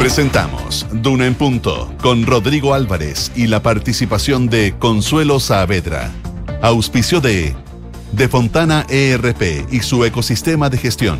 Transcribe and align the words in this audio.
Presentamos 0.00 0.86
Duna 0.90 1.26
en 1.26 1.34
Punto 1.34 1.94
con 2.00 2.24
Rodrigo 2.24 2.72
Álvarez 2.72 3.30
y 3.36 3.48
la 3.48 3.62
participación 3.62 4.46
de 4.46 4.74
Consuelo 4.78 5.38
Saavedra. 5.38 6.10
Auspicio 6.62 7.20
de 7.20 7.54
De 8.10 8.26
Fontana 8.26 8.86
ERP 8.88 9.70
y 9.70 9.80
su 9.80 10.02
ecosistema 10.06 10.70
de 10.70 10.78
gestión. 10.78 11.18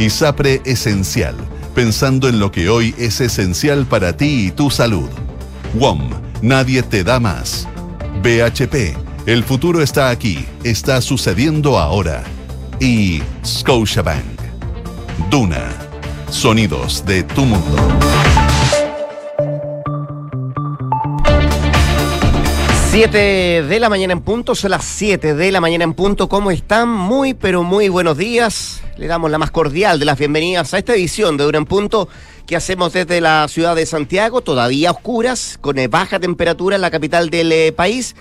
ISAPRE 0.00 0.62
Esencial, 0.64 1.36
pensando 1.76 2.28
en 2.28 2.40
lo 2.40 2.50
que 2.50 2.68
hoy 2.68 2.92
es 2.98 3.20
esencial 3.20 3.86
para 3.86 4.16
ti 4.16 4.48
y 4.48 4.50
tu 4.50 4.68
salud. 4.68 5.08
WOM, 5.74 6.10
nadie 6.42 6.82
te 6.82 7.04
da 7.04 7.20
más. 7.20 7.68
BHP, 8.20 8.96
el 9.26 9.44
futuro 9.44 9.80
está 9.80 10.10
aquí, 10.10 10.44
está 10.64 11.00
sucediendo 11.00 11.78
ahora. 11.78 12.24
Y 12.80 13.22
Scotiabank. 13.44 14.40
Duna, 15.30 15.91
sonidos 16.32 17.04
de 17.04 17.22
tu 17.22 17.44
mundo. 17.44 17.76
Siete 22.90 23.62
de 23.62 23.80
la 23.80 23.88
mañana 23.88 24.12
en 24.12 24.20
punto, 24.20 24.54
son 24.54 24.70
las 24.70 24.84
7 24.84 25.34
de 25.34 25.52
la 25.52 25.60
mañana 25.60 25.84
en 25.84 25.94
punto. 25.94 26.28
¿Cómo 26.28 26.50
están? 26.50 26.88
Muy, 26.90 27.32
pero 27.32 27.62
muy 27.62 27.88
buenos 27.88 28.18
días. 28.18 28.82
Le 28.96 29.06
damos 29.06 29.30
la 29.30 29.38
más 29.38 29.50
cordial 29.50 29.98
de 29.98 30.04
las 30.04 30.18
bienvenidas 30.18 30.74
a 30.74 30.78
esta 30.78 30.94
edición 30.94 31.36
de 31.36 31.44
Dura 31.44 31.58
en 31.58 31.64
Punto 31.64 32.08
que 32.46 32.56
hacemos 32.56 32.92
desde 32.92 33.20
la 33.20 33.46
ciudad 33.48 33.76
de 33.76 33.86
Santiago, 33.86 34.42
todavía 34.42 34.90
oscuras, 34.90 35.58
con 35.60 35.78
eh, 35.78 35.88
baja 35.88 36.20
temperatura 36.20 36.76
en 36.76 36.82
la 36.82 36.90
capital 36.90 37.30
del 37.30 37.52
eh, 37.52 37.72
país. 37.72 38.14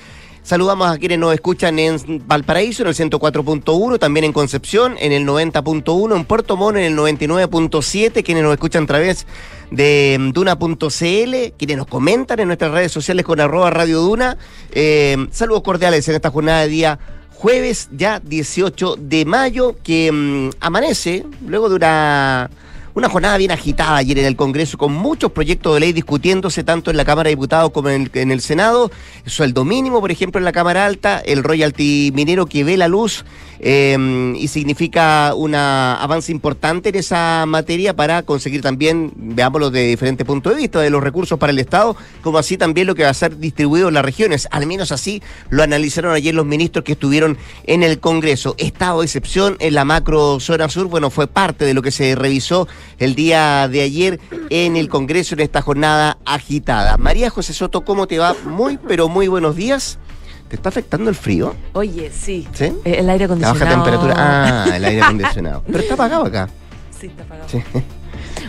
Saludamos 0.44 0.88
a 0.88 0.98
quienes 0.98 1.20
nos 1.20 1.34
escuchan 1.34 1.78
en 1.78 2.24
Valparaíso 2.28 2.82
en 2.82 2.90
el 2.90 2.96
104.1, 2.96 4.00
también 4.00 4.24
en 4.24 4.34
Concepción 4.34 4.96
en 5.00 5.12
el 5.12 5.26
90.1, 5.26 6.16
en 6.16 6.26
Puerto 6.26 6.58
Montt 6.58 6.78
en 6.78 6.84
el 6.86 6.98
99.7, 6.98 8.24
quienes 8.24 8.44
nos 8.44 8.54
escuchan 8.54 8.84
a 8.84 8.88
través 8.88 9.28
de 9.70 10.18
Duna.cl, 10.34 11.54
quienes 11.58 11.78
nos 11.78 11.88
comentan 11.88 12.40
en 12.40 12.48
nuestras 12.48 12.72
redes 12.72 12.92
sociales 12.92 13.24
con 13.24 13.40
arroba 13.40 13.70
Radio 13.70 14.02
Duna. 14.02 14.38
Eh, 14.72 15.28
saludos 15.32 15.62
cordiales 15.62 16.08
en 16.10 16.16
esta 16.16 16.32
jornada 16.32 16.62
de 16.62 16.68
día 16.70 17.00
jueves 17.42 17.90
ya 17.92 18.20
18 18.20 18.98
de 19.00 19.26
mayo, 19.26 19.76
que 19.84 20.12
mm, 20.12 20.50
amanece 20.60 21.26
luego 21.48 21.70
de 21.70 21.76
una 21.76 22.50
una 22.94 23.10
jornada 23.10 23.38
bien 23.38 23.52
agitada 23.52 23.98
ayer 23.98 24.20
en 24.20 24.26
el 24.26 24.36
Congreso 24.36 24.78
con 24.78 24.94
muchos 24.94 25.32
proyectos 25.32 25.74
de 25.74 25.80
ley 25.80 25.94
discutiéndose 25.94 26.64
tanto 26.64 26.92
en 26.92 26.98
la 26.98 27.06
Cámara 27.06 27.30
de 27.30 27.36
Diputados 27.36 27.72
como 27.72 27.90
en 27.90 28.32
el, 28.32 28.42
Senado. 28.42 28.92
El 29.24 29.32
sueldo 29.32 29.64
mínimo, 29.64 30.02
por 30.02 30.12
ejemplo, 30.12 30.40
en 30.40 30.46
la 30.46 30.52
Cámara 30.52 30.86
Alta, 30.86 31.20
el 31.20 31.44
royalty 31.44 32.12
minero 32.14 32.46
que 32.46 32.64
ve 32.64 32.76
la 32.76 32.88
luz 32.88 33.24
em, 33.60 34.36
y 34.36 34.48
significa 34.48 35.34
un 35.36 35.56
avance 35.56 36.32
importante 36.32 36.90
en 36.90 36.96
esa 36.96 37.46
materia 37.48 37.96
para 37.96 38.24
conseguir 38.24 38.62
también, 38.62 39.12
veámoslo 39.16 39.70
de 39.70 39.88
diferentes 39.88 40.26
puntos 40.26 40.54
de 40.54 40.60
vista, 40.62 40.80
de 40.82 40.90
los 40.90 41.04
recursos 41.04 41.40
para 41.40 41.52
el 41.52 41.60
Estado, 41.60 41.96
como 42.22 42.40
así 42.40 42.58
también 42.58 42.88
lo 42.88 42.96
que 42.96 43.04
va 43.04 43.10
a 43.10 43.14
ser 43.14 43.38
distribuido 43.38 43.88
en 43.88 43.94
las 43.94 44.06
regiones. 44.06 44.48
Al 44.52 44.66
menos 44.66 44.92
así 44.92 45.22
lo 45.50 45.64
analizaron 45.64 46.14
ayer 46.14 46.34
los 46.34 46.46
ministros 46.46 46.84
que 46.84 46.94
estuvieron 46.94 47.38
en 47.66 47.84
el 47.84 48.00
Congreso. 48.00 48.56
Estado 48.58 49.00
de 49.00 49.06
excepción 49.06 49.56
en 49.60 49.76
la 49.76 49.86
macro 49.86 50.40
zona 50.40 50.68
sur, 50.70 50.88
bueno, 50.88 51.10
fue 51.10 51.28
parte 51.28 51.66
de 51.66 51.74
lo 51.74 51.82
que 51.82 51.92
se 51.92 52.16
revisó 52.16 52.68
el 53.00 53.16
día 53.16 53.68
de 53.68 53.82
ayer 53.82 54.20
en 54.50 54.76
el 54.78 54.90
Congreso 54.90 55.36
en 55.36 55.42
esta 55.42 55.62
jornada 55.62 56.18
agitada. 56.26 56.98
María 56.98 57.30
José 57.30 57.54
Soto, 57.54 57.82
¿cómo 57.82 58.08
te 58.08 58.20
va? 58.20 58.36
Muy, 58.46 58.78
pero 58.78 59.10
muy 59.10 59.28
buenos 59.28 59.56
días. 59.56 59.98
¿Te 60.48 60.56
está 60.58 60.70
afectando 60.70 61.10
el 61.10 61.16
frío? 61.16 61.56
Oye, 61.74 62.12
sí. 62.14 62.48
¿Sí? 62.54 62.66
Eh, 62.84 62.98
El 63.00 63.10
aire 63.10 63.26
acondicionado. 63.26 63.60
La 63.60 63.66
baja 63.66 63.76
temperatura. 63.84 64.16
Ah, 64.18 64.76
el 64.76 64.84
aire 64.86 65.02
acondicionado. 65.04 65.64
Pero 65.66 65.80
está 65.80 65.94
apagado 65.94 66.26
acá. 66.26 66.50
Sí, 67.00 67.08
está 67.08 67.24
apagado. 67.24 67.48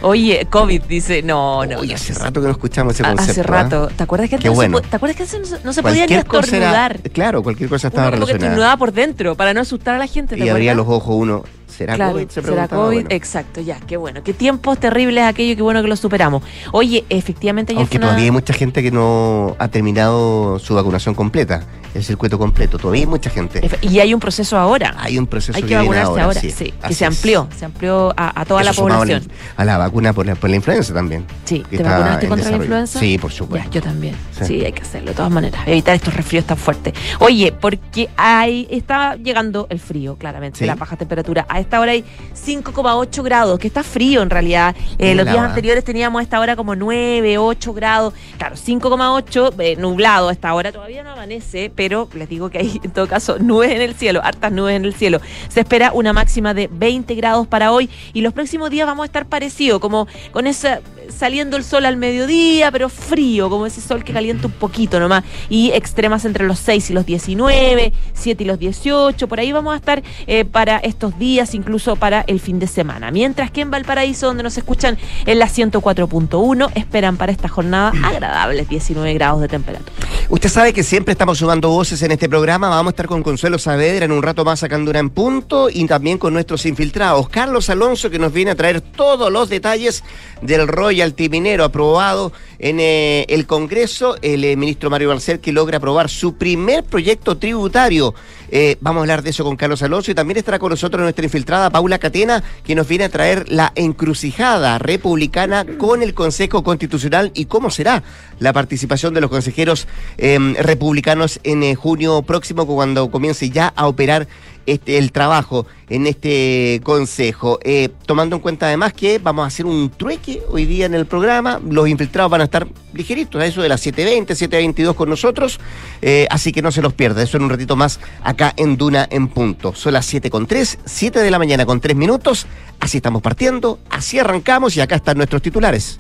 Oye, 0.03 0.47
COVID 0.51 0.83
dice, 0.83 1.23
no, 1.23 1.65
no. 1.65 1.79
Oye, 1.79 1.95
hace 1.95 2.13
rato 2.15 2.41
que 2.41 2.47
no 2.47 2.53
escuchamos 2.53 2.95
ese 2.95 3.05
concepto. 3.05 3.31
Hace 3.31 3.43
rato. 3.45 3.89
¿Te 3.97 4.03
acuerdas 4.03 4.29
que 4.29 4.35
antes 4.37 4.53
bueno. 4.53 4.73
no 4.73 4.79
se, 4.79 4.83
po- 4.83 4.91
¿te 4.91 4.97
acuerdas 4.97 5.17
que 5.17 5.37
antes 5.37 5.65
no 5.65 5.73
se 5.73 5.83
podía 5.83 6.07
ni 6.07 6.13
era- 6.15 6.23
estornudar? 6.23 7.01
Claro, 7.13 7.43
cualquier 7.45 7.69
cosa 7.69 7.87
estaba 7.89 8.09
Uno 8.09 8.17
relacionada. 8.17 8.47
estornudaba 8.47 8.77
por 8.79 8.93
dentro 8.93 9.37
para 9.37 9.55
no 9.55 9.61
asustar 9.61 9.95
a 9.95 9.99
la 9.99 10.09
gente. 10.09 10.37
¿te 10.37 10.45
Y 10.45 10.49
abría 10.49 10.75
los 10.75 10.89
ojos 10.89 11.15
uno. 11.17 11.45
¿Será 11.73 11.95
Claro, 11.97 12.13
COVID? 12.13 12.29
Se 12.29 12.43
será 12.43 12.69
COVID, 12.69 12.95
bueno. 12.95 13.09
exacto, 13.11 13.61
ya, 13.61 13.81
qué 13.81 13.97
bueno. 13.97 14.23
Qué 14.23 14.33
tiempos 14.35 14.79
terribles 14.79 15.25
aquello, 15.25 15.57
qué 15.57 15.63
bueno 15.63 15.83
que 15.83 15.89
lo 15.89 15.97
superamos. 15.97 16.43
Oye, 16.73 17.05
efectivamente 17.09 17.75
Aunque 17.77 17.97
una- 17.97 18.07
todavía 18.07 18.25
hay 18.27 18.31
mucha 18.31 18.53
gente 18.53 18.83
que 18.83 18.91
no 18.91 19.57
ha 19.59 19.69
terminado 19.69 20.59
su 20.59 20.75
vacunación 20.75 21.15
completa, 21.15 21.65
el 21.95 22.03
circuito 22.05 22.39
completo. 22.39 22.79
Todavía 22.79 23.03
hay 23.03 23.07
mucha 23.07 23.29
gente. 23.31 23.61
Y 23.83 23.99
hay 24.01 24.15
un 24.15 24.21
proceso 24.21 24.57
ahora. 24.57 24.95
Hay 24.99 25.19
un 25.19 25.27
proceso 25.27 25.57
Hay 25.57 25.63
que 25.65 25.75
vacunarse 25.77 26.21
ahora, 26.21 26.41
sí, 26.41 26.51
sí, 26.51 26.73
que 26.87 26.95
se 26.95 27.05
amplió, 27.05 27.49
se 27.57 27.65
amplió 27.65 28.13
a, 28.17 28.41
a 28.41 28.45
toda 28.45 28.61
Eso 28.63 28.69
la 28.71 28.75
sumado 28.75 29.03
a 29.03 29.05
la- 29.07 29.13
población. 29.21 29.33
A 29.57 29.65
la 29.65 29.79
vacuna 29.79 30.13
por 30.13 30.27
la, 30.27 30.35
por 30.35 30.49
la 30.51 30.57
influenza 30.57 30.95
también. 30.95 31.25
Sí, 31.45 31.63
¿te 31.71 31.83
vacunaste 31.83 32.29
contra 32.29 32.51
la 32.51 32.57
influenza? 32.57 32.99
Sí, 32.99 33.19
por 33.19 33.33
supuesto. 33.33 33.69
Ya, 33.71 33.75
yo 33.75 33.83
también. 33.83 34.15
Sí. 34.39 34.45
Sí. 34.47 34.65
hay 34.65 34.73
que 34.73 34.83
hacerlo 34.83 35.11
de 35.11 35.15
todas 35.15 35.31
maneras. 35.31 35.63
Evitar 35.67 35.95
estos 35.95 36.15
resfríos 36.15 36.45
tan 36.45 36.57
fuertes. 36.57 36.93
Oye, 37.21 37.53
porque 37.53 38.09
hay, 38.17 38.67
está 38.71 39.17
llegando 39.17 39.67
el 39.71 39.79
frío, 39.79 40.17
claramente, 40.17 40.59
Sí. 40.61 40.67
la 40.67 40.75
baja 40.75 40.97
temperatura. 40.97 41.47
A 41.49 41.61
esta 41.61 41.72
hora 41.81 41.93
hay 41.93 42.05
5,8 42.35 43.23
grados, 43.23 43.59
que 43.59 43.67
está 43.67 43.83
frío 43.83 44.23
en 44.23 44.31
realidad. 44.31 44.75
Eh, 44.99 45.15
los 45.15 45.27
días 45.27 45.39
anteriores 45.39 45.85
teníamos 45.85 46.21
a 46.21 46.23
esta 46.23 46.41
hora 46.41 46.57
como 46.57 46.75
9, 46.75 47.39
8 47.39 47.73
grados. 47.73 48.15
Claro, 48.39 48.57
5,8, 48.57 49.55
eh, 49.59 49.77
nublado 49.77 50.29
a 50.29 50.33
esta 50.33 50.53
hora. 50.55 50.73
Todavía 50.73 51.03
no 51.03 51.11
amanece, 51.11 51.71
pero 51.75 52.09
les 52.15 52.29
digo 52.29 52.51
que 52.51 52.59
hay 52.59 52.81
en 52.83 52.91
todo 52.91 53.07
caso 53.07 53.39
nubes 53.39 53.71
en 53.71 53.83
el 53.83 53.95
cielo, 53.95 54.21
hartas 54.23 54.53
nubes 54.53 54.77
en 54.77 54.85
el 54.85 54.95
cielo. 54.95 55.21
Se 55.49 55.61
espera 55.61 55.93
una 55.93 56.13
máxima 56.13 56.55
de 56.55 56.69
20 56.73 57.15
grados 57.15 57.47
para 57.47 57.73
hoy 57.73 57.89
y 58.13 58.21
los 58.21 58.33
próximos 58.33 58.71
días 58.71 58.87
vamos 58.87 59.05
a 59.05 59.07
estar 59.07 59.27
parecidos, 59.27 59.81
como 59.81 60.07
con 60.33 60.47
esa 60.47 60.81
saliendo 61.17 61.57
el 61.57 61.65
sol 61.65 61.87
al 61.87 61.97
mediodía, 61.97 62.71
pero 62.71 62.89
frío, 62.89 63.49
como 63.51 63.67
ese 63.67 63.81
sol 63.81 64.05
que 64.05 64.13
calienta 64.13 64.47
un 64.47 64.53
poquito 64.53 64.99
nomás, 64.99 65.25
y 65.49 65.71
extremas 65.73 66.25
entre 66.25 66.45
los 66.45 66.59
6 66.59 66.91
y 66.91 66.93
los 66.93 67.07
19, 67.07 67.93
7 68.15 68.43
y 68.43 68.47
los 68.47 68.59
18, 68.59 69.29
por 69.29 69.41
ahí 69.41 69.53
vamos 69.53 69.75
a 69.75 69.77
estar 69.77 70.03
eh, 70.27 70.45
para 70.45 70.79
estos 70.79 71.19
días, 71.19 71.55
incluso 71.55 71.97
para 71.97 72.23
el 72.27 72.41
fin 72.41 72.59
de 72.59 72.67
semana. 72.67 73.11
Mientras 73.11 73.51
que 73.51 73.61
en 73.61 73.71
Valparaíso, 73.71 74.27
donde 74.27 74.43
nos 74.43 74.57
escuchan 74.59 74.99
en 75.27 75.39
la 75.39 75.49
104.1, 75.49 76.71
esperan 76.75 77.17
para 77.17 77.33
esta 77.33 77.49
jornada 77.49 77.93
agradables 78.05 78.69
19 78.69 79.15
grados 79.15 79.41
de 79.41 79.49
temperatura. 79.49 79.93
Usted 80.29 80.49
sabe 80.49 80.73
que 80.73 80.83
siempre 80.83 81.13
estamos 81.13 81.39
sumando 81.39 81.69
voces 81.69 82.01
en 82.03 82.13
este 82.13 82.29
programa. 82.29 82.69
Vamos 82.69 82.91
a 82.91 82.93
estar 82.93 83.07
con 83.07 83.23
Consuelo 83.23 83.59
Saavedra 83.59 84.05
en 84.05 84.13
un 84.13 84.23
rato 84.23 84.45
más 84.45 84.61
sacando 84.61 84.91
una 84.91 85.01
en 85.01 85.11
punto 85.11 85.69
y 85.69 85.87
también 85.87 86.19
con 86.19 86.33
nuestros 86.33 86.65
infiltrados. 86.67 87.29
Carlos 87.29 87.69
Alonso, 87.69 88.11
que 88.11 88.19
nos 88.19 88.33
viene 88.33 88.53
a 88.53 88.55
traer 88.55 88.81
todos 88.81 89.31
los 89.31 89.49
detalles 89.49 90.03
del 90.41 90.67
royalty 91.03 91.29
minero 91.29 91.65
aprobado 91.65 92.33
en 92.59 92.79
eh, 92.79 93.27
el 93.29 93.47
Congreso. 93.47 94.17
El 94.23 94.45
eh, 94.45 94.57
ministro 94.57 94.89
Mario 94.89 95.09
Barcel 95.09 95.41
que 95.41 95.53
logra 95.53 95.79
aprobar 95.79 96.09
su 96.09 96.35
primer 96.35 96.85
proyecto 96.85 97.37
tributario. 97.37 98.15
Eh, 98.55 98.77
vamos 98.81 99.01
a 99.01 99.03
hablar 99.05 99.23
de 99.23 99.31
eso 99.31 99.45
con 99.45 99.57
Carlos 99.57 99.83
Alonso 99.83 100.11
y 100.11 100.15
también 100.15 100.37
estará 100.37 100.59
con 100.59 100.69
nosotros 100.69 101.03
nuestra 101.03 101.25
infiltrada 101.25 101.71
Paula 101.71 101.99
Catena, 101.99 102.45
que 102.63 102.75
nos 102.75 102.87
viene 102.87 103.05
a 103.05 103.09
traer 103.09 103.51
la 103.51 103.73
encrucijada 103.75 104.79
republicana 104.79 105.65
con 105.79 106.03
el 106.03 106.13
Consejo 106.13 106.63
Constitucional 106.63 107.33
y 107.35 107.47
cómo 107.47 107.71
será 107.71 108.03
la 108.41 108.53
participación 108.53 109.15
de 109.15 109.23
los 109.23 109.31
consejeros 109.31 109.89
eh, 110.19 110.39
republicanos 110.61 111.41
en 111.45 111.75
junio 111.75 112.21
próximo, 112.23 112.67
cuando 112.67 113.11
comience 113.11 113.49
ya 113.49 113.73
a 113.75 113.89
operar 113.89 114.29
este, 114.67 114.99
el 114.99 115.13
trabajo 115.13 115.67
en 115.89 116.07
este 116.07 116.81
consejo. 116.83 117.59
Eh, 117.63 117.89
tomando 118.07 118.37
en 118.37 118.43
cuenta 118.43 118.67
además 118.67 118.93
que 118.93 119.19
vamos 119.19 119.45
a 119.45 119.47
hacer 119.47 119.67
un 119.67 119.91
trueque 119.91 120.43
hoy 120.49 120.65
día 120.65 120.87
en 120.87 120.95
el 120.95 121.07
programa, 121.07 121.61
los 121.69 121.89
infiltrados 121.89 122.31
van 122.31 122.41
a 122.41 122.45
estar 122.45 122.67
ligeritos, 122.95 123.41
a 123.41 123.47
eso 123.47 123.63
de 123.63 123.69
las 123.69 123.85
7.20, 123.85 124.27
7.22 124.27 124.95
con 124.95 125.09
nosotros, 125.09 125.61
eh, 126.01 126.27
así 126.31 126.53
que 126.53 126.63
no 126.63 126.73
se 126.73 126.83
los 126.83 126.93
pierda, 126.93 127.23
eso 127.23 127.37
en 127.37 127.45
un 127.45 127.51
ratito 127.51 127.77
más 127.77 128.01
acá 128.23 128.53
en 128.57 128.77
Duna 128.77 129.07
en 129.11 129.29
punto. 129.29 129.75
Son 129.75 129.93
las 129.93 130.07
7 130.07 130.31
con 130.31 130.47
3, 130.47 130.79
7 130.85 131.21
de 131.21 131.31
la 131.31 131.39
mañana 131.39 131.67
con 131.67 131.81
3 131.81 131.97
minutos, 131.97 132.47
así 132.81 132.99
estamos 132.99 133.23
partiendo, 133.23 133.79
así 133.91 134.19
arrancamos 134.19 134.77
y 134.77 134.81
acá 134.81 134.97
están 134.97 135.17
nuestros 135.17 135.43
titulares. 135.43 135.99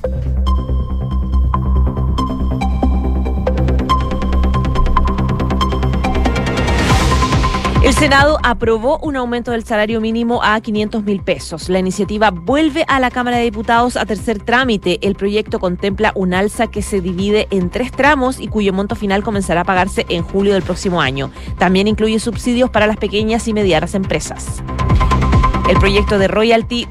El 7.82 7.94
Senado 7.94 8.38
aprobó 8.44 9.00
un 9.00 9.16
aumento 9.16 9.50
del 9.50 9.64
salario 9.64 10.00
mínimo 10.00 10.40
a 10.44 10.60
500 10.60 11.02
mil 11.02 11.20
pesos. 11.20 11.68
La 11.68 11.80
iniciativa 11.80 12.30
vuelve 12.30 12.84
a 12.86 13.00
la 13.00 13.10
Cámara 13.10 13.38
de 13.38 13.42
Diputados 13.42 13.96
a 13.96 14.06
tercer 14.06 14.38
trámite. 14.38 15.00
El 15.04 15.16
proyecto 15.16 15.58
contempla 15.58 16.12
un 16.14 16.32
alza 16.32 16.68
que 16.68 16.80
se 16.80 17.00
divide 17.00 17.48
en 17.50 17.70
tres 17.70 17.90
tramos 17.90 18.38
y 18.38 18.46
cuyo 18.46 18.72
monto 18.72 18.94
final 18.94 19.24
comenzará 19.24 19.62
a 19.62 19.64
pagarse 19.64 20.06
en 20.08 20.22
julio 20.22 20.54
del 20.54 20.62
próximo 20.62 21.00
año. 21.00 21.32
También 21.58 21.88
incluye 21.88 22.20
subsidios 22.20 22.70
para 22.70 22.86
las 22.86 22.98
pequeñas 22.98 23.48
y 23.48 23.52
medianas 23.52 23.96
empresas. 23.96 24.62
El 25.68 25.76
proyecto 25.78 26.18
de 26.18 26.28
royalty 26.28 26.86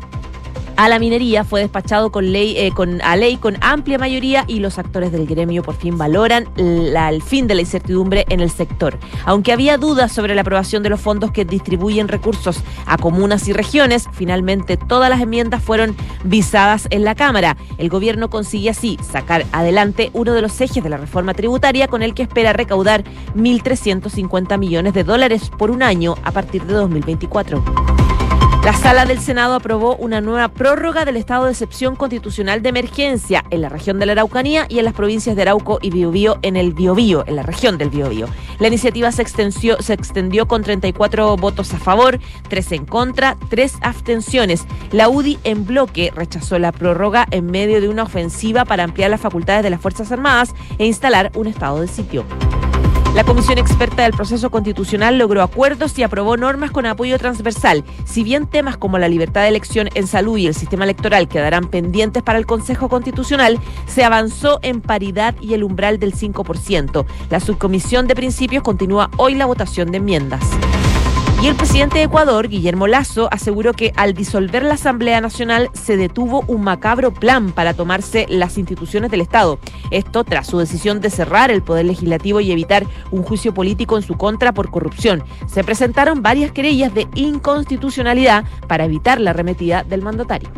a 0.82 0.90
la 0.90 0.98
minería 0.98 1.44
fue 1.44 1.60
despachado 1.60 2.12
con 2.12 2.32
ley, 2.32 2.58
eh, 2.58 2.72
con, 2.72 3.04
a 3.04 3.16
ley 3.16 3.38
con 3.38 3.56
amplia 3.62 4.00
mayoría 4.00 4.46
y 4.48 4.62
los 4.62 4.80
actores 4.80 5.12
del 5.12 5.28
gremio 5.28 5.62
por 5.62 5.76
fin 5.76 5.96
valoran 5.96 6.48
el 6.58 7.22
fin 7.22 7.46
de 7.46 7.54
la 7.54 7.62
incertidumbre 7.62 8.26
en 8.30 8.40
el 8.40 8.50
sector. 8.50 8.98
Aunque 9.26 9.52
había 9.52 9.78
dudas 9.78 10.12
sobre 10.12 10.34
la 10.34 10.42
aprobación 10.42 10.82
de 10.82 10.90
los 10.90 11.00
fondos 11.00 11.30
que 11.30 11.46
distribuyen 11.46 12.08
recursos 12.08 12.64
a 12.88 12.98
comunas 12.98 13.48
y 13.48 13.54
regiones, 13.54 14.10
finalmente 14.12 14.76
todas 14.76 15.12
las 15.12 15.22
enmiendas 15.22 15.64
fueron 15.64 15.96
visadas 16.24 16.88
en 16.90 17.04
la 17.04 17.14
Cámara. 17.14 17.58
El 17.78 17.90
gobierno 17.90 18.32
consigue 18.32 18.72
así 18.72 18.98
sacar 19.04 19.46
adelante 19.52 20.10
uno 20.14 20.34
de 20.34 20.42
los 20.42 20.60
ejes 20.62 20.84
de 20.84 20.90
la 20.90 20.98
reforma 20.98 21.36
tributaria 21.36 21.90
con 21.90 22.02
el 22.02 22.16
que 22.16 22.24
espera 22.24 22.54
recaudar 22.54 23.04
1.350 23.36 24.58
millones 24.58 24.96
de 24.96 25.04
dólares 25.04 25.52
por 25.60 25.70
un 25.70 25.84
año 25.84 26.16
a 26.24 26.32
partir 26.32 26.64
de 26.64 26.74
2024. 26.74 28.11
La 28.64 28.74
sala 28.74 29.06
del 29.06 29.20
Senado 29.20 29.56
aprobó 29.56 29.96
una 29.96 30.22
nueva 30.22 30.48
prórroga 30.48 31.04
del 31.04 31.18
estado 31.18 31.46
de 31.46 31.52
excepción 31.52 31.96
constitucional 31.96 32.62
de 32.62 32.70
emergencia 32.70 33.44
en 33.50 33.62
la 33.62 33.70
región 33.70 33.98
de 33.98 34.06
la 34.06 34.12
Araucanía 34.12 34.68
y 34.70 34.78
en 34.78 34.86
las 34.86 34.94
provincias 34.94 35.36
de 35.36 35.42
Arauco 35.42 35.80
y 35.82 35.90
Biobío 35.90 36.38
en 36.44 36.56
el 36.56 36.72
Biobío, 36.72 37.24
en 37.26 37.38
la 37.38 37.42
región 37.42 37.80
del 37.80 37.90
Biobío. 37.90 38.28
La 38.60 38.68
iniciativa 38.68 39.12
se 39.12 39.24
extendió, 39.24 39.82
se 39.82 39.94
extendió 39.94 40.48
con 40.48 40.62
34 40.62 41.38
votos 41.38 41.74
a 41.74 41.80
favor, 41.80 42.20
3 42.50 42.72
en 42.74 42.86
contra, 42.86 43.36
3 43.50 43.78
abstenciones. 43.82 44.66
La 44.92 45.10
UDI 45.10 45.40
en 45.44 45.66
bloque 45.66 46.14
rechazó 46.16 46.60
la 46.60 46.72
prórroga 46.72 47.26
en 47.32 47.48
medio 47.48 47.82
de 47.82 47.90
una 47.90 48.04
ofensiva 48.04 48.64
para 48.64 48.84
ampliar 48.84 49.10
las 49.10 49.22
facultades 49.22 49.64
de 49.64 49.72
las 49.72 49.82
Fuerzas 49.82 50.12
Armadas 50.12 50.54
e 50.78 50.86
instalar 50.86 51.32
un 51.34 51.48
estado 51.48 51.82
de 51.82 51.88
sitio. 51.88 52.26
La 53.14 53.26
Comisión 53.26 53.58
Experta 53.58 54.04
del 54.04 54.14
Proceso 54.14 54.50
Constitucional 54.50 55.18
logró 55.18 55.42
acuerdos 55.42 56.00
y 56.00 56.04
aprobó 56.04 56.38
normas 56.38 56.72
con 56.72 56.86
apoyo 56.86 57.20
transversal. 57.20 57.84
Si 58.06 58.24
bien 58.24 58.48
temas 58.48 58.78
como 58.78 58.98
la 59.00 59.10
libertad 59.10 59.42
de 59.42 59.50
elección 59.50 59.90
en 59.96 60.08
salud 60.08 60.38
y 60.38 60.48
el 60.48 60.56
sistema 60.56 60.86
electoral 60.86 61.28
quedarán 61.28 61.68
pendientes 61.68 62.24
para 62.24 62.40
el 62.40 62.46
Consejo 62.46 62.88
Constitucional, 62.88 63.60
se 63.86 64.06
avanzó 64.06 64.60
en 64.62 64.80
paridad 64.80 65.36
y 65.42 65.56
el 65.56 65.66
umbral 65.66 66.00
del 66.00 66.14
5%. 66.14 67.06
La 67.30 67.42
Subcomisión 67.42 68.08
de 68.08 68.16
Principios 68.16 68.64
continúa 68.64 69.12
hoy 69.18 69.36
la 69.36 69.46
votación 69.46 69.92
de 69.92 69.98
enmiendas. 69.98 70.42
Y 71.42 71.48
el 71.48 71.56
presidente 71.56 71.98
de 71.98 72.04
Ecuador, 72.04 72.50
Guillermo 72.50 72.86
Lazo, 72.86 73.28
aseguró 73.32 73.74
que 73.74 73.94
al 73.96 74.14
disolver 74.14 74.62
la 74.62 74.76
Asamblea 74.76 75.22
Nacional 75.22 75.72
se 75.74 75.98
detuvo 75.98 76.44
un 76.46 76.64
macabro 76.64 77.12
plan 77.12 77.52
para 77.52 77.74
tomarse 77.74 78.28
las 78.30 78.60
instituciones 78.60 79.10
del 79.10 79.22
Estado. 79.22 79.58
Esto 79.90 80.24
tras 80.24 80.46
su 80.46 80.60
decisión 80.60 81.02
de 81.02 81.10
cerrar 81.10 81.50
el 81.50 81.64
Poder 81.64 81.86
Legislativo 81.86 82.42
y 82.42 82.52
evitar 82.52 82.86
un 83.10 83.24
juicio 83.24 83.56
político 83.56 83.98
en 83.98 84.04
su 84.04 84.18
contra 84.18 84.54
por 84.54 84.70
corrupción. 84.70 85.24
Se 85.48 85.64
presentaron 85.64 86.22
varias 86.22 86.52
querellas 86.52 86.94
de 86.94 87.08
inconstitucionalidad 87.16 88.46
para 88.68 88.86
evitar 88.86 89.20
la 89.20 89.32
arremetida 89.32 89.84
del 89.84 90.04
mandatario. 90.04 90.50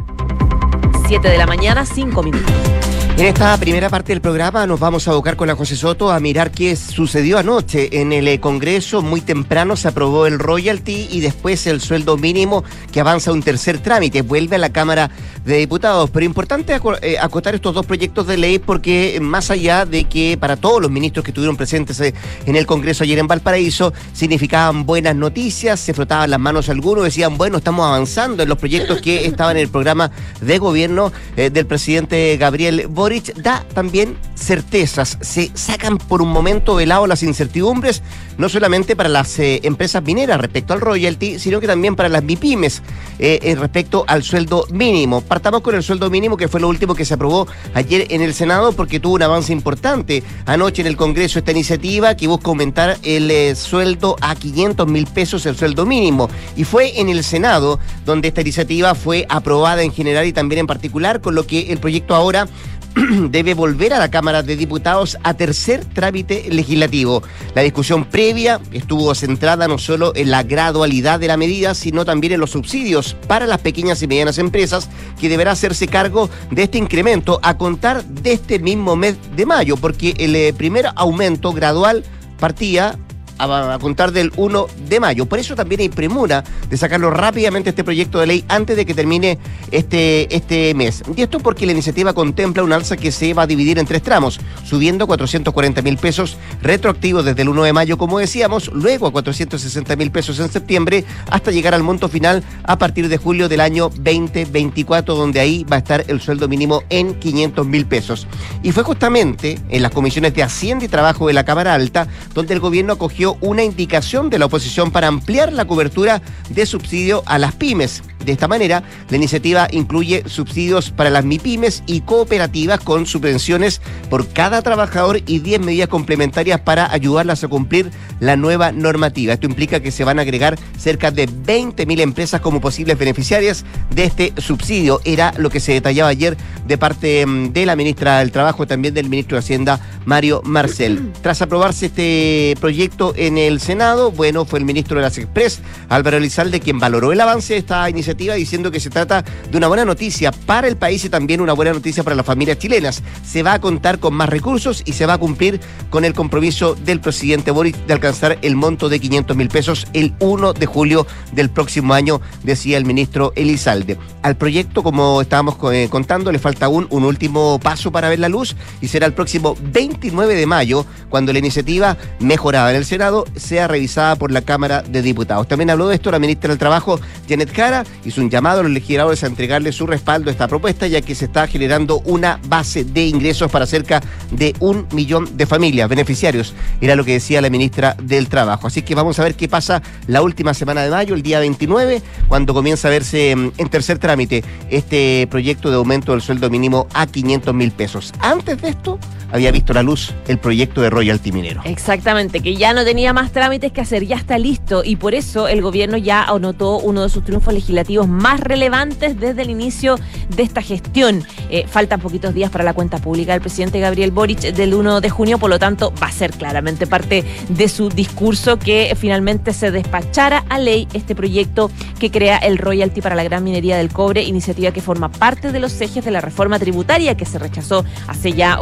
7 1.07 1.30
de 1.30 1.38
la 1.38 1.47
mañana, 1.47 1.85
5 1.85 2.24
minutos. 2.24 2.93
En 3.15 3.27
esta 3.27 3.56
primera 3.57 3.92
parte 3.92 4.12
del 4.12 4.21
programa 4.21 4.65
nos 4.65 4.80
vamos 4.80 5.07
a 5.07 5.12
abocar 5.12 5.36
con 5.36 5.48
la 5.48 5.56
José 5.56 5.75
Soto 5.75 6.12
a 6.12 6.19
mirar 6.19 6.50
qué 6.50 6.75
sucedió 6.75 7.38
anoche. 7.38 8.01
En 8.01 8.12
el 8.12 8.27
eh, 8.27 8.39
Congreso 8.39 9.04
muy 9.04 9.21
temprano 9.21 9.75
se 9.75 9.88
aprobó 9.88 10.25
el 10.25 10.39
royalty 10.39 11.07
y 11.12 11.21
después 11.21 11.68
el 11.68 11.80
sueldo 11.80 12.18
mínimo 12.18 12.63
que 12.92 13.00
avanza 13.00 13.31
un 13.31 13.44
tercer 13.44 13.77
trámite. 13.77 14.24
Vuelve 14.24 14.56
a 14.56 14.60
la 14.60 14.74
Cámara 14.74 15.12
de 15.45 15.57
Diputados. 15.57 16.10
Pero 16.10 16.25
importante 16.25 16.80
eh, 17.01 17.18
acotar 17.19 17.56
estos 17.56 17.74
dos 17.74 17.86
proyectos 17.86 18.28
de 18.28 18.38
ley 18.38 18.60
porque 18.60 19.19
más 19.22 19.51
allá 19.51 19.86
de 19.86 20.06
que 20.06 20.38
para 20.40 20.56
todos 20.56 20.81
los 20.81 20.92
ministros 20.92 21.24
que 21.24 21.31
estuvieron 21.31 21.57
presentes 21.57 22.00
eh, 22.00 22.13
en 22.45 22.56
el 22.56 22.66
Congreso 22.66 23.04
ayer 23.04 23.19
en 23.19 23.28
Valparaíso 23.28 23.94
significaban 24.13 24.86
buenas 24.86 25.16
noticias, 25.16 25.80
se 25.80 25.94
frotaban 25.94 26.30
las 26.30 26.40
manos 26.40 26.69
algunos, 26.69 27.04
decían, 27.04 27.38
bueno, 27.38 27.57
estamos 27.57 27.86
avanzando 27.86 28.44
en 28.44 28.50
los 28.50 28.57
proyectos 28.57 29.01
que 29.01 29.25
estaban 29.25 29.57
en 29.57 29.63
el 29.63 29.69
programa 29.69 30.12
de 30.42 30.57
gobierno 30.57 31.12
del 31.36 31.66
presidente 31.66 32.38
Gabriel 32.38 32.88
Boric 32.88 33.34
da 33.36 33.63
también 33.74 34.18
certezas. 34.36 35.18
Se 35.22 35.51
sacan 35.54 35.98
por 35.98 36.22
un 36.22 36.30
momento 36.30 36.78
de 36.78 36.86
lado 36.86 37.07
las 37.07 37.24
incertidumbres, 37.24 38.01
no 38.38 38.50
solamente 38.50 38.95
para 38.95 39.10
las 39.10 39.38
eh, 39.40 39.62
empresas 39.63 40.04
mineras 40.04 40.40
respecto 40.40 40.74
al 40.74 40.81
royalty, 40.81 41.40
sino 41.40 41.60
que 41.60 41.68
también 41.68 41.95
para 41.95 42.10
las 42.10 42.24
MIPIMES 42.24 42.81
eh, 43.19 43.40
eh, 43.42 43.56
respecto 43.56 44.04
al 44.07 44.24
sueldo 44.24 44.66
mínimo. 44.72 45.22
Partamos 45.33 45.62
con 45.62 45.74
el 45.74 45.81
sueldo 45.81 46.12
mínimo, 46.12 46.38
que 46.38 46.47
fue 46.47 46.59
lo 46.59 46.68
último 46.68 46.94
que 46.94 47.06
se 47.06 47.15
aprobó 47.15 47.47
ayer 47.74 48.06
en 48.12 48.21
el 48.21 48.35
Senado, 48.35 48.71
porque 48.71 49.00
tuvo 49.00 49.15
un 49.15 49.24
avance 49.24 49.51
importante 49.51 50.21
anoche 50.45 50.81
en 50.81 50.88
el 50.88 50.95
Congreso 50.95 51.39
esta 51.39 51.50
iniciativa 51.50 52.15
que 52.15 52.27
busca 52.27 52.50
aumentar 52.50 53.00
el 53.01 53.56
sueldo 53.56 54.15
a 54.21 54.35
500 54.35 54.88
mil 54.88 55.07
pesos, 55.07 55.47
el 55.47 55.56
sueldo 55.56 55.88
mínimo. 55.88 56.30
Y 56.56 56.65
fue 56.65 57.00
en 57.00 57.09
el 57.09 57.24
Senado 57.24 57.80
donde 58.06 58.27
esta 58.27 58.41
iniciativa 58.41 58.94
fue 58.94 59.25
aprobada 59.27 59.81
en 59.81 59.91
general 59.91 60.27
y 60.27 60.33
también 60.33 60.59
en 60.59 60.68
particular, 60.68 61.19
con 61.19 61.33
lo 61.33 61.47
que 61.47 61.71
el 61.71 61.80
proyecto 61.80 62.13
ahora 62.13 62.47
debe 63.30 63.54
volver 63.54 63.94
a 63.94 64.00
la 64.00 64.12
Cámara 64.12 64.44
de 64.44 64.56
Diputados 64.56 65.18
a 65.24 65.34
tercer 65.34 65.84
trámite 65.86 66.45
legislativo. 66.50 67.24
La 67.56 67.62
discusión 67.62 68.06
previa 68.06 68.60
estuvo 68.72 69.13
centrada 69.16 69.68
no 69.68 69.78
solo 69.78 70.13
en 70.16 70.31
la 70.31 70.44
gradualidad 70.44 71.19
de 71.19 71.28
la 71.28 71.38
medida, 71.38 71.74
sino 71.74 72.06
también 72.06 72.34
en 72.34 72.40
los 72.40 72.51
subsidios 72.51 73.16
para 73.28 73.48
las 73.48 73.62
pequeñas 73.62 74.01
y 74.01 74.07
medianas 74.07 74.38
empresas, 74.38 74.90
que 75.19 75.30
deberá 75.30 75.51
hacerse 75.51 75.88
cargo 75.88 76.30
de 76.51 76.63
este 76.63 76.78
incremento 76.78 77.40
a 77.42 77.57
contar 77.57 78.04
de 78.04 78.34
este 78.34 78.60
mismo 78.60 78.95
mes 78.95 79.16
de 79.36 79.45
mayo, 79.45 79.78
porque 79.78 80.13
el 80.18 80.36
eh, 80.36 80.54
primer 80.54 80.88
aumento 80.95 81.51
gradual 81.51 82.04
partía 82.40 82.98
a, 83.38 83.77
contar 83.80 84.12
del 84.12 84.31
1 84.35 84.68
de 84.88 85.00
mayo. 85.00 85.25
Por 85.25 85.39
eso 85.39 85.56
también 85.56 85.81
hay 85.81 85.89
premura 85.89 86.44
de 86.69 86.77
sacarlo 86.77 87.09
rápidamente 87.09 87.69
este 87.69 87.83
proyecto 87.83 88.19
de 88.19 88.27
ley 88.27 88.45
antes 88.47 88.75
de 88.75 88.85
que 88.85 88.94
termine 88.94 89.38
este, 89.71 90.33
este 90.35 90.74
mes. 90.74 91.03
Y 91.15 91.21
esto 91.21 91.39
porque 91.39 91.65
la 91.65 91.71
iniciativa 91.71 92.13
contempla 92.13 92.63
un 92.63 92.74
alza 92.74 92.97
que 92.97 93.12
se 93.12 93.33
va 93.33 93.44
a 93.44 93.47
dividir 93.47 93.80
en 93.80 93.85
tres 93.85 94.01
tramos, 94.01 94.39
subiendo 94.65 95.06
a 95.06 95.07
440 95.07 95.81
mil 95.81 95.97
pesos 95.97 96.38
retroactivos 96.62 97.25
desde 97.25 97.41
el 97.41 97.50
1 97.50 97.63
de 97.63 97.74
mayo, 97.74 97.97
como 97.97 98.19
decíamos, 98.19 98.71
luego 98.74 99.07
a 99.07 99.12
460 99.12 99.95
mil 99.95 100.12
pesos 100.12 100.39
en 100.39 100.50
septiembre, 100.50 101.06
hasta 101.30 101.51
llegar 101.51 101.74
al 101.74 101.83
monto 101.83 102.09
final 102.09 102.44
a 102.63 102.77
partir 102.77 103.09
de 103.09 103.18
julio 103.18 103.50
del 103.50 103.62
año 103.62 103.89
2024, 103.89 105.15
donde 105.15 105.39
ahí 105.39 105.63
va 105.63 105.77
a 105.77 105.80
estar 105.80 106.06
el 106.07 106.21
sueldo 106.21 106.47
mínimo 106.47 106.83
en 106.89 107.15
500 107.15 107.65
mil 107.65 107.85
pesos. 107.85 108.27
Y 108.62 108.71
fue 108.71 108.83
justamente 108.83 109.59
en 109.69 109.81
las 109.81 109.91
comisiones 109.91 110.33
de 110.33 110.44
Hacienda 110.44 110.85
y 110.85 110.88
Trabajo 110.88 111.27
de 111.27 111.33
la 111.33 111.45
Cámara 111.45 111.74
Alta 111.74 112.07
donde 112.33 112.53
el 112.53 112.59
gobierno 112.59 112.94
acogió 112.94 113.23
una 113.42 113.64
indicación 113.64 114.30
de 114.30 114.40
la 114.40 114.46
oposición 114.46 114.92
para 114.92 115.08
ampliar 115.08 115.54
la 115.54 115.66
cobertura 115.66 116.22
de 116.50 116.66
subsidio 116.66 117.24
a 117.25 117.38
las 117.38 117.54
pymes. 117.56 118.04
De 118.25 118.31
esta 118.31 118.48
manera, 118.48 118.84
la 119.10 119.18
iniciativa 119.18 119.68
incluye 119.72 120.24
subsidios 120.28 120.92
para 120.92 121.10
las 121.10 121.25
MIPYMES 121.25 121.84
y 121.88 122.02
cooperativas 122.02 122.80
con 122.80 123.06
subvenciones 123.06 123.81
por 124.10 124.30
cada 124.30 124.62
trabajador 124.62 125.22
y 125.25 125.40
10 125.40 125.60
medidas 125.62 125.90
complementarias 125.90 126.62
para 126.62 126.92
ayudarlas 126.92 127.44
a 127.44 127.50
cumplir 127.50 127.92
la 128.20 128.38
nueva 128.38 128.72
normativa. 128.72 129.34
Esto 129.34 129.48
implica 129.48 129.81
que 129.81 129.92
se 129.92 130.06
van 130.06 130.19
a 130.19 130.22
agregar 130.22 130.58
cerca 130.78 131.12
de 131.12 131.28
20.000 131.28 132.00
empresas 132.00 132.40
como 132.40 132.62
posibles 132.62 132.98
beneficiarias 132.98 133.66
de 133.94 134.06
este 134.06 134.34
subsidio. 134.38 135.02
Era 135.04 135.34
lo 135.38 135.50
que 135.50 135.60
se 135.60 135.74
detallaba 135.74 136.10
ayer 136.10 136.38
de 136.66 136.78
parte 136.78 137.26
mm, 137.26 137.52
de 137.52 137.66
la 137.66 137.76
ministra 137.76 138.19
del 138.19 138.31
Trabajo, 138.31 138.66
también 138.66 138.94
del 138.94 139.10
ministro 139.10 139.36
de 139.36 139.40
Hacienda, 139.40 139.80
Mario 140.06 140.42
Marcel. 140.45 141.12
Tras 141.21 141.42
aprobarse 141.42 141.88
este 141.88 142.56
proyecto 142.62 143.13
en 143.16 143.38
el 143.38 143.60
Senado, 143.60 144.12
bueno, 144.12 144.46
fue 144.46 144.60
el 144.60 144.66
ministro 144.66 144.98
de 144.98 145.04
las 145.04 145.18
Express, 145.18 145.62
Álvaro 145.90 146.18
Elizalde, 146.18 146.60
quien 146.60 146.80
valoró 146.80 147.12
el 147.12 147.22
avance 147.22 147.54
de 147.54 147.60
esta 147.60 147.90
iniciativa 147.90 148.36
diciendo 148.36 148.72
que 148.72 148.80
se 148.80 148.90
trata 148.90 149.24
de 149.52 149.58
una 149.58 149.68
buena 149.68 149.86
noticia 149.86 150.32
para 150.32 150.68
el 150.68 150.78
país 150.78 151.04
y 151.06 151.10
también 151.10 151.42
una 151.42 151.54
buena 151.54 151.74
noticia 151.74 152.04
para 152.04 152.16
las 152.16 152.26
familias 152.26 152.58
chilenas. 152.58 153.04
Se 153.26 153.44
va 153.44 153.54
a 153.54 153.62
contar 153.62 154.00
con 154.00 154.14
más 154.14 154.30
recursos 154.30 154.84
y 154.86 154.94
se 154.94 155.06
va 155.06 155.14
a 155.14 155.18
cumplir 155.18 155.60
con 155.90 156.06
el 156.06 156.14
compromiso 156.14 156.76
del 156.76 157.00
presidente 157.00 157.52
Boric 157.52 157.76
de 157.86 157.94
alcanzar 157.94 158.38
el 158.42 158.56
monto 158.56 158.90
de 158.90 159.00
500 159.00 159.36
mil 159.36 159.50
pesos 159.50 159.88
el 159.94 160.14
1 160.20 160.54
de 160.54 160.66
julio 160.66 161.06
del 161.32 161.50
próximo 161.50 161.94
año, 161.94 162.22
decía 162.44 162.78
el 162.78 162.86
ministro 162.86 163.34
Elizalde. 163.36 163.98
Al 164.22 164.38
proyecto, 164.38 164.84
como 164.84 165.22
estábamos 165.22 165.58
eh, 165.74 165.88
contando, 165.90 166.32
le 166.32 166.40
falta 166.40 166.68
aún 166.68 166.88
un 166.90 167.04
último 167.04 167.60
paso 167.60 167.92
para 167.92 168.10
ver 168.10 168.20
la 168.20 168.30
luz 168.30 168.56
y 168.82 168.88
será 168.88 169.06
el 169.06 169.14
próximo 169.14 169.56
29 169.62 170.36
de 170.36 170.46
mayo 170.46 170.86
cuando 171.10 171.34
la 171.34 171.40
iniciativa 171.40 171.98
mejorada 172.20 172.72
en 172.72 172.78
el 172.78 172.86
Senado 172.86 173.03
sea 173.36 173.68
revisada 173.68 174.16
por 174.16 174.31
la 174.31 174.42
Cámara 174.42 174.81
de 174.81 175.02
Diputados. 175.02 175.48
También 175.48 175.69
habló 175.69 175.88
de 175.88 175.95
esto 175.95 176.12
la 176.12 176.19
ministra 176.19 176.50
del 176.50 176.57
Trabajo, 176.57 177.00
Janet 177.28 177.54
Jara, 177.54 177.83
hizo 178.06 178.22
un 178.22 178.30
llamado 178.30 178.62
a 178.62 178.64
los 178.64 178.72
legisladores 178.72 179.24
a 179.24 179.28
entregarle 179.28 179.72
su 179.72 179.86
respaldo 179.86 180.30
a 180.30 180.31
esta 180.31 180.48
propuesta, 180.48 180.88
ya 180.88 181.02
que 181.02 181.16
se 181.16 181.26
está 181.26 181.48
generando 181.48 182.00
una 182.06 182.40
base 182.48 182.83
de 182.83 183.06
ingresos 183.06 183.52
para 183.52 183.66
cerca 183.66 184.02
de 184.31 184.56
un 184.60 184.88
millón 184.94 185.36
de 185.36 185.45
familias, 185.45 185.90
beneficiarios, 185.90 186.54
era 186.80 186.95
lo 186.95 187.04
que 187.04 187.14
decía 187.14 187.42
la 187.42 187.50
ministra 187.50 187.95
del 188.02 188.30
Trabajo. 188.30 188.68
Así 188.68 188.81
que 188.83 188.95
vamos 188.95 189.19
a 189.19 189.24
ver 189.24 189.36
qué 189.36 189.48
pasa 189.48 189.81
la 190.07 190.22
última 190.22 190.54
semana 190.54 190.83
de 190.83 190.90
mayo, 190.90 191.16
el 191.16 191.24
día 191.24 191.40
29, 191.40 192.02
cuando 192.28 192.54
comienza 192.54 192.88
a 192.88 192.92
verse 192.92 193.36
mm, 193.36 193.52
en 193.57 193.69
tercer 193.69 193.98
trámite 194.00 194.44
este 194.69 195.28
proyecto 195.30 195.69
de 195.69 195.76
aumento 195.76 196.14
del 196.14 196.22
sueldo 196.22 196.50
mínimo 196.50 196.88
a 196.94 197.07
500 197.07 197.54
mil 197.54 197.72
pesos. 197.72 198.14
Antes 198.19 198.62
de 198.62 198.69
esto, 198.69 199.00
había 199.33 199.52
visto 199.52 199.73
la 199.73 199.81
luz 199.81 200.13
el 200.28 200.37
proyecto 200.37 200.81
de 200.81 200.92
royalty 200.92 201.31
minero. 201.31 201.61
Exactamente, 201.66 202.40
que 202.40 202.56
ya 202.56 202.71
no 202.73 202.85
tenía 202.85 203.13
más 203.13 203.31
trámites 203.31 203.71
que 203.71 203.81
hacer, 203.81 204.06
ya 204.06 204.16
está 204.16 204.37
listo 204.37 204.83
y 204.85 204.95
por 204.95 205.16
eso 205.16 205.47
el 205.47 205.61
gobierno 205.61 205.97
ya 205.97 206.23
anotó 206.23 206.78
uno 206.78 207.02
de 207.02 207.09
sus 207.09 207.23
triunfos 207.23 207.54
legislativos 207.54 208.07
más 208.07 208.40
relevantes 208.40 209.19
desde 209.19 209.42
el 209.42 209.49
inicio 209.49 209.97
de 210.35 210.44
esta 210.44 210.61
gestión. 210.61 211.23
Eh, 211.49 211.66
faltan 211.68 211.99
poquitos 211.99 212.33
días 212.35 212.52
para 212.52 212.63
la 212.63 212.73
cuenta 212.73 212.99
pública 212.99 213.31
del 213.33 213.42
presidente 213.42 213.80
Gabriel 213.80 214.11
Boric 214.11 214.40
del 214.40 214.75
1 214.75 215.02
de 215.02 215.09
junio, 215.09 215.40
por 215.40 215.49
lo 215.49 215.57
tanto 215.57 215.92
va 216.02 216.07
a 216.07 216.11
ser 216.11 216.31
claramente 216.31 216.85
parte 216.85 217.23
de 217.49 217.69
su 217.69 217.90
discurso 217.90 218.59
que 218.59 218.95
finalmente 218.95 219.52
se 219.54 219.71
despachara 219.71 220.45
a 220.47 220.59
ley 220.59 220.87
este 220.94 221.16
proyecto 221.16 221.71
que 221.99 222.11
crea 222.11 222.37
el 222.37 222.59
royalty 222.59 223.02
para 223.02 223.16
la 223.16 223.23
gran 223.23 223.44
minería 223.44 223.78
del 223.78 223.90
cobre, 223.90 224.21
iniciativa 224.21 224.71
que 224.71 224.81
forma 224.81 225.09
parte 225.09 225.52
de 225.52 225.59
los 225.59 225.81
ejes 225.81 226.06
de 226.06 226.11
la 226.11 226.21
reforma 226.21 226.59
tributaria 226.59 227.18
que 227.18 227.25
se 227.25 227.40
rechazó 227.40 227.83
hace 228.07 228.33
ya 228.33 228.59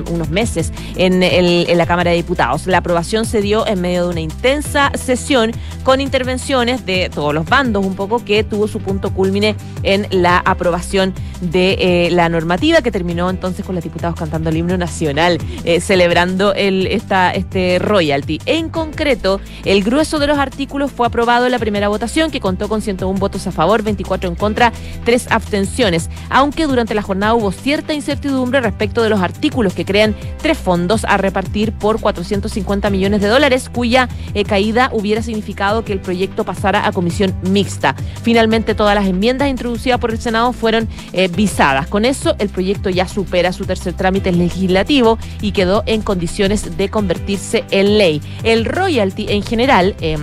unos, 0.00 0.10
unos 0.10 0.30
meses 0.30 0.72
en, 0.96 1.22
en 1.22 1.78
la 1.78 1.86
Cámara 1.86 2.10
de 2.10 2.16
Diputados. 2.16 2.66
La 2.66 2.78
aprobación 2.78 3.24
se 3.24 3.40
dio 3.40 3.66
en 3.66 3.80
medio 3.80 4.04
de 4.04 4.10
una 4.10 4.20
intensa 4.20 4.90
sesión 4.94 5.52
con 5.82 6.00
intervenciones 6.00 6.86
de 6.86 7.10
todos 7.12 7.34
los 7.34 7.46
bandos, 7.46 7.84
un 7.84 7.96
poco 7.96 8.24
que 8.24 8.44
tuvo 8.44 8.68
su 8.68 8.80
punto 8.80 9.12
culmine 9.12 9.56
en 9.82 10.06
la 10.10 10.38
aprobación 10.38 11.14
de 11.40 11.76
eh, 12.06 12.10
la 12.10 12.28
normativa 12.28 12.82
que 12.82 12.92
terminó 12.92 13.28
entonces 13.28 13.64
con 13.64 13.74
los 13.74 13.82
diputados 13.82 14.16
cantando 14.16 14.50
el 14.50 14.56
himno 14.56 14.76
nacional, 14.76 15.38
eh, 15.64 15.80
celebrando 15.80 16.54
el, 16.54 16.86
esta, 16.86 17.32
este 17.32 17.78
royalty. 17.78 18.40
En 18.46 18.68
concreto, 18.68 19.40
el 19.64 19.82
grueso 19.82 20.18
de 20.18 20.28
los 20.28 20.38
artículos 20.38 20.92
fue 20.92 21.06
aprobado 21.06 21.46
en 21.46 21.52
la 21.52 21.58
primera 21.58 21.88
votación, 21.88 22.30
que 22.30 22.40
contó 22.40 22.68
con 22.68 22.80
101 22.80 23.18
votos 23.18 23.46
a 23.46 23.52
favor, 23.52 23.82
24 23.82 24.28
en 24.28 24.36
contra, 24.36 24.72
3 25.04 25.28
abstenciones, 25.30 26.10
aunque 26.30 26.66
durante 26.66 26.94
la 26.94 27.02
jornada 27.02 27.34
hubo 27.34 27.50
cierta 27.50 27.92
incertidumbre 27.92 28.60
respecto 28.60 29.02
de 29.02 29.08
los 29.08 29.20
artículos 29.20 29.74
que 29.74 29.81
crean 29.84 30.14
tres 30.40 30.58
fondos 30.58 31.04
a 31.04 31.16
repartir 31.16 31.72
por 31.72 32.00
450 32.00 32.90
millones 32.90 33.20
de 33.20 33.28
dólares, 33.28 33.68
cuya 33.68 34.08
eh, 34.34 34.44
caída 34.44 34.90
hubiera 34.92 35.22
significado 35.22 35.84
que 35.84 35.92
el 35.92 36.00
proyecto 36.00 36.44
pasara 36.44 36.86
a 36.86 36.92
comisión 36.92 37.34
mixta. 37.42 37.94
Finalmente, 38.22 38.74
todas 38.74 38.94
las 38.94 39.06
enmiendas 39.06 39.48
introducidas 39.48 39.98
por 39.98 40.10
el 40.10 40.18
Senado 40.18 40.52
fueron 40.52 40.88
eh, 41.12 41.28
visadas. 41.28 41.86
Con 41.86 42.04
eso, 42.04 42.34
el 42.38 42.48
proyecto 42.48 42.90
ya 42.90 43.08
supera 43.08 43.52
su 43.52 43.64
tercer 43.64 43.94
trámite 43.94 44.32
legislativo 44.32 45.18
y 45.40 45.52
quedó 45.52 45.82
en 45.86 46.02
condiciones 46.02 46.76
de 46.76 46.88
convertirse 46.88 47.64
en 47.70 47.98
ley. 47.98 48.22
El 48.42 48.64
royalty 48.64 49.26
en 49.28 49.42
general... 49.42 49.94
Eh, 50.00 50.18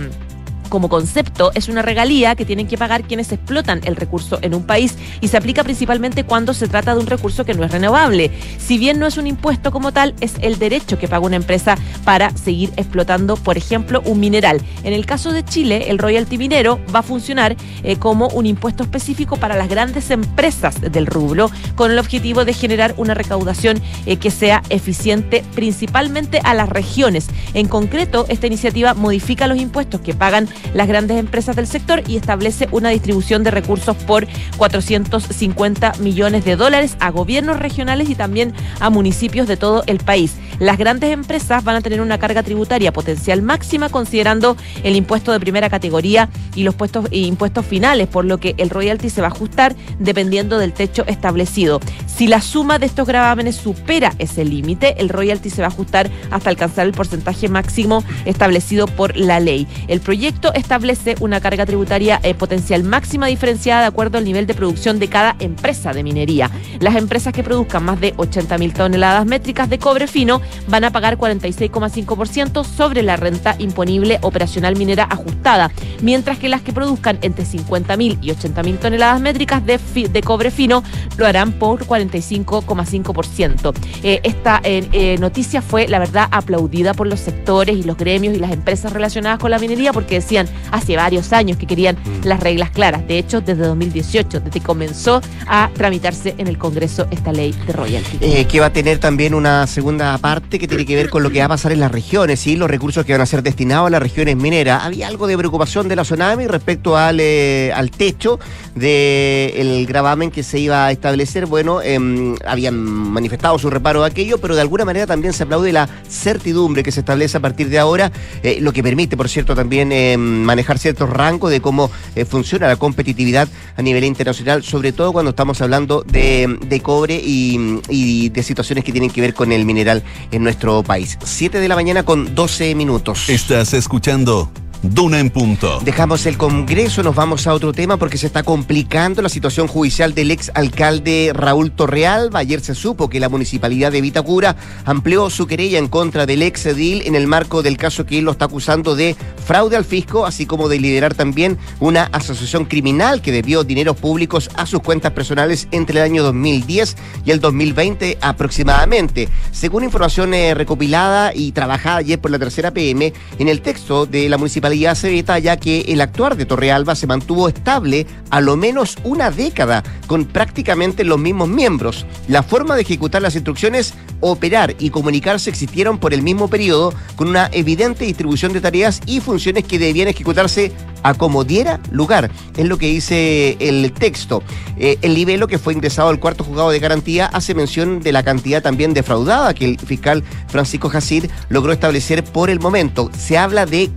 como 0.70 0.88
concepto 0.88 1.50
es 1.54 1.68
una 1.68 1.82
regalía 1.82 2.34
que 2.34 2.46
tienen 2.46 2.66
que 2.66 2.78
pagar 2.78 3.02
quienes 3.02 3.32
explotan 3.32 3.82
el 3.84 3.96
recurso 3.96 4.38
en 4.40 4.54
un 4.54 4.62
país 4.62 4.96
y 5.20 5.28
se 5.28 5.36
aplica 5.36 5.64
principalmente 5.64 6.24
cuando 6.24 6.54
se 6.54 6.68
trata 6.68 6.94
de 6.94 7.00
un 7.00 7.06
recurso 7.06 7.44
que 7.44 7.52
no 7.52 7.64
es 7.64 7.70
renovable. 7.70 8.30
Si 8.56 8.78
bien 8.78 8.98
no 8.98 9.06
es 9.06 9.18
un 9.18 9.26
impuesto 9.26 9.70
como 9.70 9.92
tal, 9.92 10.14
es 10.20 10.34
el 10.40 10.58
derecho 10.58 10.98
que 10.98 11.08
paga 11.08 11.26
una 11.26 11.36
empresa 11.36 11.76
para 12.04 12.34
seguir 12.36 12.72
explotando, 12.76 13.36
por 13.36 13.58
ejemplo, 13.58 14.00
un 14.06 14.20
mineral. 14.20 14.62
En 14.84 14.94
el 14.94 15.04
caso 15.04 15.32
de 15.32 15.44
Chile, 15.44 15.90
el 15.90 15.98
royalty 15.98 16.38
minero 16.38 16.80
va 16.94 17.00
a 17.00 17.02
funcionar 17.02 17.56
eh, 17.82 17.96
como 17.96 18.28
un 18.28 18.46
impuesto 18.46 18.82
específico 18.82 19.36
para 19.36 19.56
las 19.56 19.68
grandes 19.68 20.10
empresas 20.10 20.80
del 20.80 21.06
rubro, 21.06 21.50
con 21.74 21.90
el 21.90 21.98
objetivo 21.98 22.44
de 22.44 22.54
generar 22.54 22.94
una 22.96 23.14
recaudación 23.14 23.82
eh, 24.06 24.16
que 24.16 24.30
sea 24.30 24.62
eficiente 24.70 25.44
principalmente 25.54 26.40
a 26.44 26.54
las 26.54 26.68
regiones. 26.68 27.26
En 27.54 27.66
concreto, 27.66 28.26
esta 28.28 28.46
iniciativa 28.46 28.94
modifica 28.94 29.48
los 29.48 29.58
impuestos 29.58 30.00
que 30.00 30.14
pagan 30.14 30.48
las 30.74 30.88
grandes 30.88 31.18
empresas 31.18 31.56
del 31.56 31.66
sector 31.66 32.02
y 32.06 32.16
establece 32.16 32.68
una 32.70 32.90
distribución 32.90 33.42
de 33.44 33.50
recursos 33.50 33.96
por 33.96 34.26
450 34.56 35.94
millones 36.00 36.44
de 36.44 36.56
dólares 36.56 36.96
a 37.00 37.10
gobiernos 37.10 37.58
regionales 37.58 38.08
y 38.10 38.14
también 38.14 38.52
a 38.80 38.90
municipios 38.90 39.48
de 39.48 39.56
todo 39.56 39.82
el 39.86 39.98
país. 39.98 40.34
Las 40.60 40.76
grandes 40.76 41.10
empresas 41.10 41.64
van 41.64 41.76
a 41.76 41.80
tener 41.80 42.02
una 42.02 42.18
carga 42.18 42.42
tributaria 42.42 42.92
potencial 42.92 43.40
máxima 43.40 43.88
considerando 43.88 44.58
el 44.82 44.94
impuesto 44.94 45.32
de 45.32 45.40
primera 45.40 45.70
categoría 45.70 46.28
y 46.54 46.64
los 46.64 46.74
puestos, 46.74 47.06
e 47.10 47.20
impuestos 47.20 47.64
finales, 47.64 48.08
por 48.08 48.26
lo 48.26 48.38
que 48.38 48.54
el 48.58 48.68
royalty 48.68 49.08
se 49.08 49.22
va 49.22 49.28
a 49.28 49.30
ajustar 49.30 49.74
dependiendo 49.98 50.58
del 50.58 50.74
techo 50.74 51.04
establecido. 51.06 51.80
Si 52.06 52.26
la 52.26 52.42
suma 52.42 52.78
de 52.78 52.84
estos 52.84 53.06
gravámenes 53.06 53.56
supera 53.56 54.12
ese 54.18 54.44
límite, 54.44 55.00
el 55.00 55.08
royalty 55.08 55.48
se 55.48 55.62
va 55.62 55.68
a 55.68 55.70
ajustar 55.70 56.10
hasta 56.30 56.50
alcanzar 56.50 56.86
el 56.86 56.92
porcentaje 56.92 57.48
máximo 57.48 58.04
establecido 58.26 58.86
por 58.86 59.16
la 59.16 59.40
ley. 59.40 59.66
El 59.88 60.00
proyecto 60.00 60.52
establece 60.52 61.14
una 61.20 61.40
carga 61.40 61.64
tributaria 61.64 62.20
eh, 62.22 62.34
potencial 62.34 62.84
máxima 62.84 63.28
diferenciada 63.28 63.80
de 63.80 63.86
acuerdo 63.86 64.18
al 64.18 64.26
nivel 64.26 64.46
de 64.46 64.52
producción 64.52 64.98
de 64.98 65.08
cada 65.08 65.36
empresa 65.38 65.94
de 65.94 66.02
minería. 66.02 66.50
Las 66.80 66.96
empresas 66.96 67.32
que 67.32 67.42
produzcan 67.42 67.82
más 67.84 67.98
de 67.98 68.12
80 68.18 68.58
mil 68.58 68.74
toneladas 68.74 69.24
métricas 69.24 69.70
de 69.70 69.78
cobre 69.78 70.06
fino 70.06 70.42
van 70.68 70.84
a 70.84 70.90
pagar 70.90 71.16
46,5% 71.18 72.64
sobre 72.64 73.02
la 73.02 73.16
renta 73.16 73.56
imponible 73.58 74.18
operacional 74.22 74.76
minera 74.76 75.04
ajustada, 75.04 75.70
mientras 76.02 76.38
que 76.38 76.48
las 76.48 76.62
que 76.62 76.72
produzcan 76.72 77.18
entre 77.22 77.44
50 77.44 77.96
mil 77.96 78.18
y 78.22 78.30
80 78.30 78.62
mil 78.62 78.78
toneladas 78.78 79.20
métricas 79.20 79.64
de, 79.64 79.78
de, 80.08 80.22
cobre 80.22 80.50
fino 80.50 80.82
lo 81.16 81.26
harán 81.26 81.52
por 81.52 81.86
45,5%. 81.86 83.74
Eh, 84.02 84.20
esta 84.22 84.60
eh, 84.64 85.16
noticia 85.18 85.62
fue, 85.62 85.88
la 85.88 85.98
verdad, 85.98 86.28
aplaudida 86.30 86.94
por 86.94 87.06
los 87.06 87.20
sectores 87.20 87.76
y 87.76 87.82
los 87.82 87.96
gremios 87.96 88.34
y 88.34 88.38
las 88.38 88.52
empresas 88.52 88.92
relacionadas 88.92 89.38
con 89.38 89.50
la 89.50 89.58
minería 89.58 89.92
porque 89.92 90.16
decían 90.16 90.48
hace 90.70 90.96
varios 90.96 91.32
años 91.32 91.56
que 91.56 91.66
querían 91.66 91.96
mm. 91.96 92.26
las 92.26 92.40
reglas 92.40 92.70
claras. 92.70 93.06
De 93.06 93.18
hecho, 93.18 93.40
desde 93.40 93.62
2018, 93.66 94.40
desde 94.40 94.50
que 94.50 94.60
comenzó 94.60 95.20
a 95.46 95.70
tramitarse 95.74 96.34
en 96.38 96.46
el 96.46 96.58
Congreso 96.58 97.06
esta 97.10 97.32
ley 97.32 97.54
de 97.66 97.72
royalty. 97.72 98.18
Eh, 98.20 98.46
que 98.46 98.60
va 98.60 98.66
a 98.66 98.72
tener 98.72 98.98
también 98.98 99.34
una 99.34 99.66
segunda 99.66 100.16
parte 100.18 100.39
que 100.48 100.66
tiene 100.66 100.84
que 100.84 100.96
ver 100.96 101.10
con 101.10 101.22
lo 101.22 101.30
que 101.30 101.38
va 101.40 101.46
a 101.46 101.48
pasar 101.48 101.72
en 101.72 101.80
las 101.80 101.92
regiones 101.92 102.46
y 102.46 102.56
los 102.56 102.70
recursos 102.70 103.04
que 103.04 103.12
van 103.12 103.20
a 103.20 103.26
ser 103.26 103.42
destinados 103.42 103.86
a 103.86 103.90
las 103.90 104.02
regiones 104.02 104.36
mineras. 104.36 104.84
Había 104.84 105.08
algo 105.08 105.26
de 105.26 105.36
preocupación 105.36 105.88
de 105.88 105.96
la 105.96 106.02
Tsunami 106.02 106.46
respecto 106.46 106.96
al, 106.96 107.18
eh, 107.20 107.72
al 107.74 107.90
techo 107.90 108.38
del 108.74 109.86
gravamen 109.86 110.30
que 110.30 110.42
se 110.42 110.58
iba 110.58 110.86
a 110.86 110.92
establecer. 110.92 111.46
Bueno, 111.46 111.82
em, 111.82 112.36
habían 112.46 112.76
manifestado 112.76 113.58
su 113.58 113.70
reparo 113.70 114.04
a 114.04 114.08
aquello, 114.08 114.38
pero 114.38 114.54
de 114.54 114.60
alguna 114.60 114.84
manera 114.84 115.06
también 115.06 115.32
se 115.32 115.44
aplaude 115.44 115.72
la 115.72 115.88
certidumbre 116.08 116.82
que 116.82 116.92
se 116.92 117.00
establece 117.00 117.36
a 117.36 117.40
partir 117.40 117.68
de 117.68 117.78
ahora, 117.78 118.12
eh, 118.42 118.58
lo 118.60 118.72
que 118.72 118.82
permite, 118.82 119.16
por 119.16 119.28
cierto, 119.28 119.54
también 119.54 119.92
em, 119.92 120.20
manejar 120.20 120.78
ciertos 120.78 121.10
rangos 121.10 121.50
de 121.50 121.60
cómo 121.60 121.90
eh, 122.14 122.24
funciona 122.24 122.68
la 122.68 122.76
competitividad 122.76 123.48
a 123.76 123.82
nivel 123.82 124.04
internacional, 124.04 124.62
sobre 124.62 124.92
todo 124.92 125.12
cuando 125.12 125.30
estamos 125.30 125.60
hablando 125.60 126.02
de, 126.02 126.80
cobre 126.82 127.20
y, 127.22 127.80
y, 127.88 128.30
de 128.30 128.42
situaciones 128.42 128.84
que 128.84 128.92
tienen 128.92 129.10
que 129.10 129.20
ver 129.20 129.34
con 129.34 129.52
el 129.52 129.64
mineral 129.64 130.02
en 130.30 130.42
nuestro 130.42 130.82
país. 130.82 131.18
Siete 131.24 131.60
de 131.60 131.68
la 131.68 131.74
mañana 131.74 132.02
con 132.02 132.34
12 132.34 132.74
minutos. 132.74 133.28
Estás 133.28 133.74
escuchando 133.74 134.50
Duna 134.82 135.20
en 135.20 135.28
punto. 135.28 135.78
Dejamos 135.84 136.24
el 136.24 136.38
Congreso, 136.38 137.02
nos 137.02 137.14
vamos 137.14 137.46
a 137.46 137.52
otro 137.52 137.74
tema 137.74 137.98
porque 137.98 138.16
se 138.16 138.26
está 138.26 138.42
complicando 138.42 139.20
la 139.20 139.28
situación 139.28 139.66
judicial 139.66 140.14
del 140.14 140.30
ex 140.30 140.50
alcalde 140.54 141.32
Raúl 141.34 141.70
Torreal. 141.70 142.30
Ayer 142.32 142.62
se 142.62 142.74
supo 142.74 143.10
que 143.10 143.20
la 143.20 143.28
municipalidad 143.28 143.92
de 143.92 144.00
Vitacura 144.00 144.56
amplió 144.86 145.28
su 145.28 145.46
querella 145.46 145.78
en 145.78 145.88
contra 145.88 146.24
del 146.24 146.40
ex 146.40 146.64
edil 146.64 147.02
en 147.04 147.14
el 147.14 147.26
marco 147.26 147.62
del 147.62 147.76
caso 147.76 148.06
que 148.06 148.20
él 148.20 148.24
lo 148.24 148.30
está 148.30 148.46
acusando 148.46 148.96
de 148.96 149.16
fraude 149.44 149.76
al 149.76 149.84
fisco, 149.84 150.24
así 150.24 150.46
como 150.46 150.70
de 150.70 150.80
liderar 150.80 151.14
también 151.14 151.58
una 151.78 152.04
asociación 152.04 152.64
criminal 152.64 153.20
que 153.20 153.32
debió 153.32 153.64
dineros 153.64 153.98
públicos 153.98 154.48
a 154.54 154.64
sus 154.64 154.80
cuentas 154.80 155.12
personales 155.12 155.68
entre 155.72 155.98
el 155.98 156.04
año 156.06 156.22
2010 156.22 156.96
y 157.26 157.32
el 157.32 157.40
2020 157.40 158.16
aproximadamente. 158.22 159.28
Según 159.52 159.84
información 159.84 160.32
eh, 160.32 160.54
recopilada 160.54 161.32
y 161.34 161.52
trabajada 161.52 161.98
ayer 161.98 162.18
por 162.18 162.30
la 162.30 162.38
tercera 162.38 162.70
PM, 162.70 163.12
en 163.38 163.48
el 163.48 163.60
texto 163.60 164.06
de 164.06 164.30
la 164.30 164.38
municipalidad 164.38 164.69
se 164.94 165.08
detalla 165.08 165.56
que 165.56 165.80
el 165.88 166.00
actuar 166.00 166.36
de 166.36 166.46
Torrealba 166.46 166.94
se 166.94 167.06
mantuvo 167.06 167.48
estable 167.48 168.06
a 168.30 168.40
lo 168.40 168.56
menos 168.56 168.96
una 169.04 169.30
década, 169.30 169.82
con 170.06 170.24
prácticamente 170.24 171.04
los 171.04 171.18
mismos 171.18 171.48
miembros. 171.48 172.06
La 172.28 172.42
forma 172.42 172.76
de 172.76 172.82
ejecutar 172.82 173.22
las 173.22 173.34
instrucciones, 173.34 173.94
operar 174.20 174.74
y 174.78 174.90
comunicarse 174.90 175.50
existieron 175.50 175.98
por 175.98 176.14
el 176.14 176.22
mismo 176.22 176.48
periodo, 176.48 176.94
con 177.16 177.28
una 177.28 177.48
evidente 177.52 178.04
distribución 178.04 178.52
de 178.52 178.60
tareas 178.60 179.00
y 179.06 179.20
funciones 179.20 179.64
que 179.64 179.78
debían 179.78 180.08
ejecutarse 180.08 180.72
a 181.02 181.14
como 181.14 181.44
diera 181.44 181.80
lugar. 181.90 182.30
Es 182.56 182.66
lo 182.66 182.78
que 182.78 182.86
dice 182.86 183.56
el 183.60 183.92
texto. 183.92 184.42
Eh, 184.76 184.98
el 185.02 185.14
libelo 185.14 185.48
que 185.48 185.58
fue 185.58 185.72
ingresado 185.72 186.08
al 186.08 186.20
cuarto 186.20 186.44
juzgado 186.44 186.70
de 186.70 186.78
garantía 186.78 187.26
hace 187.26 187.54
mención 187.54 188.00
de 188.00 188.12
la 188.12 188.22
cantidad 188.22 188.62
también 188.62 188.94
defraudada 188.94 189.54
que 189.54 189.64
el 189.64 189.78
fiscal 189.78 190.22
Francisco 190.48 190.88
Jacir 190.88 191.30
logró 191.48 191.72
establecer 191.72 192.24
por 192.24 192.50
el 192.50 192.60
momento. 192.60 193.10
Se 193.16 193.38
habla 193.38 193.66
de 193.66 193.90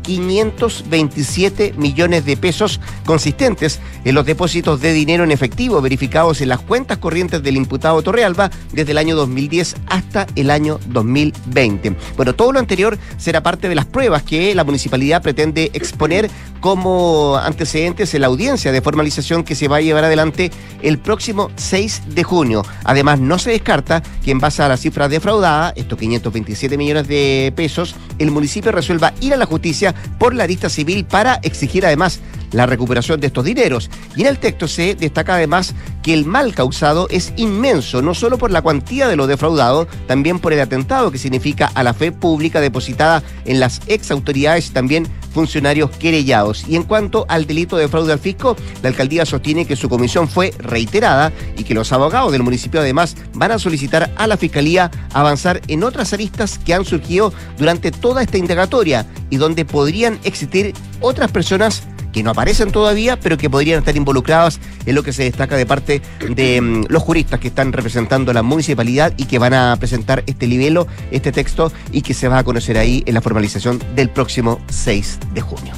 527 0.70 1.74
millones 1.78 2.26
de 2.26 2.38
pesos 2.38 2.80
consistentes 3.06 3.80
en 4.06 4.16
los 4.16 4.26
depósitos 4.26 4.80
de 4.82 4.94
dinero 4.94 5.24
en 5.24 5.32
efectivo 5.32 5.82
verificados 5.82 6.42
en 6.42 6.50
las 6.50 6.60
cuentas 6.60 6.98
corrientes 7.00 7.44
del 7.44 7.58
imputado 7.58 8.02
Torrealba 8.02 8.50
desde 8.72 8.92
el 8.92 8.98
año 8.98 9.16
2010 9.16 9.76
hasta 9.88 10.28
el 10.36 10.50
año 10.50 10.80
2020. 10.88 11.96
Bueno, 12.16 12.34
todo 12.34 12.52
lo 12.54 12.60
anterior 12.60 12.98
será 13.18 13.44
parte 13.44 13.68
de 13.68 13.76
las 13.76 13.86
pruebas 13.86 14.24
que 14.24 14.56
la 14.56 14.64
municipalidad 14.64 15.22
pretende 15.22 15.72
exponer 15.74 16.30
como 16.60 17.38
antecedentes 17.38 18.14
en 18.14 18.22
la 18.22 18.28
audiencia 18.28 18.72
de 18.72 18.82
formalización 18.82 19.44
que 19.44 19.56
se 19.56 19.68
va 19.68 19.78
a 19.78 19.82
llevar 19.82 20.06
adelante 20.06 20.50
el 20.82 20.98
próximo 20.98 21.52
6 21.58 22.04
de 22.16 22.24
junio. 22.24 22.64
Además, 22.86 23.20
no 23.20 23.38
se 23.38 23.52
descarta 23.52 24.02
que 24.24 24.32
en 24.32 24.40
base 24.40 24.64
a 24.64 24.70
la 24.70 24.78
cifra 24.78 25.10
defraudada, 25.10 25.74
estos 25.76 26.00
527 26.00 26.78
millones 26.78 27.08
de 27.10 27.52
pesos, 27.54 27.96
el 28.18 28.32
municipio 28.32 28.72
resuelva 28.72 29.14
ir 29.20 29.34
a 29.34 29.38
la 29.38 29.46
justicia 29.46 29.94
por 30.18 30.34
la 30.34 30.48
civil 30.70 31.06
para 31.06 31.40
exigir 31.44 31.86
además 31.86 32.20
la 32.54 32.66
recuperación 32.66 33.20
de 33.20 33.28
estos 33.28 33.44
dineros. 33.44 33.90
Y 34.16 34.22
en 34.22 34.28
el 34.28 34.40
texto 34.40 34.68
se 34.68 34.96
destaca 34.96 35.36
además 35.36 35.76
que 36.02 36.14
el 36.14 36.26
mal 36.26 36.56
causado 36.56 37.08
es 37.10 37.34
inmenso, 37.36 38.02
no 38.02 38.14
solo 38.14 38.38
por 38.38 38.52
la 38.52 38.62
cuantía 38.62 39.08
de 39.08 39.16
lo 39.16 39.28
defraudado, 39.28 39.88
también 40.08 40.40
por 40.40 40.54
el 40.54 40.62
atentado 40.62 41.12
que 41.12 41.18
significa 41.18 41.72
a 41.76 41.84
la 41.84 41.94
fe 41.94 42.12
pública 42.12 42.62
depositada 42.62 43.24
en 43.46 43.60
las 43.60 43.82
ex 43.88 44.12
autoridades 44.12 44.70
y 44.70 44.74
también 44.74 45.08
funcionarios 45.34 45.90
querellados. 45.92 46.66
Y 46.68 46.76
en 46.76 46.84
cuanto 46.84 47.26
al 47.28 47.48
delito 47.48 47.76
de 47.76 47.88
fraude 47.88 48.14
al 48.14 48.20
fisco, 48.20 48.56
la 48.82 48.90
alcaldía 48.90 49.26
sostiene 49.26 49.66
que 49.66 49.76
su 49.76 49.90
comisión 49.90 50.28
fue 50.28 50.54
reiterada 50.60 51.32
y 51.58 51.64
que 51.64 51.74
los 51.74 51.92
abogados 51.92 52.32
del 52.32 52.44
municipio 52.44 52.80
además 52.80 53.16
van 53.34 53.52
a 53.52 53.60
solicitar 53.60 54.12
a 54.16 54.28
la 54.28 54.38
fiscalía 54.38 54.92
avanzar 55.14 55.62
en 55.68 55.84
otras 55.84 56.14
aristas 56.14 56.60
que 56.60 56.74
han 56.74 56.86
surgido 56.86 57.34
durante 57.58 57.92
toda 57.92 58.22
esta 58.22 58.38
indagatoria 58.38 59.08
y 59.30 59.38
donde 59.38 59.66
podrían 59.66 60.20
existir 60.24 60.74
otras 61.02 61.32
personas 61.32 61.84
que 62.14 62.24
no 62.24 62.32
aparecen 62.32 62.72
todavía, 62.72 63.20
pero 63.20 63.38
que 63.38 63.50
podrían 63.50 63.80
estar 63.80 63.98
involucradas 63.98 64.62
en 64.86 64.96
lo 64.96 65.04
que 65.04 65.12
se 65.12 65.24
destaca 65.24 65.58
de 65.58 65.66
parte 65.66 66.02
de 66.30 66.62
mm, 66.62 66.86
los 66.88 67.04
juristas 67.04 67.42
que 67.42 67.50
están 67.50 67.74
representando 67.74 68.32
a 68.32 68.34
la 68.34 68.44
municipalidad 68.44 69.14
y 69.18 69.26
que 69.26 69.40
van 69.40 69.54
a 69.54 69.76
presentar 69.78 70.24
este 70.28 70.48
libelo, 70.48 70.88
este 71.12 71.34
texto, 71.34 71.74
y 71.92 72.02
que 72.02 72.14
se 72.14 72.30
va 72.30 72.38
a 72.38 72.44
conocer 72.46 72.78
ahí 72.78 73.04
en 73.06 73.16
la 73.16 73.22
formalización 73.22 73.82
del 73.96 74.10
próximo 74.10 74.62
6 74.70 75.20
de 75.34 75.42
junio. 75.42 75.74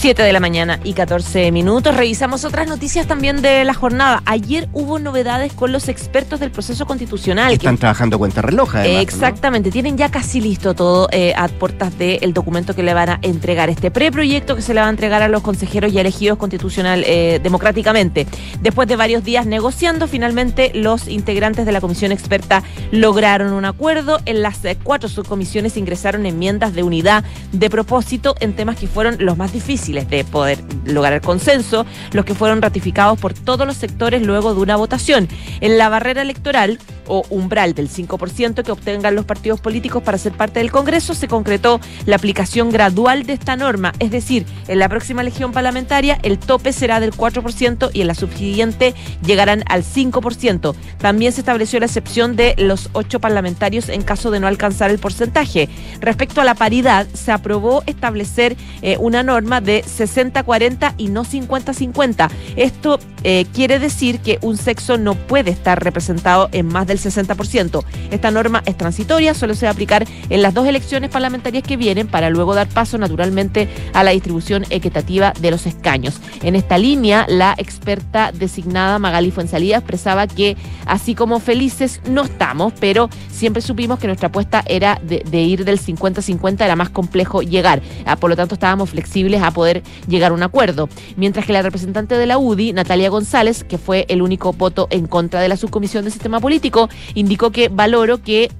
7 0.00 0.22
de 0.22 0.32
la 0.32 0.40
mañana 0.40 0.80
y 0.82 0.94
14 0.94 1.52
minutos. 1.52 1.94
Revisamos 1.94 2.46
otras 2.46 2.66
noticias 2.66 3.06
también 3.06 3.42
de 3.42 3.64
la 3.64 3.74
jornada. 3.74 4.22
Ayer 4.24 4.66
hubo 4.72 4.98
novedades 4.98 5.52
con 5.52 5.72
los 5.72 5.90
expertos 5.90 6.40
del 6.40 6.50
proceso 6.50 6.86
constitucional. 6.86 7.52
Están 7.52 7.76
trabajando 7.76 8.16
cuenta 8.18 8.40
reloj, 8.40 8.76
además, 8.76 9.02
Exactamente, 9.02 9.70
tienen 9.70 9.98
ya 9.98 10.10
casi 10.10 10.40
listo 10.40 10.72
todo 10.72 11.10
eh, 11.12 11.34
a 11.36 11.48
puertas 11.48 11.98
del 11.98 12.32
documento 12.32 12.74
que 12.74 12.82
le 12.82 12.94
van 12.94 13.10
a 13.10 13.18
entregar, 13.20 13.68
este 13.68 13.90
preproyecto 13.90 14.56
que 14.56 14.62
se 14.62 14.72
le 14.72 14.80
va 14.80 14.86
a 14.86 14.90
entregar 14.90 15.20
a 15.20 15.28
los 15.28 15.42
consejeros 15.42 15.92
ya 15.92 16.00
elegidos 16.00 16.38
constitucional 16.38 17.04
eh, 17.06 17.38
democráticamente. 17.42 18.26
Después 18.62 18.88
de 18.88 18.96
varios 18.96 19.22
días 19.22 19.44
negociando, 19.44 20.08
finalmente 20.08 20.72
los 20.72 21.08
integrantes 21.08 21.66
de 21.66 21.72
la 21.72 21.82
comisión 21.82 22.10
experta 22.10 22.62
lograron 22.90 23.52
un 23.52 23.66
acuerdo. 23.66 24.18
En 24.24 24.40
las 24.40 24.64
eh, 24.64 24.78
cuatro 24.82 25.10
subcomisiones 25.10 25.76
ingresaron 25.76 26.24
enmiendas 26.24 26.72
de 26.72 26.84
unidad 26.84 27.22
de 27.52 27.68
propósito 27.68 28.34
en 28.40 28.54
temas 28.54 28.78
que 28.78 28.86
fueron 28.86 29.16
los 29.18 29.36
más 29.36 29.52
difíciles 29.52 29.89
de 29.90 30.24
poder 30.24 30.62
lograr 30.84 31.12
el 31.12 31.20
consenso, 31.20 31.84
los 32.12 32.24
que 32.24 32.34
fueron 32.34 32.62
ratificados 32.62 33.18
por 33.18 33.34
todos 33.34 33.66
los 33.66 33.76
sectores 33.76 34.22
luego 34.22 34.54
de 34.54 34.60
una 34.60 34.76
votación. 34.76 35.28
En 35.60 35.78
la 35.78 35.88
barrera 35.88 36.22
electoral 36.22 36.78
o 37.06 37.24
umbral 37.30 37.74
del 37.74 37.88
5% 37.88 38.62
que 38.62 38.70
obtengan 38.70 39.16
los 39.16 39.24
partidos 39.24 39.60
políticos 39.60 40.02
para 40.02 40.16
ser 40.16 40.32
parte 40.32 40.60
del 40.60 40.70
Congreso, 40.70 41.14
se 41.14 41.26
concretó 41.26 41.80
la 42.06 42.16
aplicación 42.16 42.70
gradual 42.70 43.24
de 43.24 43.32
esta 43.32 43.56
norma. 43.56 43.92
Es 43.98 44.12
decir, 44.12 44.46
en 44.68 44.78
la 44.78 44.88
próxima 44.88 45.22
elección 45.22 45.52
parlamentaria 45.52 46.18
el 46.22 46.38
tope 46.38 46.72
será 46.72 47.00
del 47.00 47.12
4% 47.12 47.90
y 47.92 48.00
en 48.00 48.06
la 48.06 48.14
subsiguiente 48.14 48.94
llegarán 49.24 49.64
al 49.66 49.82
5%. 49.82 50.74
También 50.98 51.32
se 51.32 51.40
estableció 51.40 51.80
la 51.80 51.86
excepción 51.86 52.36
de 52.36 52.54
los 52.56 52.90
ocho 52.92 53.20
parlamentarios 53.20 53.88
en 53.88 54.02
caso 54.02 54.30
de 54.30 54.38
no 54.38 54.46
alcanzar 54.46 54.90
el 54.90 54.98
porcentaje. 54.98 55.68
Respecto 56.00 56.40
a 56.40 56.44
la 56.44 56.54
paridad, 56.54 57.06
se 57.12 57.32
aprobó 57.32 57.82
establecer 57.86 58.56
eh, 58.82 58.96
una 58.98 59.22
norma 59.22 59.60
de 59.60 59.79
60-40 59.84 60.94
y 60.96 61.08
no 61.08 61.24
50-50. 61.24 62.30
Esto 62.56 62.98
eh, 63.22 63.46
quiere 63.52 63.78
decir 63.78 64.20
que 64.20 64.38
un 64.42 64.56
sexo 64.56 64.98
no 64.98 65.14
puede 65.14 65.50
estar 65.50 65.82
representado 65.82 66.48
en 66.52 66.66
más 66.66 66.86
del 66.86 66.98
60%. 66.98 67.84
Esta 68.10 68.30
norma 68.30 68.62
es 68.66 68.76
transitoria, 68.76 69.34
solo 69.34 69.54
se 69.54 69.66
va 69.66 69.70
a 69.70 69.72
aplicar 69.72 70.06
en 70.28 70.42
las 70.42 70.54
dos 70.54 70.66
elecciones 70.66 71.10
parlamentarias 71.10 71.62
que 71.62 71.76
vienen 71.76 72.06
para 72.06 72.30
luego 72.30 72.54
dar 72.54 72.68
paso 72.68 72.98
naturalmente 72.98 73.68
a 73.92 74.04
la 74.04 74.12
distribución 74.12 74.64
equitativa 74.70 75.32
de 75.40 75.50
los 75.50 75.66
escaños. 75.66 76.20
En 76.42 76.56
esta 76.56 76.78
línea, 76.78 77.26
la 77.28 77.54
experta 77.58 78.32
designada 78.32 78.98
Magali 78.98 79.30
Fuensalida 79.30 79.78
expresaba 79.78 80.26
que 80.26 80.56
así 80.86 81.14
como 81.14 81.40
felices 81.40 82.00
no 82.08 82.22
estamos, 82.22 82.72
pero 82.80 83.08
siempre 83.30 83.62
supimos 83.62 83.98
que 83.98 84.06
nuestra 84.06 84.28
apuesta 84.28 84.62
era 84.66 85.00
de, 85.02 85.40
ir 85.40 85.64
del 85.64 85.80
50-50, 85.80 86.64
era 86.64 86.76
más 86.76 86.90
complejo 86.90 87.42
llegar. 87.42 87.82
Ah, 88.06 88.16
por 88.16 88.30
lo 88.30 88.36
tanto, 88.36 88.54
estábamos 88.54 88.90
flexibles 88.90 89.42
a 89.42 89.50
poder 89.50 89.82
llegar 90.08 90.32
a 90.32 90.34
un 90.34 90.42
acuerdo. 90.42 90.88
Mientras 91.16 91.46
que 91.46 91.52
la 91.52 91.62
representante 91.62 92.16
de 92.16 92.26
la 92.26 92.38
UDI, 92.38 92.72
Natalia 92.72 93.09
González, 93.10 93.64
que 93.64 93.78
fue 93.78 94.06
el 94.08 94.22
único 94.22 94.52
voto 94.52 94.88
en 94.90 95.06
contra 95.06 95.40
de 95.40 95.48
la 95.48 95.56
subcomisión 95.56 96.04
de 96.04 96.10
sistema 96.10 96.40
político, 96.40 96.88
indicó 97.14 97.50
que 97.50 97.68
valoro 97.68 98.22
que 98.22 98.50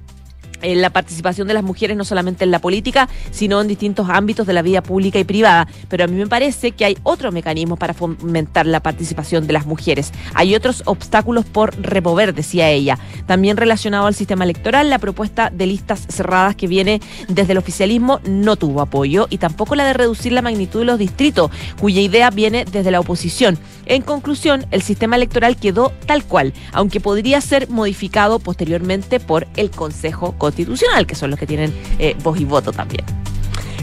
eh, 0.61 0.75
la 0.75 0.89
participación 0.89 1.47
de 1.47 1.53
las 1.53 1.63
mujeres 1.63 1.97
no 1.97 2.05
solamente 2.05 2.43
en 2.43 2.51
la 2.51 2.59
política, 2.59 3.09
sino 3.31 3.61
en 3.61 3.67
distintos 3.67 4.09
ámbitos 4.09 4.47
de 4.47 4.53
la 4.53 4.61
vida 4.61 4.81
pública 4.81 5.19
y 5.19 5.23
privada. 5.23 5.67
Pero 5.89 6.03
a 6.03 6.07
mí 6.07 6.15
me 6.15 6.27
parece 6.27 6.71
que 6.71 6.85
hay 6.85 6.97
otros 7.03 7.33
mecanismos 7.33 7.79
para 7.79 7.93
fomentar 7.93 8.65
la 8.65 8.81
participación 8.81 9.47
de 9.47 9.53
las 9.53 9.65
mujeres. 9.65 10.11
Hay 10.33 10.55
otros 10.55 10.83
obstáculos 10.85 11.45
por 11.45 11.79
remover, 11.81 12.33
decía 12.33 12.69
ella. 12.69 12.97
También 13.25 13.57
relacionado 13.57 14.07
al 14.07 14.15
sistema 14.15 14.43
electoral, 14.43 14.89
la 14.89 14.99
propuesta 14.99 15.49
de 15.49 15.65
listas 15.65 16.05
cerradas 16.09 16.55
que 16.55 16.67
viene 16.67 17.01
desde 17.27 17.53
el 17.53 17.57
oficialismo 17.57 18.19
no 18.25 18.55
tuvo 18.55 18.81
apoyo 18.81 19.27
y 19.29 19.37
tampoco 19.37 19.75
la 19.75 19.85
de 19.85 19.93
reducir 19.93 20.31
la 20.31 20.41
magnitud 20.41 20.79
de 20.79 20.85
los 20.85 20.99
distritos, 20.99 21.51
cuya 21.79 22.01
idea 22.01 22.29
viene 22.29 22.65
desde 22.65 22.91
la 22.91 22.99
oposición. 22.99 23.57
En 23.85 24.01
conclusión, 24.03 24.65
el 24.71 24.81
sistema 24.81 25.15
electoral 25.15 25.57
quedó 25.57 25.91
tal 26.05 26.23
cual, 26.23 26.53
aunque 26.71 26.99
podría 26.99 27.41
ser 27.41 27.69
modificado 27.69 28.39
posteriormente 28.39 29.19
por 29.19 29.47
el 29.55 29.69
Consejo 29.71 30.33
Constitucional, 30.37 30.50
que 30.51 31.15
son 31.15 31.29
los 31.29 31.39
que 31.39 31.47
tienen 31.47 31.73
eh, 31.99 32.15
voz 32.23 32.39
y 32.39 32.45
voto 32.45 32.71
también. 32.71 33.03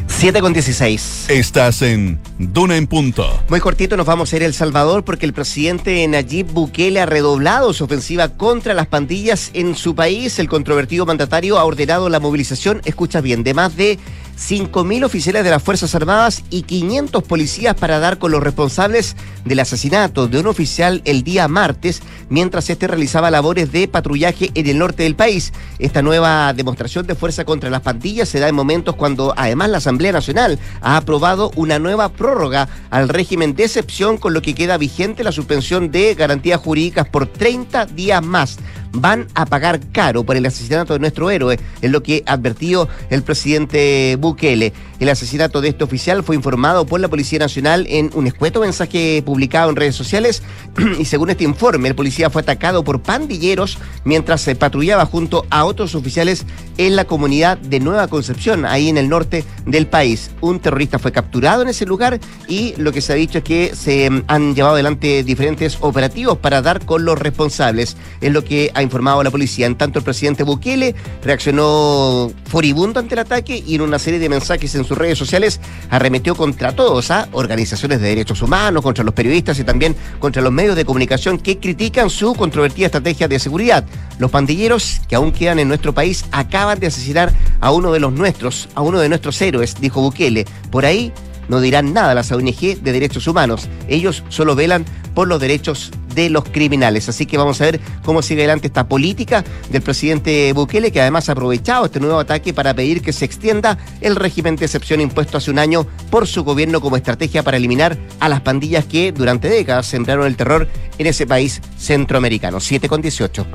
7 0.08 0.40
con 0.40 0.52
16. 0.52 1.26
Estás 1.28 1.80
en 1.82 2.18
Duna 2.38 2.76
en 2.76 2.88
Punto. 2.88 3.40
Muy 3.48 3.60
cortito 3.60 3.96
nos 3.96 4.04
vamos 4.04 4.32
a 4.32 4.36
ir 4.36 4.42
a 4.42 4.46
El 4.46 4.54
Salvador 4.54 5.04
porque 5.04 5.26
el 5.26 5.32
presidente 5.32 6.08
Nayib 6.08 6.46
Bukele 6.46 7.00
ha 7.00 7.06
redoblado 7.06 7.72
su 7.72 7.84
ofensiva 7.84 8.30
contra 8.30 8.74
las 8.74 8.88
pandillas 8.88 9.50
en 9.54 9.76
su 9.76 9.94
país. 9.94 10.40
El 10.40 10.48
controvertido 10.48 11.06
mandatario 11.06 11.56
ha 11.56 11.64
ordenado 11.64 12.08
la 12.08 12.18
movilización, 12.18 12.80
escucha 12.84 13.20
bien, 13.20 13.44
de 13.44 13.54
más 13.54 13.76
de 13.76 13.98
5.000 14.38 15.04
oficiales 15.04 15.42
de 15.42 15.50
las 15.50 15.62
Fuerzas 15.62 15.94
Armadas 15.94 16.44
y 16.48 16.62
500 16.62 17.24
policías 17.24 17.74
para 17.74 17.98
dar 17.98 18.18
con 18.18 18.30
los 18.30 18.42
responsables 18.42 19.16
del 19.44 19.58
asesinato 19.58 20.28
de 20.28 20.38
un 20.38 20.46
oficial 20.46 21.02
el 21.04 21.24
día 21.24 21.48
martes 21.48 22.02
mientras 22.28 22.70
este 22.70 22.86
realizaba 22.86 23.30
labores 23.30 23.72
de 23.72 23.88
patrullaje 23.88 24.50
en 24.54 24.66
el 24.68 24.78
norte 24.78 25.02
del 25.02 25.16
país. 25.16 25.52
Esta 25.80 26.02
nueva 26.02 26.52
demostración 26.52 27.06
de 27.06 27.16
fuerza 27.16 27.44
contra 27.44 27.68
las 27.68 27.82
pandillas 27.82 28.28
se 28.28 28.38
da 28.38 28.48
en 28.48 28.54
momentos 28.54 28.94
cuando 28.94 29.34
además 29.36 29.70
la 29.70 29.78
Asamblea 29.78 30.12
Nacional 30.12 30.58
ha 30.80 30.96
aprobado 30.96 31.50
una 31.56 31.78
nueva 31.80 32.08
prórroga 32.10 32.68
al 32.90 33.08
régimen 33.08 33.54
de 33.56 33.64
excepción 33.64 34.18
con 34.18 34.34
lo 34.34 34.42
que 34.42 34.54
queda 34.54 34.78
vigente 34.78 35.24
la 35.24 35.32
suspensión 35.32 35.90
de 35.90 36.14
garantías 36.14 36.60
jurídicas 36.60 37.08
por 37.08 37.26
30 37.26 37.86
días 37.86 38.24
más 38.24 38.58
van 38.92 39.26
a 39.34 39.46
pagar 39.46 39.80
caro 39.92 40.24
por 40.24 40.36
el 40.36 40.46
asesinato 40.46 40.92
de 40.92 40.98
nuestro 40.98 41.30
héroe, 41.30 41.58
es 41.82 41.90
lo 41.90 42.02
que 42.02 42.22
advertió 42.26 42.88
el 43.10 43.22
presidente 43.22 44.16
Bukele. 44.18 44.72
El 45.00 45.08
asesinato 45.08 45.60
de 45.60 45.68
este 45.68 45.84
oficial 45.84 46.24
fue 46.24 46.34
informado 46.34 46.84
por 46.84 46.98
la 46.98 47.08
Policía 47.08 47.38
Nacional 47.38 47.86
en 47.88 48.10
un 48.14 48.26
escueto 48.26 48.60
mensaje 48.60 49.22
publicado 49.24 49.70
en 49.70 49.76
redes 49.76 49.94
sociales 49.94 50.42
y 50.98 51.04
según 51.04 51.30
este 51.30 51.44
informe, 51.44 51.88
el 51.88 51.94
policía 51.94 52.30
fue 52.30 52.42
atacado 52.42 52.82
por 52.82 53.00
pandilleros 53.00 53.78
mientras 54.04 54.40
se 54.40 54.56
patrullaba 54.56 55.06
junto 55.06 55.46
a 55.50 55.64
otros 55.64 55.94
oficiales 55.94 56.44
en 56.78 56.96
la 56.96 57.04
comunidad 57.04 57.58
de 57.58 57.80
Nueva 57.80 58.08
Concepción, 58.08 58.64
ahí 58.64 58.88
en 58.88 58.98
el 58.98 59.08
norte 59.08 59.44
del 59.66 59.86
país. 59.86 60.30
Un 60.40 60.60
terrorista 60.60 60.98
fue 60.98 61.12
capturado 61.12 61.62
en 61.62 61.68
ese 61.68 61.86
lugar 61.86 62.18
y 62.48 62.74
lo 62.76 62.92
que 62.92 63.00
se 63.00 63.12
ha 63.12 63.16
dicho 63.16 63.38
es 63.38 63.44
que 63.44 63.72
se 63.74 64.10
mm, 64.10 64.24
han 64.26 64.54
llevado 64.54 64.74
adelante 64.74 65.22
diferentes 65.22 65.78
operativos 65.80 66.38
para 66.38 66.62
dar 66.62 66.84
con 66.84 67.04
los 67.04 67.18
responsables. 67.18 67.96
Es 68.20 68.32
lo 68.32 68.44
que 68.44 68.70
ha 68.78 68.82
informado 68.82 69.22
la 69.22 69.30
policía. 69.30 69.66
En 69.66 69.76
tanto, 69.76 69.98
el 69.98 70.04
presidente 70.04 70.44
Bukele 70.44 70.94
reaccionó 71.22 72.30
furibundo 72.46 73.00
ante 73.00 73.14
el 73.14 73.18
ataque 73.18 73.62
y 73.66 73.74
en 73.74 73.80
una 73.82 73.98
serie 73.98 74.20
de 74.20 74.28
mensajes 74.28 74.74
en 74.76 74.84
sus 74.84 74.96
redes 74.96 75.18
sociales 75.18 75.60
arremetió 75.90 76.36
contra 76.36 76.74
todos, 76.74 77.10
a 77.10 77.20
¿ah? 77.20 77.28
organizaciones 77.32 78.00
de 78.00 78.08
derechos 78.08 78.40
humanos, 78.40 78.82
contra 78.82 79.02
los 79.02 79.14
periodistas 79.14 79.58
y 79.58 79.64
también 79.64 79.96
contra 80.20 80.42
los 80.42 80.52
medios 80.52 80.76
de 80.76 80.84
comunicación 80.84 81.38
que 81.38 81.58
critican 81.58 82.08
su 82.08 82.34
controvertida 82.34 82.86
estrategia 82.86 83.26
de 83.26 83.38
seguridad. 83.38 83.84
Los 84.18 84.30
pandilleros 84.30 85.00
que 85.08 85.16
aún 85.16 85.32
quedan 85.32 85.58
en 85.58 85.68
nuestro 85.68 85.92
país 85.92 86.24
acaban 86.30 86.78
de 86.78 86.86
asesinar 86.86 87.32
a 87.60 87.72
uno 87.72 87.92
de 87.92 88.00
los 88.00 88.12
nuestros, 88.12 88.68
a 88.74 88.82
uno 88.82 89.00
de 89.00 89.08
nuestros 89.08 89.40
héroes, 89.42 89.74
dijo 89.80 90.00
Bukele. 90.00 90.46
Por 90.70 90.86
ahí 90.86 91.12
no 91.48 91.60
dirán 91.60 91.92
nada 91.92 92.14
las 92.14 92.30
ONG 92.30 92.80
de 92.80 92.92
derechos 92.92 93.26
humanos. 93.26 93.68
Ellos 93.88 94.22
solo 94.28 94.54
velan 94.54 94.84
por 95.14 95.28
los 95.28 95.40
derechos 95.40 95.90
de 96.14 96.30
los 96.30 96.44
criminales. 96.44 97.08
Así 97.08 97.26
que 97.26 97.36
vamos 97.36 97.60
a 97.60 97.64
ver 97.64 97.80
cómo 98.04 98.22
sigue 98.22 98.42
adelante 98.42 98.66
esta 98.66 98.88
política 98.88 99.44
del 99.70 99.82
presidente 99.82 100.52
Bukele, 100.52 100.92
que 100.92 101.00
además 101.00 101.28
ha 101.28 101.32
aprovechado 101.32 101.86
este 101.86 102.00
nuevo 102.00 102.18
ataque 102.18 102.52
para 102.52 102.74
pedir 102.74 103.02
que 103.02 103.12
se 103.12 103.24
extienda 103.24 103.78
el 104.00 104.16
régimen 104.16 104.56
de 104.56 104.64
excepción 104.66 105.00
impuesto 105.00 105.38
hace 105.38 105.50
un 105.50 105.58
año 105.58 105.86
por 106.10 106.26
su 106.26 106.44
gobierno 106.44 106.80
como 106.80 106.96
estrategia 106.96 107.42
para 107.42 107.56
eliminar 107.56 107.98
a 108.20 108.28
las 108.28 108.40
pandillas 108.40 108.84
que 108.84 109.12
durante 109.12 109.48
décadas 109.48 109.86
sembraron 109.86 110.26
el 110.26 110.36
terror 110.36 110.68
en 110.98 111.06
ese 111.06 111.26
país 111.26 111.60
centroamericano. 111.78 112.60
7 112.60 112.88
con 112.88 113.02
18. 113.02 113.46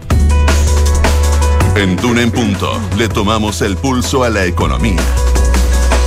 En 1.76 1.98
en 2.00 2.32
Punto 2.32 2.80
le 2.98 3.10
tomamos 3.10 3.62
el 3.62 3.76
pulso 3.78 4.24
a 4.24 4.30
la 4.30 4.46
economía. 4.46 5.02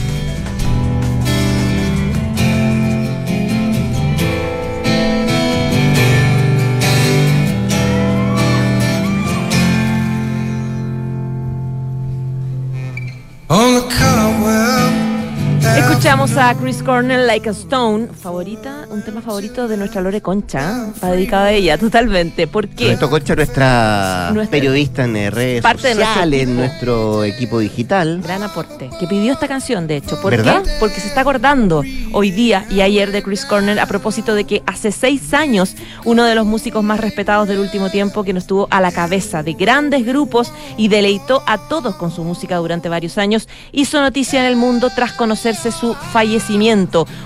Escuchamos 16.37 16.55
a 16.55 16.61
Chris 16.61 16.83
Cornell, 16.83 17.25
Like 17.25 17.49
a 17.49 17.51
Stone, 17.51 18.09
favorita, 18.13 18.85
un 18.91 19.01
tema 19.03 19.21
favorito 19.23 19.67
de 19.67 19.75
nuestra 19.75 20.01
Lore 20.01 20.21
Concha, 20.21 20.91
va 21.03 21.09
dedicado 21.09 21.45
a 21.45 21.51
ella 21.51 21.79
totalmente. 21.79 22.45
¿Por 22.45 22.67
qué? 22.67 22.85
Nuestro 22.85 23.09
Concha, 23.09 23.35
nuestra, 23.35 24.29
Nuestra- 24.35 24.51
periodista 24.51 25.05
en 25.05 25.15
eh, 25.15 25.31
redes 25.31 25.63
Parte 25.63 25.87
de 25.87 25.95
nuestro 25.95 26.13
sociales, 26.13 26.41
en 26.43 26.49
equipo. 26.49 26.59
nuestro 26.61 27.23
equipo 27.23 27.57
digital. 27.59 28.21
Gran 28.21 28.43
aporte. 28.43 28.87
Que 28.99 29.07
pidió 29.07 29.33
esta 29.33 29.47
canción, 29.47 29.87
de 29.87 29.97
hecho. 29.97 30.21
¿Por 30.21 30.29
¿Verdad? 30.29 30.61
qué? 30.63 30.69
Porque 30.79 30.99
se 31.01 31.07
está 31.07 31.21
acordando 31.21 31.81
hoy 32.13 32.29
día 32.29 32.67
y 32.69 32.81
ayer 32.81 33.11
de 33.11 33.23
Chris 33.23 33.43
Cornell 33.43 33.79
a 33.79 33.87
propósito 33.87 34.35
de 34.35 34.43
que 34.43 34.61
hace 34.67 34.91
seis 34.91 35.33
años 35.33 35.75
uno 36.05 36.23
de 36.23 36.35
los 36.35 36.45
músicos 36.45 36.83
más 36.83 36.99
respetados 36.99 37.47
del 37.47 37.57
último 37.57 37.89
tiempo 37.89 38.23
que 38.23 38.33
nos 38.33 38.43
estuvo 38.43 38.67
a 38.69 38.79
la 38.79 38.91
cabeza 38.91 39.41
de 39.41 39.53
grandes 39.53 40.05
grupos 40.05 40.53
y 40.77 40.87
deleitó 40.87 41.41
a 41.47 41.57
todos 41.67 41.95
con 41.95 42.11
su 42.11 42.23
música 42.23 42.57
durante 42.57 42.89
varios 42.89 43.17
años, 43.17 43.47
hizo 43.71 43.99
noticia 44.01 44.39
en 44.41 44.45
el 44.45 44.55
mundo 44.55 44.91
tras 44.95 45.13
conocerse 45.13 45.71
su 45.71 45.95
fallecimiento. 45.95 46.26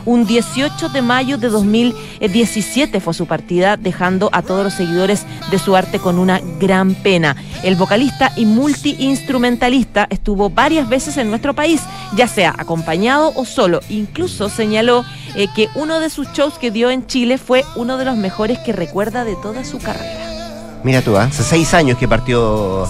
Un 0.06 0.26
18 0.26 0.90
de 0.90 1.02
mayo 1.02 1.38
de 1.38 1.50
2017 1.50 3.00
fue 3.00 3.14
su 3.14 3.26
partida, 3.26 3.78
dejando 3.78 4.30
a 4.32 4.42
todos 4.42 4.64
los 4.64 4.74
seguidores 4.74 5.26
de 5.50 5.60
su 5.60 5.76
arte 5.76 6.00
con 6.00 6.20
una 6.20 6.40
gran 6.60 6.94
pena. 6.94 7.36
El 7.64 7.76
vocalista 7.76 8.32
y 8.36 8.46
multiinstrumentalista 8.46 10.08
estuvo 10.10 10.50
varias 10.50 10.88
veces 10.88 11.18
en 11.18 11.30
nuestro 11.30 11.54
país, 11.54 11.82
ya 12.16 12.28
sea 12.28 12.54
acompañado 12.58 13.32
o 13.36 13.46
solo. 13.46 13.80
Incluso 13.90 14.50
señaló 14.50 15.04
eh, 15.36 15.48
que 15.56 15.70
uno 15.76 16.00
de 16.00 16.10
sus 16.10 16.32
shows 16.34 16.58
que 16.58 16.72
dio 16.72 16.92
en 16.92 17.08
Chile 17.08 17.38
fue 17.38 17.64
uno 17.76 17.98
de 17.98 18.06
los 18.06 18.18
mejores 18.18 18.60
que 18.60 18.74
recuerda 18.74 19.24
de 19.24 19.36
toda 19.42 19.64
su 19.64 19.80
carrera. 19.80 20.82
Mira 20.84 21.02
tú, 21.02 21.18
¿ah? 21.18 21.24
hace 21.24 21.44
seis 21.44 21.74
años 21.74 21.98
que 21.98 22.08
partió 22.08 22.88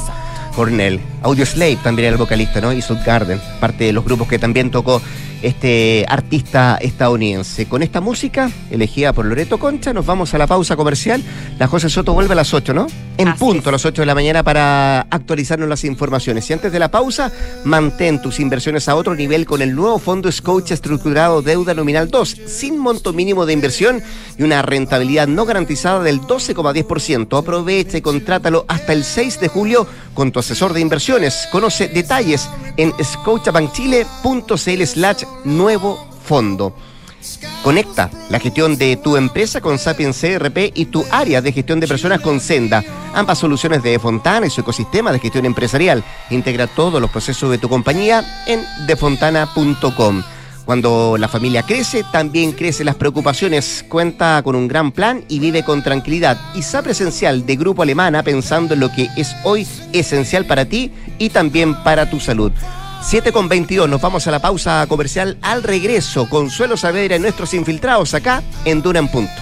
Cornell. 0.55 0.99
Audio 1.21 1.45
Slave 1.45 1.77
también 1.83 2.07
era 2.07 2.15
el 2.15 2.19
vocalista, 2.19 2.61
¿no? 2.61 2.73
Y 2.73 2.81
Soul 2.81 2.99
Garden, 3.05 3.39
parte 3.59 3.83
de 3.85 3.93
los 3.93 4.03
grupos 4.03 4.27
que 4.27 4.39
también 4.39 4.71
tocó 4.71 5.01
este 5.41 6.05
artista 6.07 6.77
estadounidense. 6.81 7.65
Con 7.65 7.81
esta 7.81 8.01
música, 8.01 8.51
elegida 8.69 9.13
por 9.13 9.25
Loreto 9.25 9.57
Concha, 9.57 9.93
nos 9.93 10.05
vamos 10.05 10.33
a 10.33 10.37
la 10.37 10.47
pausa 10.47 10.75
comercial. 10.75 11.23
La 11.57 11.67
José 11.67 11.89
Soto 11.89 12.13
vuelve 12.13 12.33
a 12.33 12.35
las 12.35 12.53
8, 12.53 12.73
¿no? 12.73 12.87
En 13.17 13.29
Así 13.29 13.39
punto, 13.39 13.61
es. 13.61 13.67
a 13.67 13.71
las 13.71 13.85
8 13.85 14.01
de 14.01 14.05
la 14.05 14.15
mañana 14.15 14.43
para 14.43 15.01
actualizarnos 15.09 15.67
las 15.67 15.83
informaciones. 15.83 16.49
Y 16.49 16.53
antes 16.53 16.71
de 16.71 16.79
la 16.79 16.91
pausa, 16.91 17.31
mantén 17.63 18.21
tus 18.21 18.39
inversiones 18.39 18.87
a 18.87 18.95
otro 18.95 19.15
nivel 19.15 19.45
con 19.45 19.61
el 19.61 19.75
nuevo 19.75 19.99
fondo 19.99 20.31
Scotia 20.31 20.73
estructurado 20.73 21.41
deuda 21.41 21.73
nominal 21.73 22.09
2, 22.09 22.37
sin 22.45 22.77
monto 22.77 23.13
mínimo 23.13 23.45
de 23.45 23.53
inversión 23.53 24.01
y 24.37 24.43
una 24.43 24.61
rentabilidad 24.61 25.27
no 25.27 25.45
garantizada 25.45 26.03
del 26.03 26.21
12,10%. 26.21 27.37
Aprovecha 27.37 27.97
y 27.97 28.01
contrátalo 28.01 28.65
hasta 28.67 28.93
el 28.93 29.03
6 29.03 29.39
de 29.39 29.47
julio 29.47 29.87
con 30.13 30.31
tu 30.31 30.39
asesor 30.39 30.73
de 30.73 30.81
Conoce 31.51 31.89
detalles 31.89 32.49
en 32.77 32.93
scotiabankchile.cl 33.03 34.83
slash 34.85 35.23
nuevo 35.43 36.07
fondo. 36.23 36.73
Conecta 37.63 38.09
la 38.29 38.39
gestión 38.39 38.77
de 38.77 38.95
tu 38.95 39.17
empresa 39.17 39.59
con 39.59 39.77
Sapiens 39.77 40.17
CRP 40.17 40.71
y 40.73 40.85
tu 40.85 41.05
área 41.11 41.41
de 41.41 41.51
gestión 41.51 41.81
de 41.81 41.87
personas 41.87 42.21
con 42.21 42.39
Senda. 42.39 42.81
Ambas 43.13 43.39
soluciones 43.39 43.83
de 43.83 43.99
Fontana 43.99 44.47
y 44.47 44.49
su 44.49 44.61
ecosistema 44.61 45.11
de 45.11 45.19
gestión 45.19 45.45
empresarial. 45.45 46.01
Integra 46.29 46.67
todos 46.67 47.01
los 47.01 47.11
procesos 47.11 47.51
de 47.51 47.57
tu 47.57 47.67
compañía 47.67 48.45
en 48.47 48.63
defontana.com. 48.87 50.23
Cuando 50.71 51.17
la 51.17 51.27
familia 51.27 51.63
crece, 51.63 52.05
también 52.13 52.53
crecen 52.53 52.85
las 52.85 52.95
preocupaciones. 52.95 53.83
Cuenta 53.89 54.41
con 54.41 54.55
un 54.55 54.69
gran 54.69 54.93
plan 54.93 55.25
y 55.27 55.39
vive 55.39 55.65
con 55.65 55.83
tranquilidad. 55.83 56.39
ISAP 56.55 56.87
Esencial 56.87 57.45
de 57.45 57.57
Grupo 57.57 57.83
Alemana 57.83 58.23
pensando 58.23 58.73
en 58.73 58.79
lo 58.79 58.89
que 58.89 59.09
es 59.17 59.35
hoy 59.43 59.67
esencial 59.91 60.45
para 60.45 60.63
ti 60.63 60.93
y 61.17 61.27
también 61.27 61.75
para 61.83 62.09
tu 62.09 62.21
salud. 62.21 62.53
7 63.01 63.33
con 63.33 63.49
22, 63.49 63.89
nos 63.89 63.99
vamos 63.99 64.25
a 64.27 64.31
la 64.31 64.39
pausa 64.39 64.85
comercial 64.87 65.37
al 65.41 65.61
regreso. 65.61 66.29
Consuelo 66.29 66.77
Saavedra 66.77 67.17
y 67.17 67.19
nuestros 67.19 67.53
infiltrados 67.53 68.13
acá 68.13 68.41
en 68.63 68.81
Duna 68.81 68.99
en 68.99 69.09
Punto. 69.09 69.41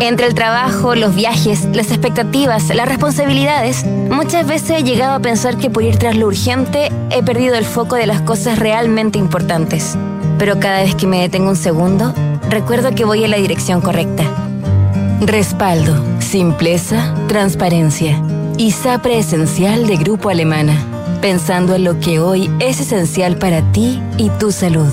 Entre 0.00 0.26
el 0.26 0.34
trabajo, 0.34 0.94
los 0.94 1.14
viajes, 1.14 1.66
las 1.72 1.90
expectativas, 1.90 2.68
las 2.74 2.86
responsabilidades, 2.86 3.84
muchas 3.84 4.46
veces 4.46 4.70
he 4.70 4.82
llegado 4.82 5.14
a 5.14 5.20
pensar 5.20 5.56
que 5.56 5.70
por 5.70 5.82
ir 5.82 5.96
tras 5.96 6.16
lo 6.16 6.26
urgente 6.26 6.92
he 7.10 7.22
perdido 7.22 7.54
el 7.54 7.64
foco 7.64 7.96
de 7.96 8.06
las 8.06 8.20
cosas 8.20 8.58
realmente 8.58 9.18
importantes. 9.18 9.96
Pero 10.38 10.60
cada 10.60 10.82
vez 10.82 10.94
que 10.94 11.06
me 11.06 11.22
detengo 11.22 11.48
un 11.48 11.56
segundo, 11.56 12.12
recuerdo 12.50 12.94
que 12.94 13.06
voy 13.06 13.24
en 13.24 13.30
la 13.30 13.38
dirección 13.38 13.80
correcta. 13.80 14.24
Respaldo, 15.22 15.96
simpleza, 16.20 17.14
transparencia. 17.26 18.22
Y 18.58 18.72
Sapre 18.72 19.18
Esencial 19.18 19.86
de 19.86 19.96
Grupo 19.96 20.28
Alemana. 20.28 20.76
Pensando 21.22 21.74
en 21.74 21.84
lo 21.84 21.98
que 22.00 22.20
hoy 22.20 22.50
es 22.58 22.80
esencial 22.80 23.36
para 23.36 23.62
ti 23.72 24.02
y 24.18 24.28
tu 24.30 24.52
salud. 24.52 24.92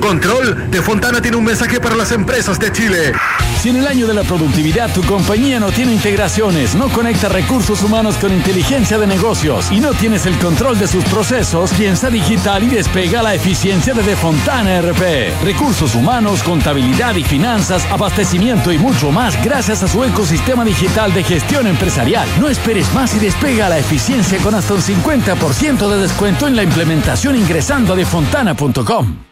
Control 0.00 0.70
de 0.70 0.82
Fontana 0.82 1.20
tiene 1.20 1.36
un 1.36 1.44
mensaje 1.44 1.80
para 1.80 1.94
las 1.94 2.12
empresas 2.12 2.58
de 2.58 2.72
Chile. 2.72 3.12
Si 3.60 3.68
en 3.68 3.76
el 3.76 3.86
año 3.86 4.06
de 4.06 4.14
la 4.14 4.22
productividad 4.22 4.92
tu 4.92 5.02
compañía 5.02 5.60
no 5.60 5.70
tiene 5.70 5.92
integraciones, 5.92 6.74
no 6.74 6.88
conecta 6.88 7.28
recursos 7.28 7.82
humanos 7.82 8.16
con 8.16 8.32
inteligencia 8.32 8.98
de 8.98 9.06
negocios 9.06 9.70
y 9.70 9.80
no 9.80 9.92
tienes 9.92 10.26
el 10.26 10.36
control 10.38 10.78
de 10.78 10.88
sus 10.88 11.04
procesos, 11.04 11.72
piensa 11.74 12.10
digital 12.10 12.64
y 12.64 12.68
despega 12.68 13.22
la 13.22 13.34
eficiencia 13.34 13.94
de 13.94 14.02
Defontana 14.02 14.80
RP. 14.80 15.32
Recursos 15.44 15.94
humanos, 15.94 16.42
contabilidad 16.42 17.14
y 17.14 17.24
finanzas, 17.24 17.86
abastecimiento 17.90 18.72
y 18.72 18.78
mucho 18.78 19.12
más 19.12 19.42
gracias 19.44 19.82
a 19.82 19.88
su 19.88 20.02
ecosistema 20.04 20.64
digital 20.64 21.12
de 21.12 21.22
gestión 21.22 21.66
empresarial. 21.66 22.28
No 22.40 22.48
esperes 22.48 22.92
más 22.94 23.14
y 23.14 23.18
despega 23.18 23.68
la 23.68 23.78
eficiencia 23.78 24.38
con 24.38 24.54
hasta 24.54 24.74
un 24.74 24.80
50% 24.80 25.88
de 25.88 25.98
descuento 25.98 26.48
en 26.48 26.56
la 26.56 26.62
implementación 26.62 27.36
ingresando 27.36 27.92
a 27.92 27.96
defontana.com. 27.96 29.31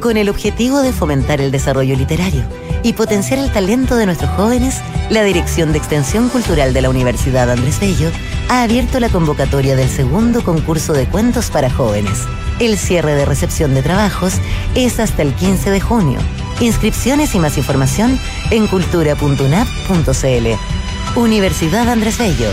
Con 0.00 0.16
el 0.16 0.30
objetivo 0.30 0.80
de 0.80 0.94
fomentar 0.94 1.42
el 1.42 1.50
desarrollo 1.50 1.94
literario 1.94 2.42
y 2.82 2.94
potenciar 2.94 3.38
el 3.38 3.52
talento 3.52 3.96
de 3.96 4.06
nuestros 4.06 4.30
jóvenes, 4.30 4.80
la 5.10 5.22
Dirección 5.22 5.72
de 5.72 5.78
Extensión 5.78 6.30
Cultural 6.30 6.72
de 6.72 6.80
la 6.80 6.88
Universidad 6.88 7.50
Andrés 7.50 7.78
Bello 7.80 8.10
ha 8.48 8.62
abierto 8.62 8.98
la 8.98 9.10
convocatoria 9.10 9.76
del 9.76 9.90
segundo 9.90 10.42
concurso 10.42 10.94
de 10.94 11.06
cuentos 11.06 11.50
para 11.50 11.68
jóvenes. 11.68 12.24
El 12.60 12.78
cierre 12.78 13.14
de 13.14 13.26
recepción 13.26 13.74
de 13.74 13.82
trabajos 13.82 14.40
es 14.74 14.98
hasta 15.00 15.20
el 15.20 15.34
15 15.34 15.70
de 15.70 15.80
junio. 15.82 16.18
Inscripciones 16.60 17.34
y 17.34 17.38
más 17.38 17.58
información 17.58 18.18
en 18.50 18.68
cultura.unap.cl. 18.68 21.20
Universidad 21.20 21.90
Andrés 21.90 22.18
Bello, 22.18 22.52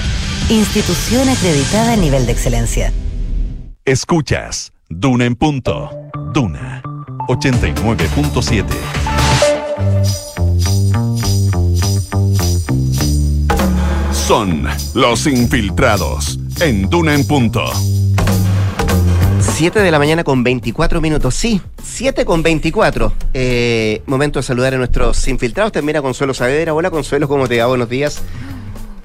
institución 0.50 1.30
acreditada 1.30 1.94
a 1.94 1.98
nivel 1.98 2.26
de 2.26 2.34
excelencia. 2.34 2.92
Escuchas 3.86 4.74
Duna 4.90 5.26
en 5.26 5.36
punto. 5.36 5.92
Duna 6.34 6.82
89.7. 7.28 8.66
Son 14.12 14.68
los 14.94 15.28
infiltrados 15.28 16.40
en 16.60 16.90
Duna 16.90 17.14
en 17.14 17.26
punto. 17.26 17.64
7 19.40 19.80
de 19.80 19.90
la 19.90 20.00
mañana 20.00 20.24
con 20.24 20.44
24 20.44 21.02
minutos. 21.02 21.34
Sí, 21.34 21.62
7 21.84 22.26
con 22.26 22.44
24. 22.44 23.12
Eh, 23.34 24.02
momento 24.06 24.40
de 24.40 24.44
saludar 24.44 24.74
a 24.74 24.78
nuestros 24.78 25.28
infiltrados. 25.28 25.72
Termina 25.72 26.02
Consuelo 26.02 26.34
Saavedra. 26.34 26.74
Hola 26.74 26.92
Consuelo, 26.92 27.28
¿cómo 27.28 27.48
te 27.48 27.60
va? 27.60 27.66
Buenos 27.68 27.90
días. 27.90 28.22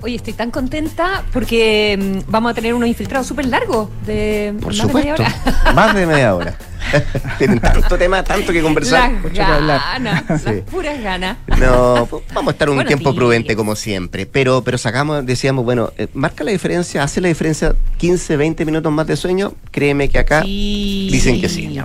Oye, 0.02 0.16
estoy 0.16 0.32
tan 0.32 0.50
contenta 0.50 1.22
porque 1.32 1.96
mm, 2.26 2.30
vamos 2.30 2.50
a 2.50 2.54
tener 2.54 2.74
unos 2.74 2.88
infiltrados 2.88 3.26
súper 3.26 3.46
largos 3.46 3.88
de 4.04 4.52
Por 4.60 4.68
más 4.74 4.76
supuesto. 4.78 5.12
de 5.12 5.18
media 5.22 5.34
hora. 5.54 5.72
Más 5.74 5.94
de 5.94 6.06
media 6.06 6.34
hora. 6.34 6.54
Tienen 7.38 7.60
tanto 7.60 7.96
tema, 7.96 8.24
tanto 8.24 8.52
que 8.52 8.60
conversar. 8.60 9.12
Las 9.12 9.22
Mucho 9.22 9.34
que 9.34 9.42
hablar. 9.42 9.80
ganas, 9.92 10.24
las 10.28 10.42
Sí. 10.42 10.62
puras 10.68 11.00
ganas. 11.00 11.36
No, 11.58 12.06
pues, 12.10 12.24
vamos 12.34 12.48
a 12.48 12.52
estar 12.52 12.68
un 12.68 12.84
tiempo 12.84 13.14
prudente 13.14 13.54
como 13.54 13.76
siempre, 13.76 14.26
pero 14.26 14.64
pero 14.64 14.76
sacamos, 14.76 15.24
decíamos, 15.24 15.64
bueno, 15.64 15.92
eh, 15.96 16.08
marca 16.14 16.42
la 16.42 16.50
diferencia, 16.50 17.04
hace 17.04 17.20
la 17.20 17.28
diferencia 17.28 17.74
15, 17.98 18.36
20 18.36 18.64
minutos 18.64 18.90
más 18.92 19.06
de 19.06 19.16
sueño, 19.16 19.52
créeme 19.70 20.08
que 20.08 20.18
acá 20.18 20.42
Sí. 20.42 21.08
dicen 21.12 21.40
que 21.40 21.48
sí. 21.48 21.78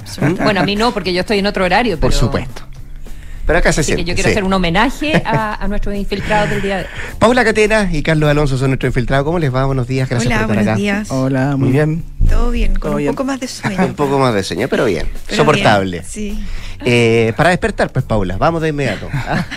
Bueno, 0.43 0.61
a 0.61 0.63
mí 0.63 0.75
no, 0.75 0.91
porque 0.91 1.13
yo 1.13 1.19
estoy 1.21 1.37
en 1.37 1.45
otro 1.45 1.63
horario. 1.65 1.99
Por 1.99 2.13
supuesto. 2.13 2.63
Pero 3.47 3.57
acá 3.59 3.71
se 3.71 3.81
Así 3.81 3.95
que 3.95 4.03
yo 4.03 4.13
quiero 4.13 4.27
sí. 4.27 4.31
hacer 4.33 4.43
un 4.43 4.53
homenaje 4.53 5.23
a, 5.25 5.55
a 5.63 5.67
nuestros 5.69 5.95
infiltrados 5.95 6.49
del 6.51 6.61
día 6.61 6.77
de 6.77 6.83
hoy. 6.83 6.89
Paula 7.17 7.43
Catena 7.45 7.89
y 7.91 8.03
Carlos 8.03 8.29
Alonso 8.29 8.57
son 8.57 8.71
nuestros 8.71 8.89
infiltrados. 8.91 9.25
¿Cómo 9.25 9.39
les 9.39 9.55
va? 9.55 9.65
Buenos 9.65 9.87
días, 9.87 10.07
gracias 10.09 10.27
Hola, 10.31 10.45
por 10.47 10.57
estar 10.57 10.65
buenos 10.65 10.71
acá. 10.73 10.77
días. 10.79 11.11
Hola, 11.11 11.55
muy 11.57 11.71
bien. 11.71 12.03
Todo 12.29 12.51
bien, 12.51 12.73
con 12.73 12.81
Todo 12.81 12.91
un 12.93 12.97
bien. 12.97 13.11
poco 13.13 13.23
más 13.23 13.39
de 13.39 13.47
sueño. 13.47 13.85
Un 13.85 13.93
poco 13.93 14.19
más 14.19 14.33
de 14.33 14.43
sueño, 14.43 14.67
pero 14.69 14.85
bien, 14.85 15.07
pero 15.25 15.37
soportable. 15.37 15.99
bien, 15.99 16.05
Sí. 16.09 16.43
Eh, 16.85 17.33
para 17.35 17.49
despertar, 17.49 17.91
pues 17.91 18.05
Paula, 18.05 18.37
vamos 18.37 18.61
de 18.61 18.69
inmediato. 18.69 19.09
¿ah? 19.13 19.47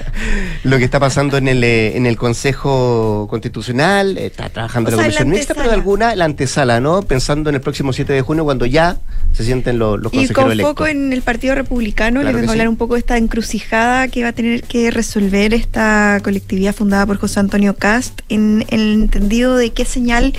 Lo 0.65 0.79
que 0.79 0.85
está 0.85 0.99
pasando 0.99 1.37
en 1.37 1.49
el, 1.49 1.63
eh, 1.63 1.95
en 1.97 2.07
el 2.07 2.17
Consejo 2.17 3.27
Constitucional, 3.29 4.17
eh, 4.17 4.27
está 4.27 4.49
trabajando 4.49 4.89
O 4.89 4.93
la 4.93 5.03
Comisión 5.03 5.29
la 5.29 5.35
Mixta, 5.35 5.55
pero 5.55 5.69
de 5.69 5.75
alguna, 5.75 6.15
la 6.17 6.25
antesala, 6.25 6.81
¿no? 6.81 7.03
Pensando 7.03 7.51
en 7.51 7.57
el 7.57 7.61
próximo 7.61 7.93
7 7.93 8.11
de 8.15 8.23
junio, 8.23 8.45
cuando 8.45 8.65
ya 8.65 8.97
se 9.33 9.45
sienten 9.45 9.79
los, 9.79 10.01
los 10.01 10.13
Y 10.15 10.17
consejeros 10.17 10.43
con 10.45 10.53
electos. 10.53 10.71
foco 10.73 10.87
en 10.87 11.13
el 11.13 11.21
Partido 11.21 11.55
Republicano, 11.55 12.21
Claro 12.21 12.27
les 12.29 12.35
vengo 12.37 12.53
a 12.53 12.55
sí. 12.55 12.59
hablar 12.59 12.69
un 12.69 12.77
poco 12.77 12.95
de 12.95 13.01
esta 13.01 13.19
encrucijada 13.19 14.09
que 14.09 14.23
va 14.23 14.31
a 14.31 14.33
tener 14.33 14.63
que 14.63 14.91
resolver 14.91 15.53
esta 15.53 16.21
colectividad 16.25 16.75
fundada 16.75 17.05
por 17.05 17.19
José 17.19 17.39
Antonio 17.41 17.77
Cast, 17.77 18.21
en, 18.31 18.65
en 18.69 18.81
el 18.81 18.93
entendido 18.95 19.57
de 19.57 19.71
qué 19.73 19.85
señal 19.85 20.33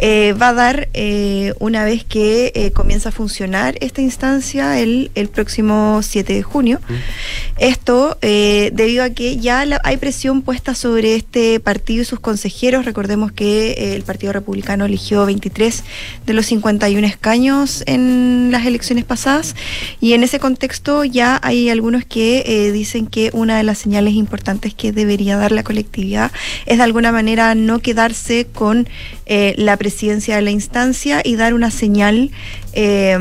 eh, 0.00 0.32
va 0.32 0.48
a 0.48 0.54
dar 0.54 0.88
eh, 0.94 1.54
una 1.60 1.73
vez 1.82 2.04
que 2.04 2.52
eh, 2.54 2.70
comienza 2.70 3.08
a 3.08 3.12
funcionar 3.12 3.76
esta 3.80 4.02
instancia 4.02 4.78
el, 4.78 5.10
el 5.16 5.28
próximo 5.28 6.00
7 6.02 6.32
de 6.34 6.42
junio. 6.42 6.78
Esto 7.58 8.18
eh, 8.22 8.70
debido 8.74 9.02
a 9.04 9.10
que 9.10 9.38
ya 9.38 9.64
la- 9.64 9.80
hay 9.84 9.96
presión 9.96 10.42
puesta 10.42 10.74
sobre 10.74 11.14
este 11.16 11.58
partido 11.60 12.02
y 12.02 12.04
sus 12.04 12.20
consejeros. 12.20 12.84
Recordemos 12.84 13.32
que 13.32 13.70
eh, 13.72 13.94
el 13.96 14.02
Partido 14.02 14.32
Republicano 14.32 14.84
eligió 14.84 15.24
23 15.26 15.82
de 16.26 16.32
los 16.34 16.46
51 16.46 17.06
escaños 17.06 17.82
en 17.86 18.50
las 18.50 18.66
elecciones 18.66 19.04
pasadas 19.04 19.56
y 20.00 20.12
en 20.12 20.22
ese 20.22 20.38
contexto 20.38 21.04
ya 21.04 21.40
hay 21.42 21.70
algunos 21.70 22.04
que 22.04 22.70
dicen 22.72 23.06
que 23.06 23.30
una 23.32 23.56
de 23.56 23.62
las 23.62 23.78
señales 23.78 24.14
importantes 24.14 24.74
que 24.74 24.92
debería 24.92 25.36
dar 25.36 25.52
la 25.52 25.62
colectividad 25.62 26.30
es 26.66 26.76
de 26.78 26.84
alguna 26.84 27.10
manera 27.12 27.54
no 27.54 27.78
quedarse 27.78 28.46
con 28.52 28.86
la 29.26 29.76
presidencia 29.78 30.36
de 30.36 30.42
la 30.42 30.50
instancia 30.50 31.22
y 31.24 31.36
dar 31.36 31.54
una 31.54 31.63
señal 31.70 32.30
eh, 32.72 33.18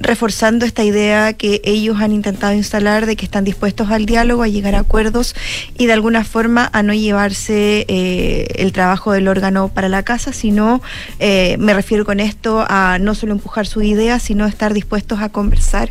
reforzando 0.00 0.64
esta 0.64 0.84
idea 0.84 1.32
que 1.32 1.60
ellos 1.64 2.00
han 2.00 2.12
intentado 2.12 2.52
instalar 2.54 3.06
de 3.06 3.16
que 3.16 3.24
están 3.24 3.44
dispuestos 3.44 3.90
al 3.90 4.06
diálogo, 4.06 4.42
a 4.42 4.48
llegar 4.48 4.74
a 4.74 4.80
acuerdos 4.80 5.34
y 5.76 5.86
de 5.86 5.92
alguna 5.92 6.24
forma 6.24 6.70
a 6.72 6.82
no 6.82 6.94
llevarse 6.94 7.84
eh, 7.88 8.48
el 8.56 8.72
trabajo 8.72 9.12
del 9.12 9.28
órgano 9.28 9.68
para 9.68 9.88
la 9.88 10.02
casa, 10.02 10.32
sino, 10.32 10.80
eh, 11.18 11.56
me 11.58 11.74
refiero 11.74 12.04
con 12.04 12.20
esto 12.20 12.64
a 12.68 12.98
no 13.00 13.14
solo 13.14 13.32
empujar 13.32 13.66
su 13.66 13.82
idea, 13.82 14.18
sino 14.18 14.46
estar 14.46 14.74
dispuestos 14.74 15.20
a 15.20 15.28
conversar 15.28 15.90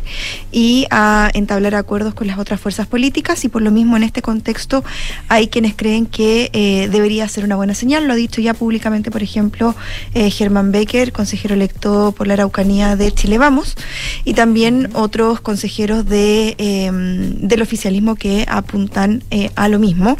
y 0.52 0.86
a 0.90 1.30
entablar 1.34 1.74
acuerdos 1.74 2.14
con 2.14 2.26
las 2.26 2.38
otras 2.38 2.60
fuerzas 2.60 2.86
políticas. 2.86 3.44
Y 3.44 3.48
por 3.48 3.62
lo 3.62 3.70
mismo 3.70 3.96
en 3.96 4.02
este 4.02 4.22
contexto 4.22 4.84
hay 5.28 5.48
quienes 5.48 5.74
creen 5.74 6.06
que 6.06 6.50
eh, 6.52 6.88
debería 6.90 7.28
ser 7.28 7.44
una 7.44 7.56
buena 7.56 7.74
señal, 7.74 8.06
lo 8.06 8.12
ha 8.12 8.16
dicho 8.16 8.40
ya 8.40 8.54
públicamente, 8.54 9.10
por 9.10 9.22
ejemplo, 9.22 9.74
eh, 10.14 10.30
Germán 10.30 10.72
Becker, 10.72 11.12
consejero 11.12 11.54
electo 11.54 12.14
por 12.16 12.26
la 12.26 12.34
Araucanía 12.34 12.96
de 12.96 13.12
Chile. 13.12 13.38
Vamos, 13.38 13.76
y 14.24 14.34
también 14.34 14.90
otros 14.94 15.40
consejeros 15.40 16.06
de, 16.06 16.54
eh, 16.58 16.90
del 16.92 17.62
oficialismo 17.62 18.14
que 18.14 18.44
apuntan 18.48 19.22
eh, 19.30 19.50
a 19.56 19.68
lo 19.68 19.78
mismo. 19.78 20.16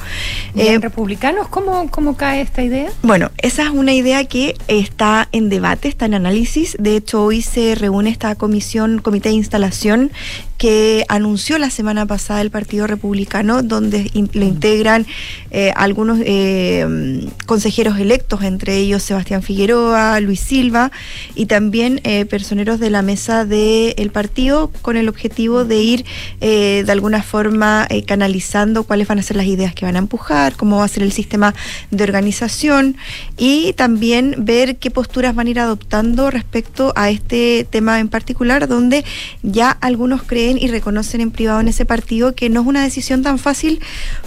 ¿Y 0.55 0.61
Eh, 0.61 0.75
en 0.75 0.83
republicanos 0.83 1.49
cómo, 1.49 1.91
cómo 1.91 2.17
cae 2.17 2.41
esta 2.41 2.63
idea? 2.63 2.91
bueno, 3.03 3.31
esa 3.39 3.65
es 3.65 3.71
una 3.71 3.93
idea 3.93 4.25
que 4.25 4.55
está 4.69 5.29
en 5.33 5.49
debate, 5.49 5.89
está 5.89 6.07
en 6.07 6.15
análisis. 6.15 6.77
De 6.79 6.97
hecho, 6.97 7.23
hoy 7.25 7.43
se 7.43 7.75
reúne 7.75 8.11
esta 8.11 8.35
comisión, 8.35 9.01
comité 9.01 9.29
de 9.31 9.37
instalación, 9.37 10.11
que 10.59 11.05
anunció 11.09 11.57
la 11.59 11.71
semana 11.71 12.05
pasada 12.05 12.41
el 12.43 12.51
Partido 12.51 12.87
Republicano, 12.89 13.63
donde 13.63 14.11
in- 14.13 14.29
lo 14.35 14.45
integran 14.45 15.07
eh, 15.53 15.73
algunos 15.77 16.19
eh, 16.25 16.85
mm, 16.87 17.47
consejeros 17.47 17.99
electos, 17.99 18.43
entre 18.43 18.77
ellos 18.77 19.03
Sebastián 19.05 19.43
Figueroa, 19.43 20.19
Luis 20.21 20.41
Silva, 20.41 20.91
y 21.37 21.47
también 21.47 22.01
eh, 22.03 22.25
personeros 22.27 22.81
de 22.81 22.91
la 22.91 23.03
mesa 23.03 23.45
del 23.45 24.11
partido, 24.11 24.73
con 24.83 24.97
el 24.97 25.09
objetivo 25.09 25.65
de 25.65 25.79
ir 25.81 26.05
de 26.41 26.85
alguna 26.91 27.23
forma 27.23 27.87
canalizando 28.07 28.83
cuáles 28.83 29.07
van 29.07 29.19
a 29.21 29.23
ser 29.23 29.37
las 29.37 29.47
ideas 29.47 29.75
que 29.75 29.85
van 29.87 29.95
a 29.95 30.01
empujar, 30.01 30.57
cómo 30.57 30.79
va 30.79 30.85
a 30.85 30.89
ser 30.89 31.05
el 31.05 31.13
sistema 31.13 31.55
de 31.91 32.03
organización 32.03 32.97
y 33.37 33.73
también 33.75 34.35
ver 34.39 34.77
qué 34.77 34.91
posturas 34.91 35.35
van 35.37 35.47
a 35.47 35.51
ir 35.51 35.61
adoptando 35.61 36.31
respecto 36.31 36.93
a 36.97 37.11
este 37.11 37.67
tema 37.71 38.01
en 38.01 38.09
particular, 38.09 38.67
donde 38.67 39.05
ya 39.43 39.71
algunos 39.71 40.23
creen 40.25 40.48
y 40.57 40.69
reconocen 40.69 41.21
en 41.21 41.31
privado 41.31 41.61
en 41.61 41.69
ese 41.69 41.85
partido 41.85 42.35
que 42.35 42.49
no 42.49 42.63
es 42.63 42.67
una 42.67 42.83
decisión 42.83 43.23
tan 43.23 43.39
fácil 43.39 43.81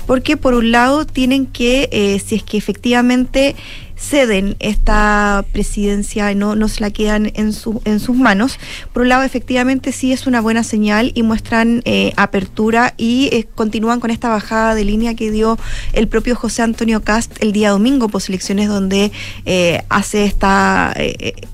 porque 0.06 0.38
por 0.38 0.54
un 0.54 0.72
lado 0.72 1.06
tienen 1.06 1.48
que, 1.48 1.90
eh, 1.92 2.20
si 2.20 2.36
es 2.36 2.44
que 2.44 2.58
efectivamente 2.58 3.56
ceden 4.02 4.56
esta 4.60 5.46
presidencia 5.52 6.34
no, 6.34 6.56
no 6.56 6.68
se 6.68 6.82
la 6.82 6.90
quedan 6.90 7.32
en, 7.36 7.54
su, 7.54 7.82
en 7.86 8.00
sus 8.00 8.18
manos. 8.18 8.58
Por 8.94 9.04
un 9.04 9.10
lado, 9.10 9.24
efectivamente 9.24 9.92
sí 9.92 10.12
es 10.12 10.26
una 10.26 10.42
buena 10.42 10.64
señal 10.64 11.12
y 11.14 11.24
muestran 11.24 11.82
eh, 11.86 12.12
apertura 12.18 12.96
y 12.98 13.30
eh, 13.32 13.48
continúan 13.54 14.00
con 14.00 14.10
esta 14.10 14.30
bajada 14.30 14.74
de 14.76 14.86
línea 14.86 15.14
que 15.14 15.30
dio 15.30 15.58
el 15.94 16.08
propio 16.08 16.36
José 16.36 16.64
Antonio 16.64 17.04
Cast 17.04 17.42
el 17.42 17.52
día 17.52 17.70
domingo, 17.70 18.10
poselecciones 18.10 18.68
donde 18.68 19.12
eh, 19.46 19.84
hace 19.90 20.26
esta, 20.26 20.96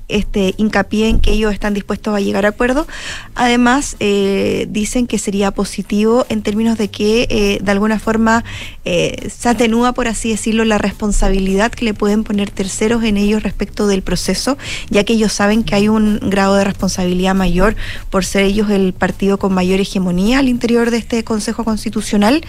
este 0.08 0.54
hincapié 0.56 1.08
en 1.08 1.20
que 1.20 1.32
ellos 1.32 1.52
están 1.52 1.74
dispuestos 1.74 2.14
a 2.14 2.20
llegar 2.20 2.46
a 2.46 2.50
acuerdo. 2.50 2.86
Además, 3.34 3.96
dicen 3.98 5.06
que 5.06 5.18
sería 5.18 5.50
positivo 5.50 6.24
en 6.28 6.42
términos 6.42 6.78
de 6.78 6.88
que 6.88 7.58
de 7.62 7.70
alguna 7.70 7.98
forma 7.98 8.44
se 8.84 9.48
atenúa, 9.48 9.92
por 9.92 10.08
así 10.08 10.30
decirlo, 10.30 10.64
la 10.64 10.78
responsabilidad 10.78 11.70
que 11.70 11.84
le 11.84 11.94
pueden 11.94 12.24
poner 12.24 12.37
terceros 12.46 13.04
en 13.04 13.16
ellos 13.16 13.42
respecto 13.42 13.86
del 13.86 14.02
proceso, 14.02 14.56
ya 14.90 15.04
que 15.04 15.14
ellos 15.14 15.32
saben 15.32 15.64
que 15.64 15.74
hay 15.74 15.88
un 15.88 16.18
grado 16.22 16.56
de 16.56 16.64
responsabilidad 16.64 17.34
mayor 17.34 17.76
por 18.10 18.24
ser 18.24 18.44
ellos 18.44 18.70
el 18.70 18.92
partido 18.92 19.38
con 19.38 19.52
mayor 19.52 19.80
hegemonía 19.80 20.38
al 20.38 20.48
interior 20.48 20.90
de 20.90 20.98
este 20.98 21.24
Consejo 21.24 21.64
Constitucional. 21.64 22.42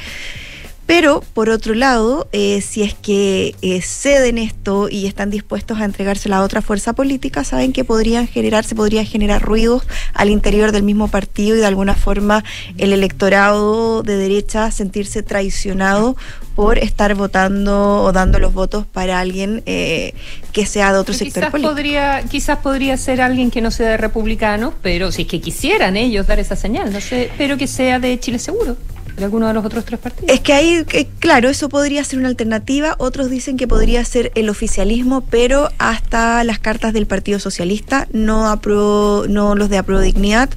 Pero, 0.90 1.22
por 1.36 1.52
otro 1.52 1.76
lado, 1.76 2.28
eh, 2.32 2.62
si 2.62 2.82
es 2.82 2.96
que 2.96 3.54
eh, 3.62 3.80
ceden 3.84 4.40
esto 4.40 4.90
y 4.90 5.06
están 5.06 5.30
dispuestos 5.30 5.80
a 5.80 5.86
entregársela 5.86 6.38
a 6.38 6.42
otra 6.42 6.64
fuerza 6.64 6.94
política, 6.94 7.44
saben 7.44 7.74
que 7.74 7.84
podrían 7.84 8.26
generar, 8.26 8.64
se 8.64 8.74
podría 8.74 9.06
generar 9.06 9.44
ruidos 9.44 9.84
al 10.16 10.30
interior 10.30 10.72
del 10.72 10.82
mismo 10.82 11.08
partido 11.08 11.56
y 11.56 11.60
de 11.60 11.68
alguna 11.68 11.94
forma 11.94 12.44
el 12.80 12.92
electorado 12.92 14.02
de 14.02 14.18
derecha 14.18 14.72
sentirse 14.72 15.22
traicionado 15.22 16.18
por 16.56 16.80
estar 16.80 17.14
votando 17.14 18.02
o 18.02 18.12
dando 18.12 18.40
los 18.40 18.52
votos 18.52 18.88
para 18.88 19.20
alguien 19.20 19.62
eh, 19.68 20.16
que 20.52 20.66
sea 20.66 20.92
de 20.92 20.98
otro 20.98 21.14
Pero 21.14 21.20
sector 21.20 21.44
quizás 21.44 21.52
político. 21.52 21.72
podría, 21.72 22.24
quizás 22.24 22.58
podría 22.58 22.98
ser 22.98 23.22
alguien 23.22 23.52
que 23.52 23.62
no 23.62 23.70
sea 23.70 23.90
de 23.90 23.98
republicano, 23.98 24.74
pero 24.82 25.12
si 25.12 25.22
es 25.22 25.28
que 25.28 25.40
quisieran 25.40 25.96
ellos 25.96 26.26
dar 26.26 26.40
esa 26.40 26.56
señal, 26.56 26.92
no 26.92 27.00
sé, 27.00 27.30
pero 27.38 27.58
que 27.58 27.68
sea 27.68 28.00
de 28.00 28.20
Chile 28.20 28.40
Seguro, 28.40 28.76
de 29.20 29.26
alguno 29.26 29.48
de 29.48 29.54
los 29.54 29.66
otros 29.66 29.86
tres 29.86 30.00
partidos. 30.00 30.30
Es 30.34 30.40
que 30.40 30.54
ahí, 30.54 30.84
que, 30.86 31.08
claro, 31.20 31.50
eso 31.50 31.70
podría 31.70 32.04
ser 32.04 32.20
una 32.20 32.30
alternativa. 32.30 32.96
Otros 32.98 33.30
dicen 33.30 33.58
que 33.58 33.68
podría 33.68 34.04
ser 34.06 34.32
el 34.36 34.50
oficialismo, 34.50 35.22
pero 35.30 35.70
hasta 35.78 36.44
las 36.44 36.60
cartas 36.60 36.94
del 36.94 37.06
Partido 37.06 37.40
Socialista, 37.40 38.08
no, 38.12 38.48
apro, 38.50 39.26
no 39.30 39.56
los 39.56 39.70
de 39.70 39.78
Apro 39.78 40.00
Dignidad. 40.00 40.50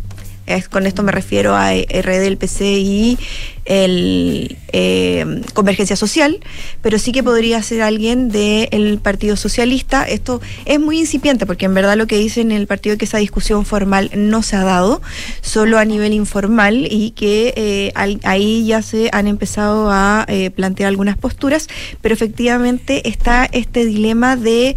Es- 0.47 0.69
con 0.69 0.87
esto 0.87 1.03
me 1.05 1.13
refiero 1.13 1.55
a 1.55 1.73
RD, 1.73 2.27
el 2.27 2.37
PC 2.37 2.65
y 2.73 3.19
el 3.65 4.57
eh, 4.73 5.43
Convergencia 5.55 5.97
Social, 5.97 6.41
pero 6.81 6.99
sí 6.99 7.13
que 7.13 7.23
podría 7.23 7.63
ser 7.63 7.83
alguien 7.83 8.29
del 8.31 8.99
Partido 9.03 9.37
Socialista. 9.37 10.03
Esto 10.05 10.41
es 10.65 10.81
muy 10.81 10.99
incipiente 10.99 11.47
porque 11.47 11.67
en 11.67 11.75
verdad 11.75 11.97
lo 11.97 12.07
que 12.07 12.17
dicen 12.19 12.51
en 12.53 12.59
el 12.59 12.67
partido 12.67 12.95
es 12.95 12.99
que 12.99 13.05
esa 13.05 13.19
discusión 13.19 13.65
formal 13.65 14.11
no 14.15 14.43
se 14.43 14.57
ha 14.57 14.65
dado, 14.65 15.01
solo 15.43 15.79
a 15.79 15.85
nivel 15.85 16.13
informal 16.13 16.87
y 16.91 17.11
que 17.13 17.53
eh, 17.57 17.93
al- 17.95 18.21
ahí 18.25 18.65
ya 18.67 18.83
se 18.83 19.11
han 19.13 19.27
empezado 19.27 19.91
a 19.91 20.25
eh, 20.29 20.51
plantear 20.51 20.89
algunas 20.89 21.17
posturas, 21.17 21.69
pero 22.01 22.15
efectivamente 22.15 23.09
está 23.09 23.49
este 23.53 23.85
dilema 23.85 24.37
de 24.37 24.77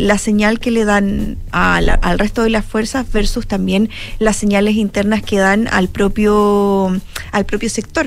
la 0.00 0.18
señal 0.18 0.58
que 0.60 0.70
le 0.70 0.84
dan 0.84 1.36
a 1.50 1.80
la- 1.80 1.94
al 1.94 2.18
resto 2.18 2.42
de 2.42 2.50
las 2.50 2.64
fuerzas 2.64 3.10
versus 3.12 3.46
también 3.46 3.90
las 4.18 4.36
señales 4.36 4.76
internas 4.76 5.22
que 5.22 5.38
dan 5.38 5.68
al 5.70 5.88
propio, 5.88 6.96
al 7.32 7.44
propio 7.46 7.68
sector 7.68 8.05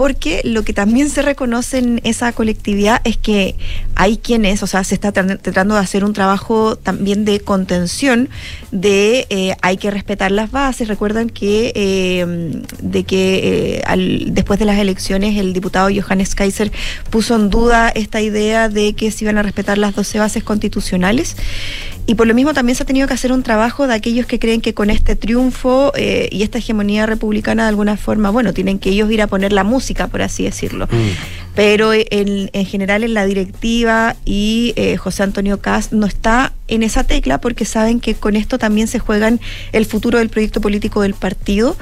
porque 0.00 0.40
lo 0.44 0.62
que 0.62 0.72
también 0.72 1.10
se 1.10 1.20
reconoce 1.20 1.76
en 1.76 2.00
esa 2.04 2.32
colectividad 2.32 3.02
es 3.04 3.18
que 3.18 3.56
hay 3.96 4.16
quienes, 4.16 4.62
o 4.62 4.66
sea, 4.66 4.82
se 4.82 4.94
está 4.94 5.12
tratando 5.12 5.74
de 5.74 5.80
hacer 5.80 6.04
un 6.04 6.14
trabajo 6.14 6.76
también 6.76 7.26
de 7.26 7.40
contención, 7.40 8.30
de 8.70 9.26
eh, 9.28 9.56
hay 9.60 9.76
que 9.76 9.90
respetar 9.90 10.30
las 10.30 10.50
bases. 10.50 10.88
Recuerdan 10.88 11.28
que 11.28 11.72
eh, 11.74 12.62
de 12.80 13.04
que 13.04 13.82
eh, 13.84 14.26
después 14.28 14.58
de 14.58 14.64
las 14.64 14.78
elecciones 14.78 15.36
el 15.36 15.52
diputado 15.52 15.90
Johannes 15.94 16.34
Kaiser 16.34 16.72
puso 17.10 17.36
en 17.36 17.50
duda 17.50 17.90
esta 17.90 18.22
idea 18.22 18.70
de 18.70 18.94
que 18.94 19.10
se 19.10 19.24
iban 19.24 19.36
a 19.36 19.42
respetar 19.42 19.76
las 19.76 19.94
12 19.94 20.18
bases 20.18 20.42
constitucionales. 20.42 21.36
Y 22.10 22.16
por 22.16 22.26
lo 22.26 22.34
mismo 22.34 22.52
también 22.52 22.74
se 22.74 22.82
ha 22.82 22.86
tenido 22.86 23.06
que 23.06 23.14
hacer 23.14 23.30
un 23.30 23.44
trabajo 23.44 23.86
de 23.86 23.94
aquellos 23.94 24.26
que 24.26 24.40
creen 24.40 24.60
que 24.60 24.74
con 24.74 24.90
este 24.90 25.14
triunfo 25.14 25.92
eh, 25.94 26.28
y 26.32 26.42
esta 26.42 26.58
hegemonía 26.58 27.06
republicana 27.06 27.62
de 27.62 27.68
alguna 27.68 27.96
forma, 27.96 28.30
bueno, 28.30 28.52
tienen 28.52 28.80
que 28.80 28.90
ellos 28.90 29.12
ir 29.12 29.22
a 29.22 29.28
poner 29.28 29.52
la 29.52 29.62
música, 29.62 30.08
por 30.08 30.20
así 30.20 30.42
decirlo. 30.42 30.88
Pero 31.54 31.92
en, 31.92 32.50
en 32.52 32.66
general 32.66 33.04
en 33.04 33.14
la 33.14 33.26
directiva 33.26 34.16
y 34.24 34.72
eh, 34.76 34.96
José 34.96 35.22
Antonio 35.22 35.60
Cast 35.60 35.92
no 35.92 36.06
está 36.06 36.52
en 36.70 36.82
esa 36.82 37.04
tecla 37.04 37.40
porque 37.40 37.64
saben 37.64 38.00
que 38.00 38.14
con 38.14 38.36
esto 38.36 38.58
también 38.58 38.86
se 38.86 38.98
juegan 38.98 39.40
el 39.72 39.84
futuro 39.84 40.18
del 40.18 40.28
proyecto 40.28 40.60
político 40.60 41.02
del 41.02 41.14
partido 41.14 41.76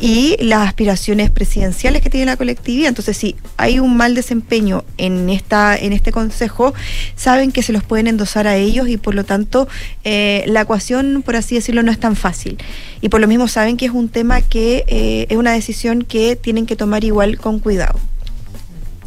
y 0.00 0.36
las 0.40 0.66
aspiraciones 0.66 1.30
presidenciales 1.30 2.02
que 2.02 2.10
tiene 2.10 2.26
la 2.26 2.36
colectividad. 2.36 2.88
Entonces, 2.88 3.16
si 3.16 3.36
hay 3.56 3.78
un 3.78 3.96
mal 3.96 4.14
desempeño 4.14 4.84
en 4.98 5.30
esta 5.30 5.76
en 5.76 5.92
este 5.92 6.12
consejo, 6.12 6.74
saben 7.14 7.52
que 7.52 7.62
se 7.62 7.72
los 7.72 7.84
pueden 7.84 8.08
endosar 8.08 8.46
a 8.46 8.56
ellos 8.56 8.88
y 8.88 8.96
por 8.96 9.14
lo 9.14 9.24
tanto 9.24 9.68
eh, 10.04 10.44
la 10.46 10.62
ecuación, 10.62 11.22
por 11.24 11.36
así 11.36 11.54
decirlo, 11.54 11.82
no 11.82 11.92
es 11.92 12.00
tan 12.00 12.16
fácil. 12.16 12.58
Y 13.00 13.08
por 13.08 13.20
lo 13.20 13.28
mismo 13.28 13.46
saben 13.48 13.76
que 13.76 13.86
es 13.86 13.92
un 13.92 14.08
tema 14.08 14.40
que 14.40 14.84
eh, 14.88 15.26
es 15.28 15.36
una 15.36 15.52
decisión 15.52 16.02
que 16.02 16.36
tienen 16.36 16.66
que 16.66 16.76
tomar 16.76 17.04
igual 17.04 17.38
con 17.38 17.60
cuidado. 17.60 17.98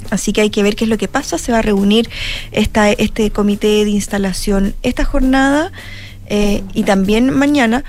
Así 0.09 0.33
que 0.33 0.41
hay 0.41 0.49
que 0.49 0.63
ver 0.63 0.75
qué 0.75 0.85
es 0.85 0.89
lo 0.89 0.97
que 0.97 1.07
pasa. 1.07 1.37
Se 1.37 1.51
va 1.51 1.59
a 1.59 1.61
reunir 1.61 2.09
esta, 2.51 2.91
este 2.91 3.31
comité 3.31 3.85
de 3.85 3.89
instalación 3.89 4.75
esta 4.83 5.03
jornada 5.03 5.71
eh, 6.27 6.63
y 6.73 6.83
también 6.83 7.29
mañana. 7.31 7.83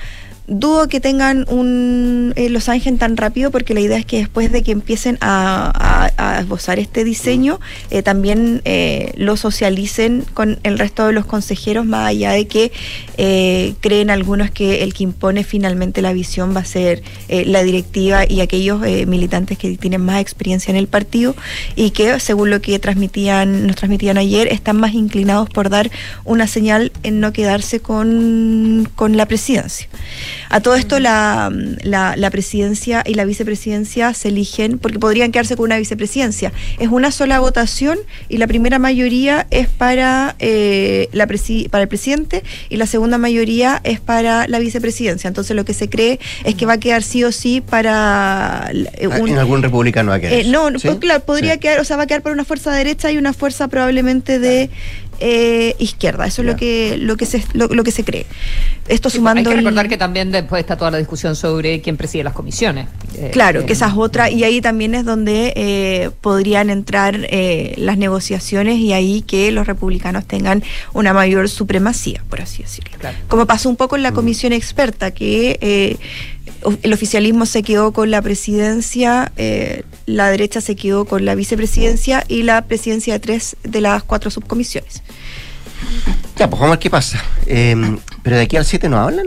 Dudo 0.49 0.87
que 0.89 1.01
tengan 1.01 1.45
un 1.49 2.33
eh, 2.37 2.49
Los 2.51 2.69
Ángeles 2.69 3.01
tan 3.01 3.17
rápido 3.17 3.51
porque 3.51 3.75
la 3.75 3.81
idea 3.81 3.99
es 3.99 4.07
que 4.07 4.19
después 4.19 4.53
de 4.53 4.63
que 4.63 4.71
empiecen 4.71 5.19
a, 5.21 5.73
a- 5.75 6.13
a 6.37 6.41
esbozar 6.41 6.79
este 6.79 7.03
diseño, 7.03 7.59
eh, 7.91 8.03
también 8.03 8.63
eh, 8.65 9.13
lo 9.17 9.37
socialicen 9.37 10.25
con 10.35 10.59
el 10.63 10.79
resto 10.79 11.07
de 11.07 11.13
los 11.13 11.27
consejeros, 11.27 11.85
más 11.85 12.09
allá 12.09 12.31
de 12.31 12.47
que 12.47 12.71
eh, 13.17 13.75
creen 13.81 14.09
algunos 14.09 14.51
que 14.53 14.85
el 14.85 14.95
que 14.95 15.03
impone 15.03 15.43
finalmente 15.43 16.01
la 16.01 16.13
visión 16.13 16.55
va 16.55 16.61
a 16.61 16.65
ser 16.65 17.03
la 17.29 17.63
directiva 17.65 18.25
y 18.29 18.41
aquellos 18.41 18.81
militantes 18.81 19.59
que 19.59 19.77
tienen 19.77 20.01
más 20.03 20.21
experiencia 20.21 20.71
en 20.71 20.77
el 20.77 20.87
partido 20.87 21.35
y 21.75 21.91
que, 21.91 22.21
según 22.21 22.51
lo 22.51 22.61
que 22.61 22.79
transmitían, 22.79 23.67
nos 23.67 23.77
transmitían 23.77 24.17
ayer, 24.17 24.47
están 24.53 24.77
más 24.77 24.95
inclinados 24.95 25.51
por 25.51 25.71
dar 25.71 25.91
una 26.25 26.47
señal 26.47 26.93
en 27.03 27.19
no 27.21 27.33
quedarse 27.33 27.81
con, 27.81 28.89
con 28.95 29.17
la 29.17 29.27
presidencia. 29.27 29.89
A 30.51 30.61
todo 30.61 30.75
esto, 30.75 30.99
la, 31.01 31.53
la, 31.83 32.15
la 32.17 32.31
presidencia 32.31 33.03
y 33.07 33.15
la 33.15 33.25
vicepresidencia 33.25 34.15
se 34.15 34.29
eligen 34.29 34.79
porque 34.79 34.99
podrían 34.99 35.33
quedarse 35.33 35.57
con 35.57 35.65
una 35.67 35.79
vicepresidencia. 35.79 36.53
Es 36.79 36.89
una 36.89 37.11
sola 37.11 37.41
votación 37.41 37.99
y 38.29 38.39
la 38.39 38.47
primera 38.47 38.79
mayoría 38.79 39.47
es 39.51 39.69
para, 39.69 40.37
eh, 40.39 41.09
la 41.13 41.27
presi- 41.27 41.69
para 41.71 41.83
el 41.83 41.89
presidente 41.89 42.43
y 42.69 42.77
la 42.77 42.87
segunda 42.87 43.19
mayoría 43.19 43.81
es 43.85 44.01
para 44.01 44.47
la 44.49 44.59
vicepresidencia. 44.59 45.29
Entonces, 45.29 45.57
lo 45.57 45.65
que 45.65 45.75
se 45.75 45.89
cree 45.89 46.19
es 46.45 46.55
que 46.55 46.67
va 46.67 46.75
a 46.75 46.79
quedar 46.81 47.03
sí 47.03 47.25
o 47.25 47.33
sí 47.33 47.61
para. 47.61 48.71
eh, 48.73 49.07
un- 49.09 49.29
en 49.29 49.39
algún 49.39 49.63
republicano 49.63 50.11
va 50.11 50.17
a 50.17 50.21
quedar. 50.21 50.33
eh, 50.33 50.45
no, 50.45 50.71
¿Sí? 50.79 50.87
pues, 50.89 50.97
claro, 50.99 51.25
podría 51.25 51.55
Sí. 51.55 51.59
quedar, 51.61 51.81
o 51.81 51.85
sea, 51.85 51.97
va 51.97 52.05
a 52.05 52.07
quedar 52.07 52.23
para 52.23 52.35
una 52.35 52.45
fuerza 52.45 52.73
derecha 52.73 53.11
y 53.11 53.17
una 53.19 53.33
fuerza 53.33 53.69
probablemente 53.69 54.39
de 54.39 54.71
eh, 55.21 55.75
izquierda. 55.79 56.27
Eso 56.27 56.43
es 56.43 56.47
lo 56.47 56.57
que 56.57 56.97
lo 56.99 57.17
que 57.17 57.27
se 57.27 57.43
lo, 57.53 57.69
lo 57.69 57.83
que 57.85 57.91
se 57.91 58.05
cree. 58.05 58.27
Esto 58.89 59.09
Hay 59.09 59.15
sumando 59.17 59.51
que 59.51 59.57
el- 59.57 59.65
recordar 59.65 59.89
que 59.89 59.97
también 59.97 60.31
después 60.31 60.61
está 60.61 60.77
toda 60.77 60.91
la 60.91 60.99
discusión 60.99 61.35
sobre 61.37 61.81
quién 61.81 61.97
preside 61.97 62.25
las 62.25 62.33
comisiones. 62.35 62.87
Eh, 63.17 63.31
Claro, 63.33 63.61
eh, 63.61 63.67
que 63.67 63.73
esa 63.73 63.89
es 63.89 63.95
otra, 63.97 64.31
y 64.31 64.45
ahí 64.45 64.61
también 64.61 64.95
es 64.95 65.05
donde 65.05 65.53
eh, 65.57 66.11
podrían 66.21 66.71
entrar 66.71 67.27
eh, 67.31 67.75
las 67.77 67.99
negociaciones 67.99 68.79
y 68.79 68.93
ahí 68.93 69.23
que 69.23 69.51
los 69.51 69.67
republicanos 69.67 70.25
tengan 70.27 70.63
una 70.93 71.13
mayor 71.13 71.49
supremacía, 71.49 72.23
por 72.29 72.41
así 72.41 72.63
decirlo. 72.63 72.97
Claro. 72.99 73.17
Como 73.29 73.47
pasó 73.47 73.69
un 73.69 73.77
poco 73.77 73.97
en 73.97 74.03
la 74.03 74.13
comisión 74.13 74.53
experta, 74.53 75.11
que 75.11 75.59
eh, 75.61 75.97
el 76.83 76.93
oficialismo 76.93 77.47
se 77.47 77.63
quedó 77.63 77.93
con 77.93 78.11
la 78.11 78.23
presidencia, 78.23 79.33
eh, 79.37 79.83
la 80.07 80.31
derecha 80.31 80.61
se 80.61 80.77
quedó 80.77 81.05
con 81.05 81.25
la 81.25 81.35
vicepresidencia 81.35 82.25
y 82.29 82.43
la 82.43 82.63
presidencia 82.63 83.15
de 83.15 83.21
tres 83.21 83.57
de 83.63 83.81
las 83.81 84.03
cuatro 84.03 84.31
subcomisiones. 84.31 85.03
Ya, 86.37 86.49
pues 86.51 86.61
vamos 86.61 86.65
a 86.65 86.71
ver 86.71 86.79
qué 86.79 86.91
pasa. 86.91 87.23
Eh, 87.47 87.97
pero 88.23 88.37
de 88.37 88.43
aquí 88.43 88.57
al 88.57 88.65
7 88.65 88.89
no 88.89 88.99
hablan. 88.99 89.27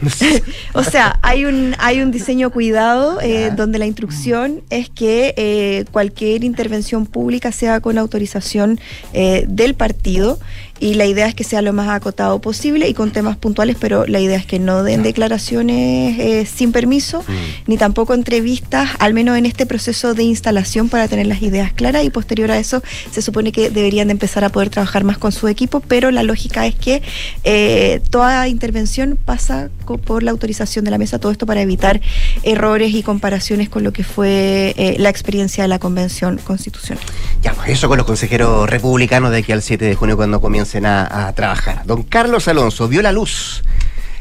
O 0.74 0.82
sea, 0.82 1.18
hay 1.22 1.44
un, 1.44 1.74
hay 1.78 2.00
un 2.00 2.10
diseño 2.10 2.50
cuidado 2.50 3.20
eh, 3.20 3.50
donde 3.54 3.78
la 3.78 3.86
instrucción 3.86 4.62
es 4.70 4.88
que 4.88 5.34
eh, 5.36 5.84
cualquier 5.90 6.44
intervención 6.44 7.06
pública 7.06 7.52
sea 7.52 7.80
con 7.80 7.98
autorización 7.98 8.80
eh, 9.12 9.44
del 9.48 9.74
partido 9.74 10.38
y 10.80 10.94
la 10.94 11.06
idea 11.06 11.26
es 11.26 11.34
que 11.34 11.44
sea 11.44 11.62
lo 11.62 11.72
más 11.72 11.88
acotado 11.88 12.40
posible 12.40 12.88
y 12.88 12.94
con 12.94 13.10
temas 13.10 13.36
puntuales, 13.36 13.76
pero 13.78 14.06
la 14.06 14.18
idea 14.18 14.38
es 14.38 14.46
que 14.46 14.58
no 14.58 14.82
den 14.82 15.02
declaraciones 15.02 16.18
eh, 16.18 16.46
sin 16.46 16.72
permiso, 16.72 17.22
ni 17.66 17.76
tampoco 17.76 18.14
entrevistas, 18.14 18.88
al 18.98 19.12
menos 19.14 19.36
en 19.36 19.44
este 19.44 19.66
proceso 19.66 20.14
de 20.14 20.22
instalación 20.22 20.88
para 20.88 21.06
tener 21.06 21.26
las 21.26 21.42
ideas 21.42 21.72
claras 21.72 22.04
y 22.04 22.10
posterior 22.10 22.50
a 22.50 22.58
eso 22.58 22.82
se 23.10 23.22
supone 23.22 23.52
que 23.52 23.70
deberían 23.70 24.08
de 24.08 24.12
empezar 24.12 24.42
a 24.44 24.48
poder 24.48 24.70
trabajar 24.70 25.04
más 25.04 25.18
con 25.18 25.32
su 25.32 25.48
equipo, 25.48 25.80
pero 25.80 26.10
la 26.10 26.22
lógica 26.22 26.66
es 26.66 26.74
que 26.74 27.02
eh, 27.44 28.00
toda 28.10 28.48
intervención 28.48 29.18
pasa 29.22 29.68
por 29.98 30.22
la 30.22 30.30
autorización 30.30 30.84
de 30.84 30.90
la 30.90 30.98
mesa, 30.98 31.18
todo 31.18 31.32
esto 31.32 31.46
para 31.46 31.60
evitar 31.60 32.00
errores 32.42 32.94
y 32.94 33.02
comparaciones 33.02 33.68
con 33.68 33.84
lo 33.84 33.92
que 33.92 34.04
fue 34.04 34.74
eh, 34.76 34.96
la 34.98 35.10
experiencia 35.10 35.64
de 35.64 35.68
la 35.68 35.78
Convención 35.78 36.38
Constitucional. 36.38 37.02
Ya, 37.42 37.52
pues 37.54 37.70
eso 37.70 37.88
con 37.88 37.98
los 37.98 38.06
consejeros 38.06 38.70
republicanos 38.70 39.30
de 39.30 39.38
aquí 39.38 39.52
al 39.52 39.62
7 39.62 39.84
de 39.84 39.94
junio 39.94 40.16
cuando 40.16 40.40
comiencen 40.70 40.86
a, 40.86 41.32
trabajar. 41.34 41.82
Don 41.84 42.02
Carlos 42.02 42.46
Alonso, 42.48 42.88
vio 42.88 43.02
la 43.02 43.12
luz 43.12 43.62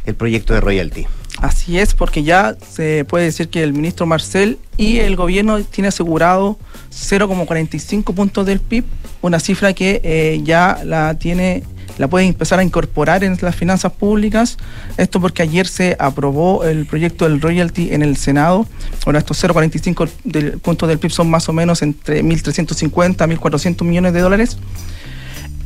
el 0.06 0.16
proyecto 0.16 0.54
de 0.54 0.62
royalty. 0.62 1.06
Así 1.38 1.78
es, 1.80 1.94
porque 1.94 2.24
ya 2.24 2.56
se 2.70 3.06
puede 3.06 3.26
decir 3.26 3.50
que 3.50 3.64
el 3.64 3.74
ministro 3.74 4.06
Marcel 4.06 4.58
y 4.76 4.98
el 5.00 5.16
gobierno 5.16 5.62
tiene 5.64 5.90
asegurado 5.90 6.58
0,45 6.92 8.14
puntos 8.14 8.46
del 8.46 8.60
PIB 8.60 8.84
una 9.22 9.40
cifra 9.40 9.74
que 9.74 10.02
eh, 10.04 10.42
ya 10.44 10.82
la 10.84 11.14
tiene 11.16 11.64
la 11.98 12.08
puede 12.08 12.26
empezar 12.26 12.60
a 12.60 12.64
incorporar 12.64 13.26
en 13.26 13.38
las 13.42 13.56
finanzas 13.56 13.92
públicas. 13.92 14.58
Esto 14.96 15.20
porque 15.20 15.44
ayer 15.44 15.68
se 15.68 15.98
aprobó 16.00 16.64
el 16.64 16.86
proyecto 16.86 17.28
del 17.28 17.42
royalty 17.42 17.94
en 17.94 18.04
el 18.04 18.16
Senado. 18.16 18.66
Ahora 19.06 19.20
estos 19.20 19.44
0,45 19.44 20.10
del, 20.24 20.60
puntos 20.60 20.88
del 20.88 20.98
PIB 20.98 21.12
son 21.12 21.30
más 21.30 21.50
o 21.50 21.54
menos 21.54 21.82
entre 21.82 22.24
1.350 22.24 23.22
a 23.22 23.28
1.400 23.28 23.84
millones 23.84 24.14
de 24.14 24.22
dólares. 24.22 24.58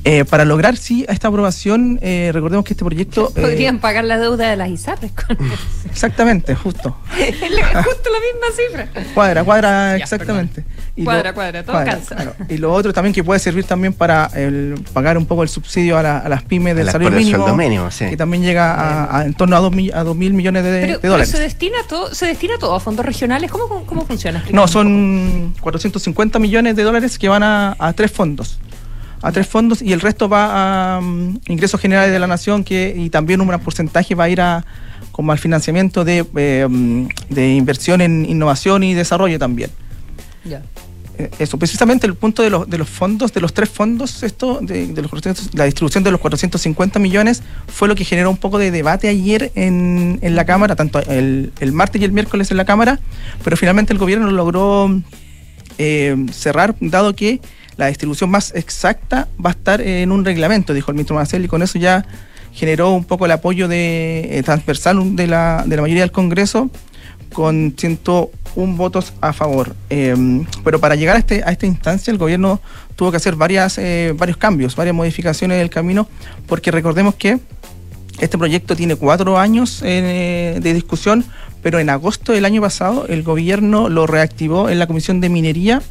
Eh, 0.06 0.26
para 0.26 0.43
lograr, 0.43 0.76
sí, 0.76 1.06
esta 1.08 1.30
aprobación, 1.30 1.97
eh, 2.01 2.32
recordemos 2.34 2.66
que 2.66 2.74
este 2.74 2.84
proyecto... 2.84 3.32
eh, 3.36 3.41
Podrían 3.41 3.80
pagar 3.80 4.04
la 4.04 4.18
deuda 4.18 4.49
de 4.49 4.58
las 4.58 4.70
ISAPRES 4.70 5.12
con 5.14 5.38
exactamente, 5.89 6.56
justo. 6.56 6.97
justo 7.10 8.10
la 8.10 8.20
misma 8.20 8.47
cifra. 8.91 9.04
Cuadra, 9.14 9.43
cuadra, 9.45 9.97
Ya, 9.97 10.04
exactamente. 10.04 10.66
Y 10.95 11.06
Cuadra, 11.06 11.34
cuadra, 11.34 11.64
todo 11.64 11.82
claro. 11.84 12.36
Y 12.49 12.58
lo 12.58 12.72
otro 12.74 12.93
también 12.93 13.14
que 13.14 13.24
puede 13.24 13.39
servir 13.39 13.64
también 13.66 13.93
para 13.93 14.30
el, 14.36 14.76
pagar 14.93 15.18
un 15.18 15.26
poco 15.26 15.41
el 15.41 15.49
subsidio 15.49 15.97
a, 15.97 16.04
la- 16.04 16.18
a 16.20 16.30
las 16.30 16.43
pymes 16.43 16.76
del 16.76 16.86
salario 16.86 17.10
mínimo, 17.10 17.38
sueldo 17.38 17.56
mínimo, 17.58 17.89
sí. 17.89 18.10
que 18.10 18.18
también 18.18 18.43
llega 18.43 18.74
a, 18.76 19.20
a 19.20 19.26
en 19.26 19.34
torno 19.34 19.56
a 19.56 19.60
dos, 19.60 19.72
mi- 19.74 19.89
a 19.89 20.04
dos 20.04 20.16
mil 20.16 20.34
millones 20.34 20.64
de, 20.64 20.72
de 20.72 20.82
Pero, 20.86 20.99
pero 20.99 21.14
dólares. 21.14 21.32
se 21.32 21.39
destina 21.39 21.78
todo, 21.89 22.14
se 22.14 22.28
destina 22.28 22.60
todo 22.60 22.76
a 22.76 22.80
fondos 22.80 23.04
regionales. 23.06 23.49
¿Cómo, 23.49 23.86
cómo 23.88 24.06
funciona? 24.06 24.43
No, 24.51 24.68
son 24.68 25.56
450 25.62 26.38
millones 26.39 26.76
de 26.76 26.84
dólares 26.84 27.18
que 27.18 27.28
van 27.30 27.41
a, 27.41 27.76
a 27.80 27.93
tres 27.93 28.12
fondos. 28.12 28.60
A 29.24 29.32
tres 29.32 29.47
fondos 29.47 29.82
y 29.82 29.93
el 29.93 30.01
resto 30.01 30.28
va 30.28 30.97
a 30.97 31.01
mm, 31.01 31.39
ingresos 31.47 31.80
generales 31.80 32.11
de 32.11 32.19
la 32.19 32.28
nación 32.28 32.63
que 32.63 32.93
y 32.95 33.09
también 33.09 33.41
un 33.41 33.47
porcentaje 33.59 34.15
va 34.15 34.26
a 34.26 34.30
ir 34.30 34.41
a 34.41 34.65
como 35.11 35.32
al 35.32 35.39
financiamiento 35.39 36.03
de, 36.03 36.26
eh, 36.36 36.67
mm, 36.69 37.07
de 37.30 37.53
inversión 37.55 38.01
en 38.01 38.26
innovación 38.26 38.84
y 38.84 38.93
desarrollo 38.93 39.39
también. 39.39 39.71
Ya. 40.43 40.61
Eh, 41.17 41.30
Eso, 41.39 41.57
precisamente 41.57 42.05
el 42.07 42.15
punto 42.15 42.41
de 42.41 42.49
los, 42.49 42.69
de 42.69 42.78
los 42.78 42.89
fondos, 42.89 43.32
de 43.32 43.39
los 43.39 43.53
tres 43.53 43.69
fondos, 43.69 44.24
esto, 44.24 44.59
de, 44.61 44.88
de 44.88 45.01
los 45.01 45.09
400 45.09 45.53
la 45.53 45.65
distribución 45.65 46.03
de 46.03 46.11
los 46.11 46.19
450 46.19 46.99
millones, 46.99 47.43
fue 47.67 47.88
lo 47.88 47.95
que 47.95 48.03
generó 48.03 48.30
un 48.30 48.38
poco 48.38 48.57
de 48.57 48.71
debate 48.71 49.07
ayer 49.07 49.51
en, 49.55 50.19
en 50.21 50.36
la 50.36 50.45
Cámara, 50.45 50.76
tanto 50.76 50.99
el, 50.99 51.53
el 51.59 51.71
martes 51.71 52.01
y 52.01 52.05
el 52.05 52.11
miércoles 52.11 52.51
en 52.51 52.57
la 52.57 52.65
Cámara, 52.65 52.99
pero 53.43 53.55
finalmente 53.55 53.93
el 53.93 53.99
gobierno 53.99 54.30
logró 54.32 54.89
eh, 55.78 56.26
cerrar, 56.32 56.76
dado 56.80 57.15
que 57.15 57.39
la 57.78 57.88
distribución 57.88 58.30
más 58.30 58.53
exacta 58.55 59.28
va 59.43 59.51
a 59.51 59.53
estar 59.53 59.82
en 59.82 60.11
un 60.11 60.26
reglamento, 60.26 60.74
dijo 60.74 60.91
el 60.91 60.95
ministro 60.95 61.15
Marcel, 61.15 61.45
y 61.45 61.47
con 61.47 61.61
eso 61.61 61.80
ya 61.80 62.05
generó 62.53 62.91
un 62.91 63.03
poco 63.03 63.26
el 63.26 63.32
apoyo 63.32 63.67
de, 63.67 64.38
eh, 64.38 64.43
transversal 64.43 65.15
de 65.15 65.28
la, 65.28 65.63
de 65.65 65.76
la 65.76 65.82
mayoría 65.82 66.03
del 66.03 66.11
Congreso 66.11 66.69
con 67.34 67.74
101 67.76 68.78
votos 68.78 69.13
a 69.19 69.34
favor. 69.34 69.76
Eh, 69.89 70.15
pero 70.63 70.80
para 70.80 70.95
llegar 70.95 71.17
a, 71.17 71.19
este, 71.19 71.43
a 71.43 71.51
esta 71.51 71.65
instancia 71.65 72.11
el 72.11 72.17
gobierno 72.17 72.61
tuvo 72.95 73.11
que 73.11 73.17
hacer 73.17 73.36
varias, 73.36 73.78
eh, 73.78 74.13
varios 74.15 74.38
cambios, 74.38 74.76
varias 74.76 74.95
modificaciones 74.95 75.57
del 75.57 75.69
camino, 75.69 76.07
porque 76.47 76.71
recordemos 76.71 77.15
que 77.15 77.39
este 78.19 78.38
proyecto 78.38 78.76
tiene 78.76 78.95
cuatro 78.95 79.38
años 79.38 79.82
eh, 79.84 80.59
de 80.61 80.74
discusión, 80.74 81.26
pero 81.61 81.80
en 81.80 81.89
agosto 81.89 82.32
del 82.32 82.45
año 82.45 82.61
pasado 82.61 83.07
el 83.07 83.24
gobierno 83.24 83.89
lo 83.89 84.07
reactivó 84.07 84.69
en 84.69 84.80
la 84.80 84.88
Comisión 84.88 85.19
de 85.19 85.30
Minería 85.30 85.82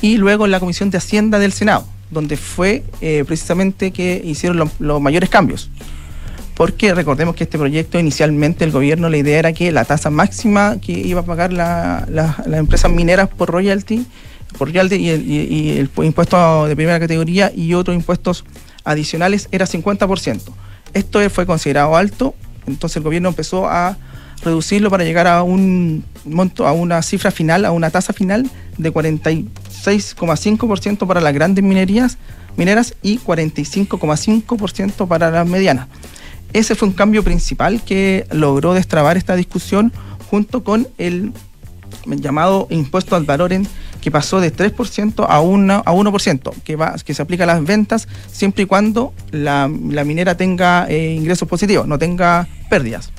y 0.00 0.16
luego 0.16 0.44
en 0.44 0.50
la 0.50 0.60
Comisión 0.60 0.90
de 0.90 0.98
Hacienda 0.98 1.38
del 1.38 1.52
Senado, 1.52 1.86
donde 2.10 2.36
fue 2.36 2.82
eh, 3.00 3.24
precisamente 3.26 3.90
que 3.90 4.20
hicieron 4.24 4.58
lo- 4.58 4.70
los 4.78 5.00
mayores 5.00 5.28
cambios. 5.30 5.70
Porque 6.54 6.94
recordemos 6.94 7.34
que 7.34 7.44
este 7.44 7.58
proyecto 7.58 7.98
inicialmente 7.98 8.64
el 8.64 8.70
gobierno 8.70 9.08
la 9.08 9.16
idea 9.16 9.38
era 9.40 9.52
que 9.52 9.72
la 9.72 9.84
tasa 9.84 10.10
máxima 10.10 10.76
que 10.80 10.92
iba 10.92 11.20
a 11.20 11.24
pagar 11.24 11.52
la- 11.52 12.06
la- 12.08 12.36
las 12.46 12.60
empresas 12.60 12.92
mineras 12.92 13.28
por 13.28 13.50
royalty, 13.50 14.06
por 14.56 14.68
royalty 14.68 14.94
y 14.96 15.08
el, 15.08 15.28
y- 15.30 15.70
el 15.78 15.90
impuesto 16.04 16.66
de 16.66 16.76
primera 16.76 17.00
categoría 17.00 17.50
y 17.54 17.74
otros 17.74 17.96
impuestos 17.96 18.44
adicionales 18.84 19.48
era 19.50 19.66
50%. 19.66 20.40
Esto 20.92 21.18
fue 21.30 21.44
considerado 21.44 21.96
alto, 21.96 22.34
entonces 22.66 22.98
el 22.98 23.02
gobierno 23.02 23.30
empezó 23.30 23.66
a 23.66 23.96
reducirlo 24.44 24.90
para 24.90 25.02
llegar 25.02 25.26
a 25.26 25.42
un 25.42 26.04
monto, 26.24 26.68
a 26.68 26.72
una 26.72 27.02
cifra 27.02 27.32
final, 27.32 27.64
a 27.64 27.72
una 27.72 27.90
tasa 27.90 28.12
final 28.12 28.48
de 28.78 28.92
46,5% 29.84 31.06
para 31.06 31.20
las 31.20 31.34
grandes 31.34 31.64
minerías, 31.64 32.18
mineras 32.56 32.94
y 33.02 33.18
45,5% 33.18 35.06
para 35.06 35.30
las 35.30 35.46
medianas. 35.46 35.88
Ese 36.52 36.74
fue 36.74 36.88
un 36.88 36.94
cambio 36.94 37.22
principal 37.22 37.82
que 37.82 38.26
logró 38.30 38.74
destrabar 38.74 39.16
esta 39.16 39.34
discusión 39.34 39.92
junto 40.30 40.62
con 40.62 40.88
el 40.98 41.32
llamado 42.06 42.66
impuesto 42.70 43.16
al 43.16 43.24
valor 43.24 43.52
en 43.52 43.66
que 44.00 44.10
pasó 44.10 44.40
de 44.40 44.54
3% 44.54 45.26
a, 45.28 45.40
una, 45.40 45.78
a 45.78 45.92
1%, 45.92 46.52
que, 46.62 46.76
va, 46.76 46.94
que 47.04 47.14
se 47.14 47.22
aplica 47.22 47.44
a 47.44 47.46
las 47.46 47.64
ventas 47.64 48.06
siempre 48.30 48.64
y 48.64 48.66
cuando 48.66 49.14
la, 49.30 49.70
la 49.88 50.04
minera 50.04 50.36
tenga 50.36 50.86
eh, 50.88 51.14
ingresos 51.14 51.48
positivos, 51.48 51.88
no 51.88 51.98
tenga 51.98 52.46
pérdidas. 52.68 53.10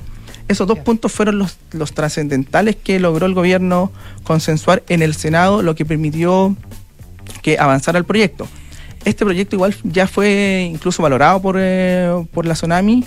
Esos 0.48 0.68
dos 0.68 0.80
puntos 0.80 1.12
fueron 1.12 1.40
los, 1.40 1.58
los 1.72 1.94
trascendentales 1.94 2.76
que 2.76 3.00
logró 3.00 3.26
el 3.26 3.34
gobierno 3.34 3.92
consensuar 4.24 4.84
en 4.90 5.02
el 5.02 5.16
Senado, 5.16 5.64
lo 5.64 5.74
que 5.76 5.86
permitió 5.86 6.56
que 7.42 7.58
avanzara 7.58 7.98
el 7.98 8.06
proyecto. 8.06 8.48
Este 9.06 9.26
proyecto 9.26 9.56
igual 9.56 9.76
ya 9.84 10.08
fue 10.08 10.70
incluso 10.72 11.02
valorado 11.04 11.42
por, 11.42 11.56
eh, 11.60 12.12
por 12.32 12.46
la 12.46 12.54
Tsunami, 12.54 13.04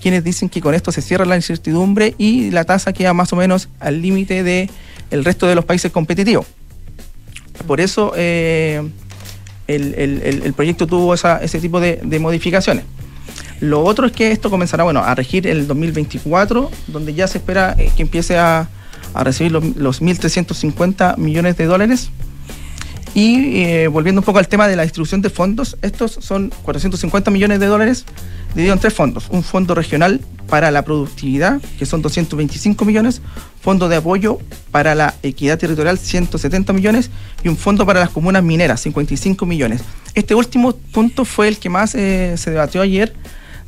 quienes 0.00 0.24
dicen 0.24 0.48
que 0.48 0.60
con 0.60 0.74
esto 0.74 0.92
se 0.92 1.02
cierra 1.02 1.24
la 1.26 1.36
incertidumbre 1.36 2.14
y 2.18 2.50
la 2.50 2.64
tasa 2.64 2.92
queda 2.92 3.12
más 3.12 3.32
o 3.32 3.36
menos 3.36 3.68
al 3.80 4.00
límite 4.00 4.42
de 4.42 4.70
el 5.10 5.24
resto 5.24 5.46
de 5.46 5.54
los 5.54 5.64
países 5.64 5.90
competitivos. 5.92 6.46
Por 7.66 7.80
eso 7.80 8.12
eh, 8.16 8.82
el, 9.66 9.94
el- 9.94 10.22
el- 10.22 10.52
proyecto 10.54 10.86
tuvo 10.86 11.12
esa- 11.14 11.42
ese 11.42 11.58
tipo 11.60 11.80
de, 11.80 11.98
de 12.02 12.18
modificaciones. 12.18 12.84
Lo 13.60 13.82
otro 13.84 14.06
es 14.06 14.12
que 14.12 14.30
esto 14.30 14.50
comenzará 14.50 14.84
bueno, 14.84 15.00
a 15.00 15.14
regir 15.14 15.46
el 15.46 15.66
2024, 15.66 16.70
donde 16.86 17.14
ya 17.14 17.26
se 17.26 17.38
espera 17.38 17.74
eh, 17.78 17.90
que 17.96 18.02
empiece 18.02 18.38
a, 18.38 18.68
a 19.14 19.24
recibir 19.24 19.52
los, 19.52 19.76
los 19.76 20.02
1.350 20.02 21.16
millones 21.16 21.56
de 21.56 21.64
dólares. 21.66 22.10
Y 23.14 23.62
eh, 23.62 23.88
volviendo 23.88 24.20
un 24.20 24.24
poco 24.24 24.38
al 24.38 24.48
tema 24.48 24.68
de 24.68 24.76
la 24.76 24.82
distribución 24.82 25.22
de 25.22 25.30
fondos, 25.30 25.76
estos 25.82 26.12
son 26.20 26.52
450 26.62 27.30
millones 27.30 27.58
de 27.58 27.66
dólares 27.66 28.04
divididos 28.54 28.76
en 28.76 28.80
tres 28.80 28.94
fondos. 28.94 29.26
Un 29.30 29.42
fondo 29.42 29.74
regional 29.74 30.20
para 30.48 30.70
la 30.70 30.82
productividad, 30.82 31.60
que 31.78 31.86
son 31.86 32.00
225 32.00 32.84
millones, 32.84 33.20
fondo 33.60 33.88
de 33.88 33.96
apoyo 33.96 34.38
para 34.70 34.94
la 34.94 35.14
equidad 35.22 35.58
territorial, 35.58 35.98
170 35.98 36.72
millones, 36.72 37.10
y 37.42 37.48
un 37.48 37.56
fondo 37.56 37.84
para 37.84 38.00
las 38.00 38.10
comunas 38.10 38.42
mineras, 38.42 38.80
55 38.82 39.44
millones. 39.46 39.82
Este 40.14 40.34
último 40.34 40.72
punto 40.72 41.24
fue 41.24 41.48
el 41.48 41.58
que 41.58 41.68
más 41.68 41.94
eh, 41.94 42.34
se 42.36 42.50
debatió 42.50 42.80
ayer, 42.80 43.14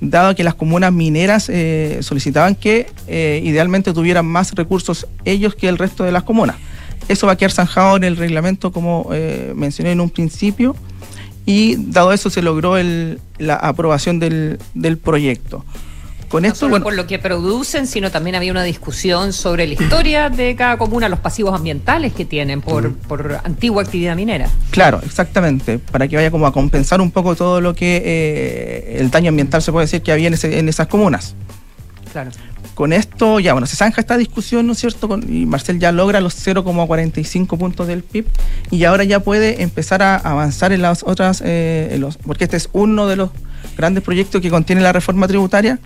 dado 0.00 0.34
que 0.34 0.44
las 0.44 0.54
comunas 0.54 0.92
mineras 0.92 1.48
eh, 1.48 1.98
solicitaban 2.02 2.54
que 2.54 2.86
eh, 3.06 3.40
idealmente 3.44 3.92
tuvieran 3.92 4.26
más 4.26 4.52
recursos 4.54 5.06
ellos 5.24 5.54
que 5.54 5.68
el 5.68 5.78
resto 5.78 6.04
de 6.04 6.12
las 6.12 6.22
comunas. 6.22 6.56
Eso 7.08 7.26
va 7.26 7.32
a 7.34 7.36
quedar 7.36 7.50
zanjado 7.52 7.96
en 7.96 8.04
el 8.04 8.16
reglamento, 8.16 8.72
como 8.72 9.08
eh, 9.12 9.52
mencioné 9.54 9.92
en 9.92 10.00
un 10.00 10.10
principio, 10.10 10.76
y 11.46 11.76
dado 11.76 12.12
eso 12.12 12.30
se 12.30 12.42
logró 12.42 12.76
el- 12.76 13.18
la 13.38 13.56
aprobación 13.56 14.18
del, 14.20 14.58
del 14.74 14.96
proyecto. 14.98 15.64
Con 16.30 16.42
No 16.44 16.48
esto, 16.48 16.60
solo 16.60 16.70
bueno, 16.70 16.84
por 16.84 16.94
lo 16.94 17.06
que 17.08 17.18
producen, 17.18 17.88
sino 17.88 18.10
también 18.12 18.36
había 18.36 18.52
una 18.52 18.62
discusión 18.62 19.32
sobre 19.32 19.66
la 19.66 19.74
historia 19.74 20.30
de 20.30 20.54
cada 20.54 20.78
comuna, 20.78 21.08
los 21.08 21.18
pasivos 21.18 21.52
ambientales 21.54 22.12
que 22.12 22.24
tienen 22.24 22.60
por, 22.62 22.94
por 22.94 23.40
antigua 23.42 23.82
actividad 23.82 24.14
minera. 24.14 24.48
Claro, 24.70 25.00
exactamente, 25.04 25.80
para 25.80 26.06
que 26.06 26.14
vaya 26.14 26.30
como 26.30 26.46
a 26.46 26.52
compensar 26.52 27.00
un 27.00 27.10
poco 27.10 27.34
todo 27.34 27.60
lo 27.60 27.74
que 27.74 28.00
eh, 28.04 28.96
el 29.00 29.10
daño 29.10 29.30
ambiental 29.30 29.60
se 29.60 29.72
puede 29.72 29.86
decir 29.86 30.02
que 30.02 30.12
había 30.12 30.28
en, 30.28 30.34
ese- 30.34 30.60
en 30.60 30.68
esas 30.68 30.86
comunas. 30.86 31.34
Claro. 32.12 32.30
Con 32.76 32.92
esto, 32.92 33.40
ya 33.40 33.52
bueno, 33.52 33.66
se 33.66 33.74
zanja 33.76 34.00
esta 34.00 34.16
discusión, 34.16 34.66
¿no 34.68 34.74
es 34.74 34.78
cierto? 34.78 35.08
Con- 35.08 35.24
y 35.28 35.46
Marcel 35.46 35.80
ya 35.80 35.90
logra 35.90 36.20
los 36.20 36.34
0,45 36.46 37.58
puntos 37.58 37.88
del 37.88 38.04
PIB 38.04 38.26
y 38.70 38.84
ahora 38.84 39.02
ya 39.02 39.18
puede 39.20 39.62
empezar 39.62 40.00
a 40.02 40.14
avanzar 40.16 40.72
en 40.72 40.82
las 40.82 41.02
otras, 41.02 41.42
eh, 41.44 41.88
en 41.90 42.00
los, 42.00 42.16
porque 42.18 42.44
este 42.44 42.56
es 42.56 42.68
uno 42.72 43.08
de 43.08 43.16
los 43.16 43.30
grandes 43.76 44.02
proyectos 44.04 44.40
que 44.40 44.48
contiene 44.48 44.80
la 44.80 44.92
reforma 44.92 45.26
tributaria 45.28 45.78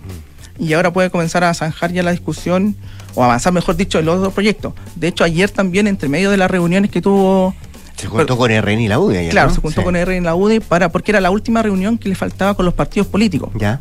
y 0.59 0.73
ahora 0.73 0.91
puede 0.93 1.09
comenzar 1.09 1.43
a 1.43 1.53
zanjar 1.53 1.91
ya 1.91 2.03
la 2.03 2.11
discusión 2.11 2.75
o 3.15 3.23
avanzar, 3.23 3.53
mejor 3.53 3.75
dicho, 3.75 3.99
en 3.99 4.05
los 4.05 4.17
otros 4.17 4.33
proyectos. 4.33 4.73
De 4.95 5.07
hecho, 5.07 5.23
ayer 5.23 5.49
también, 5.49 5.87
entre 5.87 6.09
medio 6.09 6.31
de 6.31 6.37
las 6.37 6.49
reuniones 6.51 6.91
que 6.91 7.01
tuvo 7.01 7.53
Se 7.95 8.07
juntó 8.07 8.37
con 8.37 8.51
RN 8.51 8.81
y 8.81 8.87
la 8.87 8.99
UDI 8.99 9.17
ayer, 9.17 9.31
Claro, 9.31 9.49
¿no? 9.49 9.55
se 9.55 9.61
juntó 9.61 9.81
Sí. 9.81 9.85
con 9.85 9.95
R 9.95 10.15
en 10.17 10.23
la 10.25 10.35
UDI 10.35 10.59
para, 10.59 10.89
porque 10.89 11.11
era 11.11 11.21
la 11.21 11.31
última 11.31 11.61
reunión 11.61 11.97
que 11.97 12.09
le 12.09 12.15
faltaba 12.15 12.53
con 12.53 12.65
los 12.65 12.73
partidos 12.73 13.07
políticos. 13.07 13.51
Ya. 13.55 13.79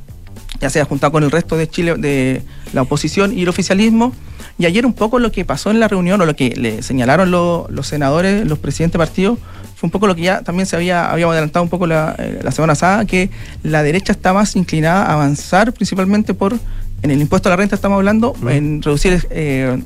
Ya 0.61 0.71
se 0.71 0.81
ha 0.81 0.85
juntado 0.85 1.11
con 1.13 1.25
el 1.25 1.31
resto 1.33 1.57
de 1.57 1.69
Chile, 1.69 1.95
de 1.97 2.43
la 2.73 2.83
oposición 2.83 3.37
y 3.37 3.43
el 3.43 3.49
oficialismo. 3.49 4.13
Y 4.59 4.67
ayer 4.67 4.87
un 4.87 4.93
poco 4.93 5.19
lo 5.19 5.33
que 5.33 5.45
pasó 5.45 5.71
en 5.71 5.81
la 5.81 5.89
reunión, 5.89 6.21
o 6.21 6.27
lo 6.27 6.37
que 6.37 6.51
le 6.57 6.83
señalaron 6.83 7.31
lo- 7.31 7.67
los 7.71 7.87
senadores, 7.89 8.47
los 8.47 8.59
presidentes 8.59 8.93
de 8.95 8.99
partidos, 8.99 9.39
fue 9.75 9.89
un 9.89 9.91
poco 9.91 10.07
lo 10.07 10.15
que 10.15 10.23
ya 10.23 10.43
también 10.43 10.67
se 10.67 10.77
había, 10.77 11.11
habíamos 11.11 11.33
adelantado 11.33 11.63
un 11.65 11.69
poco 11.69 11.87
la, 11.89 12.15
eh, 12.19 12.39
la 12.43 12.53
semana 12.53 12.73
pasada, 12.73 13.05
que 13.05 13.31
la 13.65 13.83
derecha 13.83 14.13
está 14.13 14.33
más 14.33 14.55
inclinada 14.55 15.07
a 15.07 15.15
avanzar 15.15 15.73
principalmente 15.73 16.35
por, 16.35 16.55
en 17.03 17.11
el 17.11 17.21
impuesto 17.21 17.49
a 17.49 17.51
la 17.51 17.57
renta 17.57 17.75
estamos 17.75 17.97
hablando, 17.97 18.35
en 18.49 18.81
reducir 18.81 19.27
eh, 19.31 19.83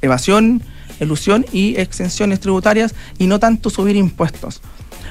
evasión, 0.00 0.62
elusión 1.00 1.44
y 1.52 1.74
exenciones 1.80 2.38
tributarias 2.38 2.94
y 3.18 3.26
no 3.26 3.40
tanto 3.40 3.70
subir 3.70 3.96
impuestos. 3.96 4.62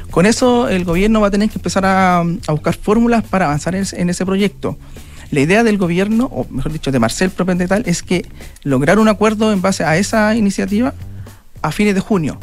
Con 0.10 0.26
eso 0.26 0.70
el 0.70 0.86
gobierno 0.86 1.20
va 1.22 1.28
a 1.28 1.32
tener 1.32 1.50
que 1.50 1.58
empezar 1.58 1.86
a, 1.86 2.20
a 2.20 2.52
buscar 2.52 2.76
fórmulas 2.76 3.24
para 3.24 3.46
avanzar 3.46 3.76
en 3.76 4.10
ese 4.10 4.26
proyecto. 4.26 4.78
La 5.32 5.40
idea 5.40 5.64
del 5.64 5.78
gobierno, 5.78 6.26
o 6.26 6.46
mejor 6.50 6.72
dicho, 6.74 6.92
de 6.92 7.00
Marcel 7.00 7.30
propiamente 7.30 7.68
tal, 7.68 7.84
es 7.86 8.04
que 8.04 8.26
lograr 8.64 9.00
un 9.00 9.08
acuerdo 9.08 9.52
en 9.54 9.62
base 9.62 9.84
a 9.84 9.98
esa 9.98 10.36
iniciativa 10.36 10.94
a 11.62 11.72
fines 11.72 11.96
de 11.96 12.02
junio. 12.02 12.38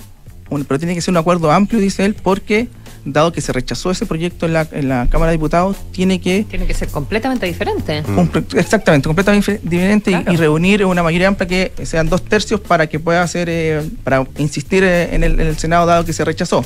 Un- 0.51 0.65
pero 0.65 0.79
tiene 0.79 0.95
que 0.95 1.01
ser 1.03 1.13
un 1.13 1.19
acuerdo 1.19 1.51
amplio, 1.53 1.81
dice 1.81 2.05
él, 2.07 2.15
porque 2.15 2.69
dado 3.05 3.33
que 3.33 3.41
se 3.41 3.53
rechazó 3.53 3.91
ese 3.91 4.07
proyecto 4.07 4.47
en 4.47 4.53
la, 4.55 4.67
en 4.73 4.89
la 4.89 5.07
Cámara 5.11 5.31
de 5.31 5.37
Diputados, 5.37 5.77
tiene 5.93 6.21
que 6.21 6.45
Tiene 6.49 6.67
que 6.67 6.75
ser 6.75 6.89
completamente 6.89 7.47
diferente. 7.47 8.03
un 8.17 8.29
pro- 8.29 8.43
exactamente, 8.59 9.07
completamente 9.07 9.53
dife- 9.53 9.61
diferente 9.63 10.11
y- 10.11 10.15
Claro. 10.15 10.33
y, 10.33 10.37
reunir 10.37 10.85
una 10.85 11.03
mayoría 11.03 11.29
amplia 11.29 11.47
que 11.47 11.73
sean 11.87 12.09
dos 12.09 12.23
tercios 12.25 12.61
para 12.61 12.87
que 12.87 12.99
pueda 12.99 13.23
hacer, 13.23 13.49
eh, 13.51 13.83
para 14.05 14.27
insistir 14.39 14.83
eh, 14.85 15.15
en 15.15 15.25
el, 15.25 15.39
en 15.41 15.47
el 15.47 15.57
Senado 15.59 15.87
dado 15.87 16.05
que 16.05 16.13
se 16.13 16.25
rechazó. 16.25 16.65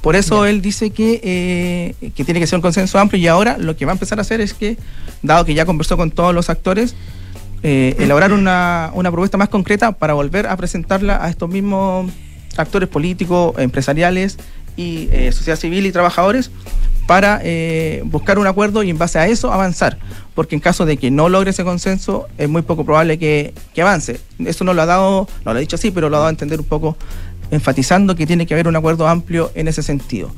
Por 0.00 0.16
eso 0.16 0.46
él 0.46 0.62
dice 0.62 0.90
que, 0.90 1.20
eh, 1.22 2.10
que 2.14 2.24
tiene 2.24 2.38
que 2.38 2.46
ser 2.46 2.56
un 2.58 2.62
consenso 2.62 2.98
amplio 2.98 3.20
y 3.20 3.26
ahora 3.26 3.58
lo 3.58 3.76
que 3.76 3.84
va 3.84 3.92
a 3.92 3.94
empezar 3.94 4.18
a 4.18 4.22
hacer 4.22 4.40
es 4.40 4.54
que, 4.54 4.76
dado 5.22 5.44
que 5.44 5.54
ya 5.54 5.66
conversó 5.66 5.96
con 5.96 6.10
todos 6.10 6.34
los 6.34 6.48
actores, 6.48 6.94
eh, 7.62 7.96
elaborar 7.98 8.32
una, 8.32 8.90
una 8.94 9.10
propuesta 9.10 9.36
más 9.36 9.48
concreta 9.48 9.92
para 9.92 10.14
volver 10.14 10.46
a 10.46 10.56
presentarla 10.56 11.24
a 11.24 11.28
estos 11.28 11.48
mismos 11.48 12.10
actores 12.56 12.88
políticos, 12.88 13.54
empresariales 13.58 14.38
y 14.76 15.08
eh, 15.10 15.32
sociedad 15.32 15.58
civil 15.58 15.86
y 15.86 15.92
trabajadores 15.92 16.50
para 17.06 17.40
eh, 17.44 18.02
buscar 18.04 18.38
un 18.38 18.46
acuerdo 18.46 18.82
y 18.82 18.90
en 18.90 18.98
base 18.98 19.18
a 19.18 19.26
eso 19.26 19.52
avanzar. 19.52 19.98
Porque 20.34 20.54
en 20.54 20.60
caso 20.60 20.84
de 20.84 20.96
que 20.96 21.10
no 21.10 21.28
logre 21.28 21.50
ese 21.50 21.64
consenso, 21.64 22.26
es 22.36 22.48
muy 22.48 22.62
poco 22.62 22.84
probable 22.84 23.18
que, 23.18 23.54
que 23.74 23.82
avance. 23.82 24.20
Eso 24.44 24.64
no 24.64 24.74
lo 24.74 24.82
ha 24.82 24.86
dado, 24.86 25.28
no 25.44 25.52
lo 25.52 25.58
ha 25.58 25.60
dicho 25.60 25.76
así, 25.76 25.90
pero 25.90 26.10
lo 26.10 26.16
ha 26.16 26.18
dado 26.18 26.28
a 26.28 26.30
entender 26.30 26.60
un 26.60 26.66
poco, 26.66 26.96
enfatizando 27.50 28.14
que 28.16 28.26
tiene 28.26 28.46
que 28.46 28.54
haber 28.54 28.68
un 28.68 28.76
acuerdo 28.76 29.06
amplio 29.08 29.50
en 29.54 29.68
ese 29.68 29.82
sentido. 29.82 30.30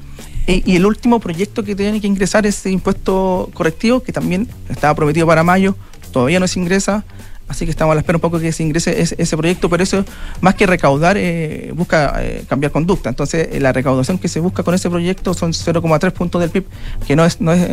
E- 0.47 0.63
y 0.65 0.77
el 0.77 0.87
último 0.87 1.21
proyecto 1.21 1.63
que 1.65 1.75
tiene 1.75 2.01
que 2.01 2.07
ingresar 2.07 2.47
es 2.47 2.65
el 2.67 2.73
impuesto 2.73 3.51
correctivo, 3.55 4.03
que 4.03 4.13
también 4.13 4.49
estaba 4.69 4.95
prometido 4.95 5.27
para 5.27 5.43
mayo, 5.43 5.77
todavía 6.13 6.41
no 6.41 6.47
se 6.49 6.59
ingresa, 6.59 7.05
así 7.49 7.65
que 7.65 7.71
estamos 7.71 7.93
a 7.93 7.95
la 7.95 8.01
espera 8.01 8.17
un 8.17 8.21
poco 8.21 8.39
que 8.39 8.53
se 8.53 8.63
ingrese 8.63 9.01
ese, 9.01 9.15
ese 9.19 9.37
proyecto, 9.37 9.69
pero 9.71 9.83
eso, 9.83 10.05
más 10.43 10.55
que 10.55 10.67
recaudar, 10.67 11.17
eh, 11.19 11.73
busca 11.75 12.15
eh, 12.23 12.45
cambiar 12.49 12.73
conducta. 12.73 13.09
Entonces, 13.09 13.49
eh, 13.53 13.61
la 13.61 13.73
recaudación 13.73 14.19
que 14.19 14.29
se 14.29 14.41
busca 14.41 14.63
con 14.63 14.75
ese 14.75 14.89
proyecto 14.91 15.33
son 15.35 15.53
0,3 15.53 16.13
puntos 16.13 16.41
del 16.43 16.51
PIB, 16.51 16.65
que 17.07 17.17
no 17.17 17.25
es, 17.25 17.41
no 17.41 17.53
es, 17.53 17.67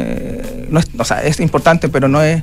no 0.70 0.80
es, 0.80 0.86
o 0.98 1.04
sea, 1.06 1.24
es 1.24 1.40
importante, 1.40 1.90
pero 1.90 2.08
no 2.08 2.22
es 2.24 2.42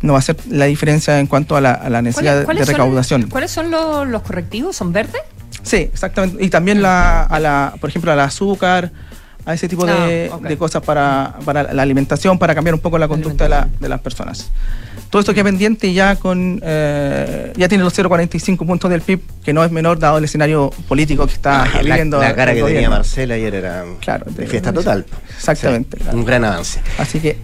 no 0.00 0.14
va 0.14 0.18
a 0.18 0.22
ser 0.22 0.36
la 0.50 0.64
diferencia 0.64 1.20
en 1.20 1.28
cuanto 1.28 1.54
a 1.54 1.60
la, 1.60 1.74
a 1.74 1.88
la 1.88 2.02
necesidad 2.02 2.40
de- 2.40 2.44
son- 2.66 2.74
recaudación. 2.74 3.22
¿Cuáles 3.30 3.52
son 3.52 3.70
los, 3.70 4.08
los 4.08 4.22
correctivos? 4.22 4.74
¿Son 4.74 4.92
verdes? 4.92 5.22
Sí, 5.62 5.76
exactamente. 5.92 6.44
Y 6.44 6.48
también 6.50 6.82
la, 6.82 7.22
a 7.22 7.38
la, 7.40 7.74
por 7.80 7.90
ejemplo, 7.90 8.10
al 8.12 8.20
azúcar, 8.20 8.90
a 9.44 9.54
ese 9.54 9.68
tipo 9.68 9.84
de, 9.84 10.30
Ah, 10.32 10.38
de 10.40 10.56
cosas 10.56 10.82
para, 10.82 11.34
para 11.44 11.72
la 11.72 11.82
alimentación, 11.82 12.38
para 12.38 12.54
cambiar 12.54 12.74
un 12.74 12.80
poco 12.80 12.96
la 12.98 13.08
conducta 13.08 13.44
de, 13.44 13.50
la- 13.50 13.68
de 13.80 13.88
las 13.88 14.00
personas. 14.00 14.50
Todo 15.10 15.20
esto 15.20 15.34
queda 15.34 15.44
pendiente 15.44 15.92
ya 15.92 16.16
con 16.16 16.60
eh, 16.64 17.52
ya 17.56 17.68
tiene 17.68 17.84
los 17.84 17.96
0,45 17.98 18.64
puntos 18.66 18.90
del 18.90 19.02
PIB, 19.02 19.20
que 19.44 19.52
no 19.52 19.62
es 19.64 19.70
menor 19.70 19.98
dado 19.98 20.18
el 20.18 20.24
escenario 20.24 20.70
político 20.88 21.26
que 21.26 21.34
está 21.34 21.66
la, 21.66 21.80
viviendo 21.82 22.18
la 22.20 22.34
cara 22.34 22.54
que 22.54 22.62
tenía. 22.62 22.88
Marcela 22.88 23.34
ayer 23.34 23.54
era 23.54 23.84
Claro, 24.00 24.26
de 24.30 24.46
fiesta 24.46 24.72
total. 24.72 25.04
Exactamente. 25.36 25.98
Un 26.12 26.24
gran 26.24 26.44
avance. 26.44 26.80
Así 26.98 27.18
que 27.20 27.36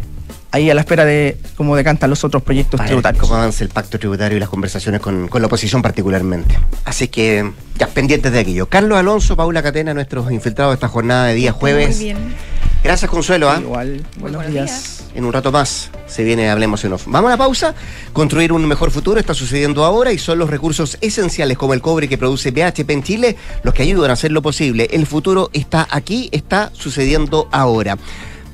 ahí 0.51 0.71
a 0.71 0.75
la 0.75 0.81
espera 0.81 1.05
de 1.05 1.39
cómo 1.57 1.77
decantan 1.77 2.11
los 2.11 2.25
otros 2.25 2.43
proyectos 2.43 2.79
Para 2.79 2.89
tributarios. 2.89 3.21
cómo 3.21 3.35
avanza 3.37 3.65
el 3.65 3.71
pacto 3.71 3.99
tributario 3.99 4.37
y 4.37 4.41
las 4.41 4.49
conversaciones 4.49 5.01
con, 5.01 5.29
con 5.29 5.43
la 5.43 5.47
oposición 5.47 5.83
particularmente. 5.83 6.59
Así 6.85 7.09
que 7.09 7.51
ya 7.77 7.87
pendientes 7.89 8.33
de 8.33 8.41
aquello. 8.41 8.67
Carlos 8.67 8.99
Alonso, 8.99 9.37
Paula 9.37 9.63
Catena, 9.63 9.95
nuestros 9.95 10.31
infiltrados 10.33 10.73
de 10.73 10.75
esta 10.75 10.89
jornada 10.89 11.27
de 11.27 11.35
día 11.35 11.53
jueves. 11.53 11.97
Muy 11.97 12.05
bien. 12.05 12.35
Gracias, 12.83 13.11
Consuelo. 13.11 13.51
¿ah? 13.51 13.59
Igual, 13.61 14.05
buenos, 14.19 14.47
días. 14.47 15.05
En 15.15 15.25
un 15.25 15.33
rato 15.33 15.51
más 15.51 15.91
se 16.07 16.23
viene 16.23 16.49
Hablemos 16.49 16.85
en 16.85 16.93
Off. 16.93 17.05
Vamos 17.07 17.29
a 17.29 17.33
la 17.33 17.37
pausa. 17.37 17.75
Construir 18.13 18.53
un 18.53 18.65
mejor 18.67 18.91
futuro 18.93 19.19
está 19.19 19.35
sucediendo 19.35 19.85
ahora 19.85 20.13
y 20.13 20.19
son 20.19 20.39
los 20.39 20.49
recursos 20.49 20.97
esenciales 21.01 21.59
como 21.59 21.75
el 21.75 21.81
cobre 21.83 22.09
que 22.09 22.17
produce 22.17 22.53
BHP 22.53 22.91
en 22.91 23.03
Chile 23.03 23.37
los 23.65 23.75
que 23.75 23.83
ayudan 23.83 24.11
a 24.11 24.13
hacerlo 24.13 24.43
posible. 24.43 24.89
El 24.93 25.07
futuro 25.07 25.51
está 25.53 25.89
aquí, 25.91 26.29
está 26.31 26.71
sucediendo 26.73 27.49
ahora. 27.51 27.99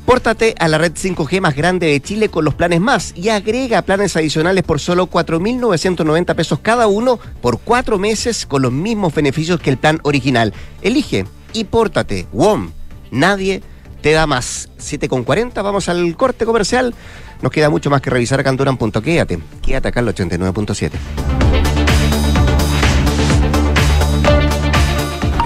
Pórtate 0.07 0.55
a 0.59 0.69
la 0.69 0.77
red 0.77 0.93
5G 0.93 1.41
más 1.41 1.57
grande 1.57 1.87
de 1.87 2.01
Chile 2.01 2.29
con 2.29 2.45
los 2.45 2.55
planes 2.55 2.81
más 2.81 3.13
y 3.17 3.31
agrega 3.31 3.81
planes 3.83 4.15
adicionales 4.17 4.63
por 4.63 4.79
solo 4.79 5.09
4.990 5.09 6.35
pesos 6.35 6.59
cada 6.61 6.87
uno 6.87 7.19
por 7.41 7.59
cuatro 7.59 7.99
meses 7.99 8.45
con 8.45 8.63
los 8.63 8.73
mismos 8.73 9.15
beneficios 9.15 9.61
que 9.61 9.71
el 9.71 9.79
plan 9.79 10.01
original. 10.03 10.53
Elige 10.83 11.25
y 11.55 11.65
pórtate. 11.65 12.27
WOM. 12.33 12.71
Nadie 13.11 13.63
te 14.03 14.13
da 14.13 14.27
más. 14.27 14.69
7,40. 14.79 15.63
Vamos 15.63 15.89
al 15.89 16.15
corte 16.17 16.45
comercial. 16.45 16.95
Nos 17.41 17.51
queda 17.51 17.71
mucho 17.71 17.89
más 17.89 18.03
que 18.03 18.11
revisar 18.11 18.41
acá 18.41 18.51
en 18.51 18.57
Duran.Quédate. 18.57 19.03
Quédate. 19.03 19.39
Quédate 19.63 19.89
acá 19.89 20.01
el 20.01 20.09
89.7. 20.09 20.91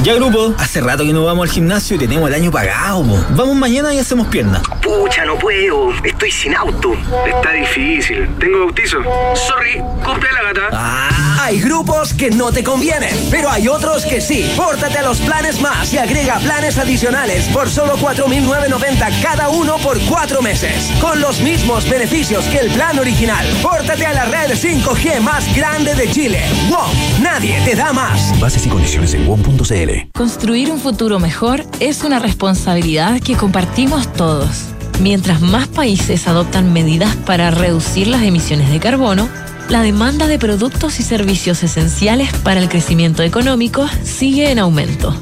Ya 0.09 0.15
grupo, 0.15 0.55
hace 0.57 0.81
rato 0.81 1.05
que 1.05 1.13
no 1.13 1.23
vamos 1.23 1.51
al 1.51 1.55
gimnasio 1.55 1.97
y 1.97 1.99
tenemos 1.99 2.31
el 2.31 2.35
año 2.35 2.51
pagado. 2.51 3.03
po. 3.03 3.23
Vamos 3.37 3.55
mañana 3.57 3.93
y 3.93 3.99
hacemos 3.99 4.27
pierna. 4.29 4.63
Pucha, 4.81 5.27
no 5.27 5.37
puedo. 5.39 5.93
Estoy 6.03 6.31
sin 6.31 6.55
auto. 6.55 6.95
Está 7.27 7.53
difícil. 7.53 8.27
Tengo 8.39 8.61
bautizo. 8.61 9.03
Sorry, 9.35 9.83
copia 10.03 10.33
la 10.33 10.43
gata. 10.45 11.28
Hay 11.49 11.63
grupos 11.63 12.13
que 12.13 12.31
no 12.31 12.53
te 12.53 12.63
convienen, 12.63 13.17
pero 13.31 13.49
hay 13.49 13.69
otros 13.69 14.05
que 14.05 14.21
sí. 14.21 14.53
Pórtate 14.55 14.99
a 14.99 15.03
los 15.03 15.19
planes 15.19 15.63
más 15.63 15.95
y 15.95 15.97
agrega 15.97 16.39
planes 16.41 16.77
adicionales 16.77 17.47
por 17.47 17.71
solo 17.71 17.97
4.990 17.97 19.23
cada 19.23 19.49
uno 19.49 19.79
por 19.79 19.99
cuatro 20.01 20.43
meses. 20.43 20.93
Con 21.01 21.23
los 21.23 21.41
mismos 21.41 21.89
beneficios 21.89 22.45
que 22.49 22.59
el 22.59 22.71
plan 22.73 22.99
original. 22.99 23.47
Pórtate 23.63 24.05
a 24.05 24.13
la 24.13 24.27
red 24.27 24.51
5G 24.51 25.21
más 25.23 25.57
grande 25.57 25.95
de 25.95 26.11
Chile. 26.11 26.43
WOM, 26.69 27.23
nadie 27.23 27.59
te 27.65 27.75
da 27.75 27.95
más. 27.95 28.39
Bases 28.39 28.67
y 28.67 28.69
condiciones 28.69 29.15
en 29.15 29.27
WOM.cl. 29.27 30.11
Construir 30.13 30.71
un 30.71 30.79
futuro 30.79 31.19
mejor 31.19 31.65
es 31.81 32.05
una 32.05 32.19
responsabilidad 32.19 33.23
que 33.23 33.37
compartimos 33.37 34.13
todos. 34.13 34.67
Mientras 35.01 35.41
más 35.41 35.67
países 35.67 36.29
adoptan 36.29 36.75
medidas 36.75 37.17
para 37.17 37.51
reducir 37.51 38.09
las 38.09 38.23
emisiones 38.23 38.69
de 38.69 38.81
carbono, 38.81 39.31
la 39.69 39.83
demanda 39.83 40.27
de 40.27 40.39
productos 40.39 40.99
y 41.01 41.03
servicios 41.03 41.63
esenciales 41.63 42.33
para 42.43 42.61
el 42.61 42.69
crecimiento 42.69 43.23
económico 43.23 43.87
sigue 44.03 44.51
en 44.51 44.59
aumento. 44.59 45.15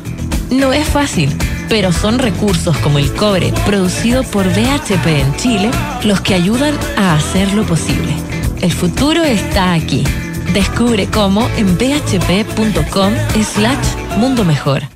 No 0.51 0.73
es 0.73 0.87
fácil, 0.87 1.37
pero 1.69 1.93
son 1.93 2.19
recursos 2.19 2.77
como 2.79 2.99
el 2.99 3.13
cobre 3.13 3.53
producido 3.65 4.23
por 4.23 4.47
BHP 4.47 5.07
en 5.07 5.37
Chile 5.37 5.71
los 6.05 6.21
que 6.21 6.35
ayudan 6.35 6.75
a 6.97 7.15
hacerlo 7.15 7.65
posible. 7.65 8.15
El 8.61 8.73
futuro 8.73 9.25
está 9.25 9.73
aquí. 9.73 10.05
Descubre 10.53 11.07
cómo 11.07 11.49
en 11.57 11.77
bhp.com 11.77 13.13
slash 13.43 14.17
mundo 14.17 14.45
mejor. 14.45 14.96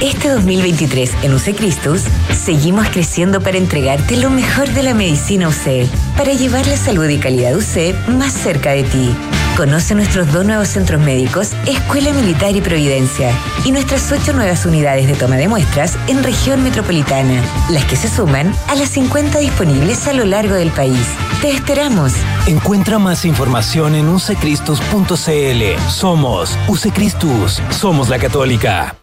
Este 0.00 0.28
2023 0.28 1.10
en 1.24 1.34
UC 1.34 1.56
Cristus 1.56 2.02
seguimos 2.32 2.88
creciendo 2.90 3.40
para 3.40 3.58
entregarte 3.58 4.16
lo 4.16 4.30
mejor 4.30 4.68
de 4.68 4.84
la 4.84 4.94
medicina 4.94 5.48
UC, 5.48 5.88
para 6.16 6.32
llevar 6.34 6.68
la 6.68 6.76
salud 6.76 7.08
y 7.08 7.18
calidad 7.18 7.56
UC 7.56 8.08
más 8.10 8.32
cerca 8.32 8.70
de 8.70 8.84
ti. 8.84 9.10
Conoce 9.56 9.96
nuestros 9.96 10.32
dos 10.32 10.46
nuevos 10.46 10.68
centros 10.68 11.00
médicos, 11.00 11.50
Escuela 11.66 12.12
Militar 12.12 12.54
y 12.54 12.60
Providencia, 12.60 13.32
y 13.64 13.72
nuestras 13.72 14.12
ocho 14.12 14.32
nuevas 14.34 14.64
unidades 14.66 15.08
de 15.08 15.14
toma 15.14 15.34
de 15.34 15.48
muestras 15.48 15.98
en 16.06 16.22
región 16.22 16.62
metropolitana, 16.62 17.42
las 17.68 17.84
que 17.86 17.96
se 17.96 18.08
suman 18.08 18.54
a 18.68 18.76
las 18.76 18.90
50 18.90 19.40
disponibles 19.40 20.06
a 20.06 20.12
lo 20.12 20.24
largo 20.24 20.54
del 20.54 20.70
país. 20.70 21.08
Te 21.42 21.50
esperamos. 21.50 22.12
Encuentra 22.46 23.00
más 23.00 23.24
información 23.24 23.96
en 23.96 24.08
ucecristus.cl. 24.08 25.90
Somos 25.90 26.56
Ucecristus. 26.68 27.60
Somos 27.70 28.08
la 28.08 28.20
católica. 28.20 28.94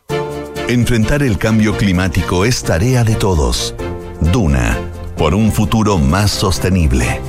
Enfrentar 0.67 1.21
el 1.21 1.37
cambio 1.37 1.77
climático 1.77 2.43
es 2.43 2.63
tarea 2.63 3.03
de 3.03 3.15
todos. 3.15 3.75
Duna, 4.19 4.77
por 5.15 5.35
un 5.35 5.51
futuro 5.51 5.99
más 5.99 6.31
sostenible. 6.31 7.21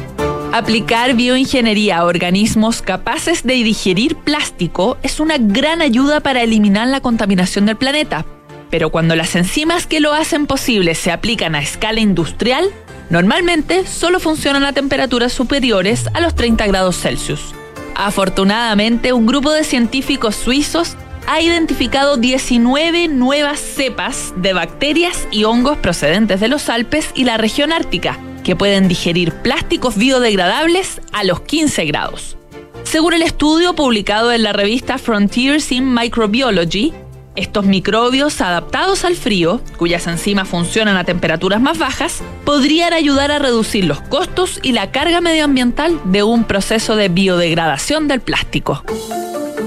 Aplicar 0.52 1.14
bioingeniería 1.14 1.98
a 1.98 2.04
organismos 2.04 2.80
capaces 2.80 3.42
de 3.42 3.54
digerir 3.54 4.16
plástico 4.16 4.96
es 5.02 5.20
una 5.20 5.36
gran 5.36 5.82
ayuda 5.82 6.20
para 6.20 6.42
eliminar 6.42 6.88
la 6.88 7.02
contaminación 7.02 7.66
del 7.66 7.76
planeta. 7.76 8.24
Pero 8.70 8.90
cuando 8.90 9.14
las 9.14 9.36
enzimas 9.36 9.86
que 9.86 10.00
lo 10.00 10.14
hacen 10.14 10.46
posible 10.46 10.94
se 10.94 11.12
aplican 11.12 11.54
a 11.54 11.60
escala 11.60 12.00
industrial, 12.00 12.70
Normalmente 13.08 13.86
solo 13.86 14.18
funcionan 14.18 14.64
a 14.64 14.72
temperaturas 14.72 15.32
superiores 15.32 16.08
a 16.12 16.20
los 16.20 16.34
30 16.34 16.66
grados 16.66 16.98
Celsius. 16.98 17.54
Afortunadamente, 17.94 19.12
un 19.12 19.26
grupo 19.26 19.52
de 19.52 19.62
científicos 19.62 20.34
suizos 20.34 20.96
ha 21.26 21.40
identificado 21.40 22.16
19 22.16 23.08
nuevas 23.08 23.60
cepas 23.60 24.32
de 24.36 24.52
bacterias 24.52 25.26
y 25.30 25.44
hongos 25.44 25.76
procedentes 25.78 26.40
de 26.40 26.48
los 26.48 26.68
Alpes 26.68 27.10
y 27.14 27.24
la 27.24 27.36
región 27.36 27.72
ártica, 27.72 28.18
que 28.44 28.56
pueden 28.56 28.88
digerir 28.88 29.32
plásticos 29.32 29.96
biodegradables 29.96 31.00
a 31.12 31.24
los 31.24 31.40
15 31.40 31.84
grados. 31.86 32.36
Según 32.84 33.14
el 33.14 33.22
estudio 33.22 33.74
publicado 33.74 34.32
en 34.32 34.44
la 34.44 34.52
revista 34.52 34.98
Frontiers 34.98 35.72
in 35.72 35.92
Microbiology, 35.92 36.94
estos 37.34 37.66
microbios 37.66 38.40
adaptados 38.40 39.04
al 39.04 39.14
frío, 39.14 39.60
cuyas 39.76 40.06
enzimas 40.06 40.48
funcionan 40.48 40.96
a 40.96 41.04
temperaturas 41.04 41.60
más 41.60 41.78
bajas, 41.78 42.22
podrían 42.44 42.92
ayudar 42.92 43.30
a 43.30 43.38
reducir 43.38 43.84
los 43.84 44.00
costos 44.00 44.58
y 44.62 44.72
la 44.72 44.90
carga 44.90 45.20
medioambiental 45.20 46.00
de 46.04 46.22
un 46.22 46.44
proceso 46.44 46.96
de 46.96 47.08
biodegradación 47.08 48.08
del 48.08 48.20
plástico. 48.20 48.82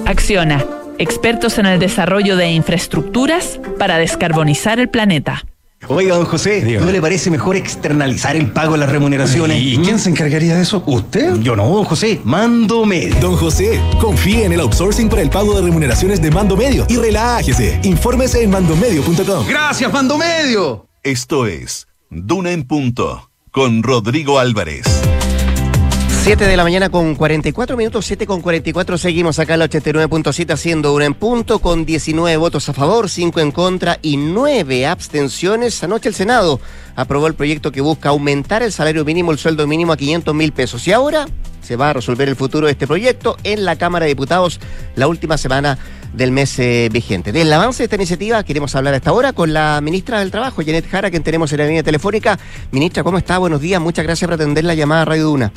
Acciona, 0.05 0.65
expertos 0.99 1.57
en 1.57 1.65
el 1.65 1.79
desarrollo 1.79 2.35
de 2.37 2.51
infraestructuras 2.51 3.59
para 3.79 3.97
descarbonizar 3.97 4.79
el 4.79 4.89
planeta. 4.89 5.43
Oiga, 5.87 6.15
don 6.15 6.25
José, 6.25 6.77
¿no 6.79 6.91
le 6.91 7.01
parece 7.01 7.31
mejor 7.31 7.55
externalizar 7.55 8.35
el 8.35 8.51
pago 8.51 8.73
de 8.73 8.79
las 8.79 8.89
remuneraciones? 8.89 9.61
¿Y 9.61 9.77
quién 9.77 9.97
se 9.97 10.09
encargaría 10.09 10.55
de 10.55 10.61
eso? 10.61 10.83
¿Usted? 10.85 11.37
Yo 11.37 11.55
no, 11.55 11.67
don 11.69 11.85
José, 11.85 12.19
Mando 12.25 12.85
Medio. 12.85 13.15
Don 13.21 13.37
José, 13.37 13.81
confíe 13.99 14.43
en 14.43 14.51
el 14.51 14.59
outsourcing 14.59 15.07
para 15.07 15.21
el 15.21 15.29
pago 15.29 15.55
de 15.55 15.61
remuneraciones 15.61 16.21
de 16.21 16.31
Mando 16.31 16.57
Medio 16.57 16.85
y 16.89 16.97
relájese. 16.97 17.79
Infórmese 17.83 18.43
en 18.43 18.49
mandomedio.com. 18.49 19.47
Gracias, 19.47 19.91
Mando 19.91 20.17
Medio. 20.17 20.85
Esto 21.01 21.47
es 21.47 21.87
Duna 22.09 22.51
en 22.51 22.67
Punto 22.67 23.29
con 23.51 23.81
Rodrigo 23.81 24.37
Álvarez. 24.37 24.98
7 26.21 26.45
de 26.45 26.57
la 26.57 26.63
mañana 26.63 26.89
con 26.89 27.15
44 27.15 27.77
minutos, 27.77 28.05
7 28.05 28.27
con 28.27 28.41
44. 28.41 28.97
Seguimos 28.97 29.39
acá 29.39 29.53
en 29.53 29.59
la 29.59 29.69
89.7 29.69 30.51
haciendo 30.51 30.93
una 30.93 31.05
en 31.05 31.13
punto 31.13 31.59
con 31.59 31.85
19 31.85 32.35
votos 32.35 32.67
a 32.67 32.73
favor, 32.73 33.09
5 33.09 33.39
en 33.39 33.51
contra 33.51 33.99
y 34.01 34.17
9 34.17 34.85
abstenciones. 34.85 35.81
Anoche 35.81 36.09
el 36.09 36.15
Senado 36.15 36.59
aprobó 36.95 37.27
el 37.27 37.35
proyecto 37.35 37.71
que 37.71 37.79
busca 37.79 38.09
aumentar 38.09 38.61
el 38.61 38.73
salario 38.73 39.05
mínimo, 39.05 39.31
el 39.31 39.37
sueldo 39.37 39.65
mínimo 39.65 39.93
a 39.93 39.97
500 39.97 40.35
mil 40.35 40.51
pesos. 40.51 40.85
Y 40.87 40.91
ahora 40.91 41.25
se 41.61 41.77
va 41.77 41.91
a 41.91 41.93
resolver 41.93 42.27
el 42.27 42.35
futuro 42.35 42.67
de 42.67 42.73
este 42.73 42.85
proyecto 42.85 43.37
en 43.43 43.63
la 43.63 43.77
Cámara 43.77 44.03
de 44.03 44.09
Diputados 44.09 44.59
la 44.95 45.07
última 45.07 45.37
semana 45.37 45.79
del 46.13 46.31
mes 46.31 46.59
eh, 46.59 46.89
vigente. 46.91 47.31
Del 47.31 47.51
avance 47.53 47.79
de 47.79 47.85
esta 47.85 47.95
iniciativa 47.95 48.43
queremos 48.43 48.75
hablar 48.75 48.93
a 48.93 48.97
esta 48.97 49.13
hora 49.13 49.33
con 49.33 49.53
la 49.53 49.79
ministra 49.81 50.19
del 50.19 50.31
Trabajo, 50.31 50.61
Janet 50.65 50.89
Jara, 50.89 51.09
quien 51.09 51.23
tenemos 51.23 51.51
en 51.53 51.59
la 51.59 51.65
línea 51.65 51.83
telefónica. 51.83 52.37
Ministra, 52.71 53.03
¿cómo 53.03 53.17
está? 53.17 53.37
Buenos 53.37 53.61
días, 53.61 53.81
muchas 53.81 54.03
gracias 54.03 54.27
por 54.27 54.33
atender 54.33 54.65
la 54.65 54.73
llamada 54.73 55.05
Radio 55.05 55.25
Duna. 55.25 55.53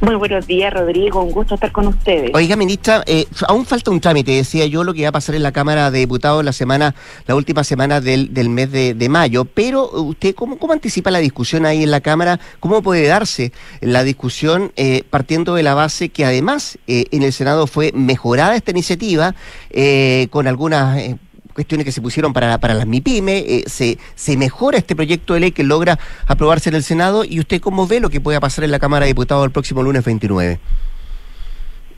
Muy 0.00 0.16
buenos 0.16 0.46
días, 0.46 0.72
Rodrigo. 0.72 1.22
Un 1.22 1.30
gusto 1.30 1.54
estar 1.54 1.72
con 1.72 1.86
ustedes. 1.86 2.30
Oiga, 2.34 2.56
ministra, 2.56 3.02
eh, 3.06 3.26
aún 3.48 3.64
falta 3.64 3.90
un 3.90 4.00
trámite, 4.00 4.32
decía 4.32 4.66
yo, 4.66 4.84
lo 4.84 4.92
que 4.92 5.02
va 5.02 5.08
a 5.10 5.12
pasar 5.12 5.34
en 5.34 5.42
la 5.42 5.52
Cámara 5.52 5.90
de 5.90 6.00
Diputados 6.00 6.44
la 6.44 6.52
semana, 6.52 6.94
la 7.26 7.34
última 7.34 7.64
semana 7.64 8.00
del, 8.00 8.34
del 8.34 8.50
mes 8.50 8.70
de, 8.70 8.94
de 8.94 9.08
mayo. 9.08 9.44
Pero 9.44 9.90
usted, 9.90 10.34
¿cómo, 10.34 10.58
¿cómo 10.58 10.72
anticipa 10.72 11.10
la 11.10 11.20
discusión 11.20 11.64
ahí 11.64 11.82
en 11.82 11.90
la 11.90 12.00
Cámara? 12.00 12.40
¿Cómo 12.60 12.82
puede 12.82 13.06
darse 13.06 13.52
la 13.80 14.04
discusión 14.04 14.72
eh, 14.76 15.04
partiendo 15.08 15.54
de 15.54 15.62
la 15.62 15.74
base 15.74 16.08
que 16.08 16.24
además 16.24 16.78
eh, 16.86 17.04
en 17.10 17.22
el 17.22 17.32
Senado 17.32 17.66
fue 17.66 17.92
mejorada 17.92 18.56
esta 18.56 18.72
iniciativa 18.72 19.34
eh, 19.70 20.28
con 20.30 20.46
algunas 20.46 20.98
eh, 20.98 21.16
cuestiones 21.54 21.84
que 21.84 21.92
se 21.92 22.02
pusieron 22.02 22.32
para, 22.32 22.58
para 22.58 22.74
las 22.74 22.86
MIPYME, 22.86 23.38
eh, 23.38 23.64
se, 23.66 23.98
se 24.14 24.36
mejora 24.36 24.76
este 24.76 24.94
proyecto 24.94 25.34
de 25.34 25.40
ley 25.40 25.52
que 25.52 25.64
logra 25.64 25.98
aprobarse 26.26 26.68
en 26.68 26.76
el 26.76 26.82
Senado 26.82 27.24
y 27.24 27.40
usted 27.40 27.60
cómo 27.60 27.86
ve 27.86 28.00
lo 28.00 28.10
que 28.10 28.20
pueda 28.20 28.40
pasar 28.40 28.64
en 28.64 28.70
la 28.72 28.78
Cámara 28.78 29.04
de 29.06 29.12
Diputados 29.12 29.44
el 29.44 29.52
próximo 29.52 29.82
lunes 29.82 30.04
29. 30.04 30.58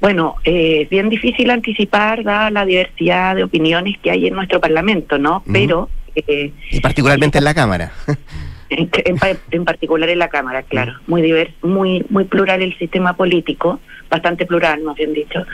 Bueno, 0.00 0.36
eh, 0.44 0.82
es 0.82 0.90
bien 0.90 1.09
difícil 1.09 1.50
anticipar 1.50 2.22
dada 2.22 2.50
la 2.50 2.66
diversidad 2.66 3.34
de 3.34 3.44
opiniones 3.44 3.96
que 4.02 4.11
hay 4.11 4.26
en 4.26 4.34
nuestro 4.34 4.61
Parlamento, 4.61 5.18
¿no? 5.18 5.42
Pero... 5.50 5.88
Eh, 6.14 6.52
Y 6.70 6.80
particularmente 6.80 7.38
en 7.38 7.44
la 7.44 7.54
Cámara. 7.54 7.92
en, 8.70 8.90
en 9.04 9.38
en 9.50 9.64
particular 9.64 10.09
en 10.09 10.18
la 10.18 10.28
Cámara, 10.28 10.62
claro. 10.62 10.94
Muy 11.07 11.22
divers, 11.22 11.52
muy 11.62 12.04
muy 12.09 12.24
plural 12.24 12.62
el 12.62 12.76
sistema 12.78 13.14
político, 13.14 13.80
bastante 14.11 14.46
plural, 14.46 14.82
más 14.82 14.96
bien 14.96 15.12
dicho. 15.12 15.44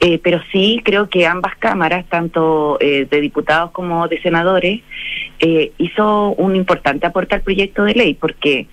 Eh, 0.00 0.18
pero 0.22 0.40
sí 0.52 0.80
creo 0.84 1.08
que 1.08 1.26
ambas 1.26 1.56
cámaras, 1.56 2.06
tanto 2.06 2.78
eh, 2.80 3.06
de 3.10 3.20
diputados 3.20 3.70
como 3.72 4.08
de 4.08 4.20
senadores, 4.22 4.80
eh, 5.38 5.72
hizo 5.78 6.30
un 6.30 6.56
importante 6.56 7.06
aporte 7.06 7.34
al 7.34 7.42
proyecto 7.42 7.84
de 7.84 7.94
ley, 7.94 8.14
porque, 8.14 8.66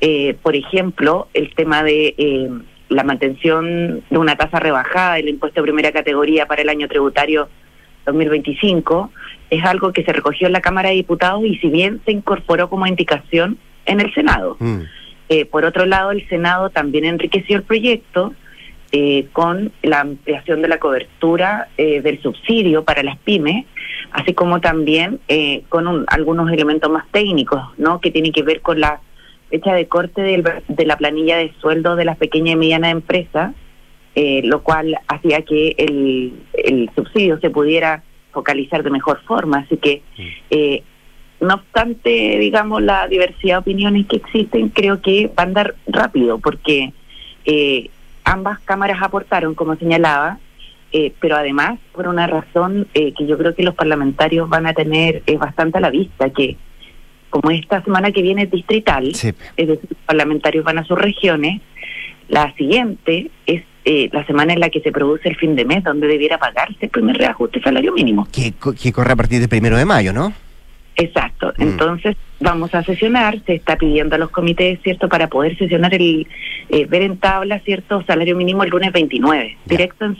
eh, 0.00 0.36
por 0.42 0.56
ejemplo, 0.56 1.28
el 1.34 1.54
tema 1.54 1.82
de 1.82 2.14
eh, 2.16 2.48
la 2.88 3.04
mantención 3.04 4.02
de 4.08 4.18
una 4.18 4.36
tasa 4.36 4.58
rebajada 4.58 5.14
del 5.14 5.28
impuesto 5.28 5.60
de 5.60 5.66
primera 5.66 5.92
categoría 5.92 6.46
para 6.46 6.62
el 6.62 6.68
año 6.68 6.88
tributario 6.88 7.48
2025 8.06 9.10
es 9.50 9.64
algo 9.64 9.92
que 9.92 10.02
se 10.02 10.12
recogió 10.12 10.46
en 10.46 10.54
la 10.54 10.60
Cámara 10.60 10.88
de 10.88 10.96
Diputados 10.96 11.44
y 11.44 11.56
si 11.58 11.68
bien 11.68 12.00
se 12.04 12.12
incorporó 12.12 12.68
como 12.68 12.86
indicación 12.86 13.58
en 13.86 14.00
el 14.00 14.12
Senado. 14.14 14.56
Eh, 15.28 15.44
por 15.44 15.64
otro 15.64 15.86
lado, 15.86 16.10
el 16.10 16.26
Senado 16.28 16.70
también 16.70 17.04
enriqueció 17.04 17.56
el 17.56 17.62
proyecto 17.62 18.34
eh, 18.92 19.26
con 19.32 19.70
la 19.82 20.00
ampliación 20.00 20.62
de 20.62 20.68
la 20.68 20.78
cobertura 20.78 21.68
eh, 21.76 22.00
del 22.00 22.20
subsidio 22.22 22.84
para 22.84 23.02
las 23.02 23.18
pymes, 23.18 23.66
así 24.12 24.32
como 24.34 24.60
también 24.60 25.20
eh, 25.28 25.62
con 25.68 25.86
un- 25.86 26.04
algunos 26.08 26.50
elementos 26.50 26.90
más 26.90 27.04
técnicos, 27.10 27.62
¿no? 27.76 28.00
Que 28.00 28.10
tienen 28.10 28.32
que 28.32 28.42
ver 28.42 28.60
con 28.62 28.80
la 28.80 29.00
fecha 29.50 29.74
de 29.74 29.86
corte 29.88 30.22
del- 30.22 30.44
de 30.68 30.86
la 30.86 30.96
planilla 30.96 31.36
de 31.36 31.52
sueldo 31.60 31.96
de 31.96 32.04
las 32.06 32.16
pequeñas 32.16 32.54
y 32.54 32.56
medianas 32.56 32.92
empresas, 32.92 33.54
eh, 34.14 34.40
lo 34.44 34.62
cual 34.62 34.96
hacía 35.06 35.42
que 35.42 35.74
el, 35.78 36.32
el 36.54 36.90
subsidio 36.94 37.38
se 37.40 37.50
pudiera 37.50 38.02
focalizar 38.32 38.82
de 38.82 38.90
mejor 38.90 39.20
forma. 39.26 39.58
Así 39.58 39.76
que, 39.76 40.02
eh, 40.50 40.82
no 41.40 41.54
obstante, 41.54 42.38
digamos, 42.38 42.82
la 42.82 43.06
diversidad 43.06 43.56
de 43.56 43.58
opiniones 43.60 44.06
que 44.06 44.16
existen, 44.16 44.70
creo 44.70 45.00
que 45.02 45.26
va 45.28 45.42
a 45.44 45.46
andar 45.46 45.74
rápido, 45.86 46.38
porque 46.38 46.92
eh, 47.44 47.90
ambas 48.28 48.58
cámaras 48.60 48.98
aportaron, 49.02 49.54
como 49.54 49.76
señalaba, 49.76 50.38
eh, 50.92 51.12
pero 51.20 51.36
además 51.36 51.78
por 51.92 52.08
una 52.08 52.26
razón 52.26 52.88
eh, 52.94 53.12
que 53.16 53.26
yo 53.26 53.36
creo 53.36 53.54
que 53.54 53.62
los 53.62 53.74
parlamentarios 53.74 54.48
van 54.48 54.66
a 54.66 54.72
tener 54.72 55.22
eh, 55.26 55.36
bastante 55.36 55.78
a 55.78 55.80
la 55.80 55.90
vista, 55.90 56.30
que 56.30 56.56
como 57.30 57.50
esta 57.50 57.82
semana 57.82 58.10
que 58.10 58.22
viene 58.22 58.44
es 58.44 58.50
distrital, 58.50 59.08
es 59.08 59.22
decir, 59.22 59.44
los 59.56 59.98
parlamentarios 60.06 60.64
van 60.64 60.78
a 60.78 60.84
sus 60.84 60.98
regiones, 60.98 61.60
la 62.28 62.54
siguiente 62.54 63.30
es 63.46 63.62
eh, 63.84 64.08
la 64.12 64.24
semana 64.26 64.52
en 64.52 64.60
la 64.60 64.68
que 64.68 64.80
se 64.80 64.92
produce 64.92 65.28
el 65.28 65.36
fin 65.36 65.56
de 65.56 65.64
mes, 65.64 65.82
donde 65.82 66.06
debiera 66.06 66.36
pagarse 66.38 66.76
el 66.80 66.90
primer 66.90 67.16
reajuste 67.16 67.60
salario 67.60 67.92
mínimo. 67.92 68.28
Que, 68.30 68.52
que 68.80 68.92
corre 68.92 69.12
a 69.12 69.16
partir 69.16 69.40
del 69.40 69.48
primero 69.48 69.76
de 69.78 69.86
mayo, 69.86 70.12
¿no? 70.12 70.32
Exacto. 70.98 71.54
Mm. 71.56 71.62
Entonces 71.62 72.16
vamos 72.40 72.74
a 72.74 72.82
sesionar, 72.82 73.40
se 73.46 73.54
está 73.54 73.76
pidiendo 73.76 74.16
a 74.16 74.18
los 74.18 74.30
comités, 74.30 74.80
¿cierto?, 74.82 75.08
para 75.08 75.28
poder 75.28 75.56
sesionar 75.56 75.94
el, 75.94 76.26
eh, 76.68 76.86
ver 76.86 77.02
en 77.02 77.16
tabla, 77.18 77.60
¿cierto?, 77.60 78.02
salario 78.06 78.36
mínimo 78.36 78.64
el 78.64 78.70
lunes 78.70 78.92
29, 78.92 79.56
directo 79.64 80.04
en 80.04 80.16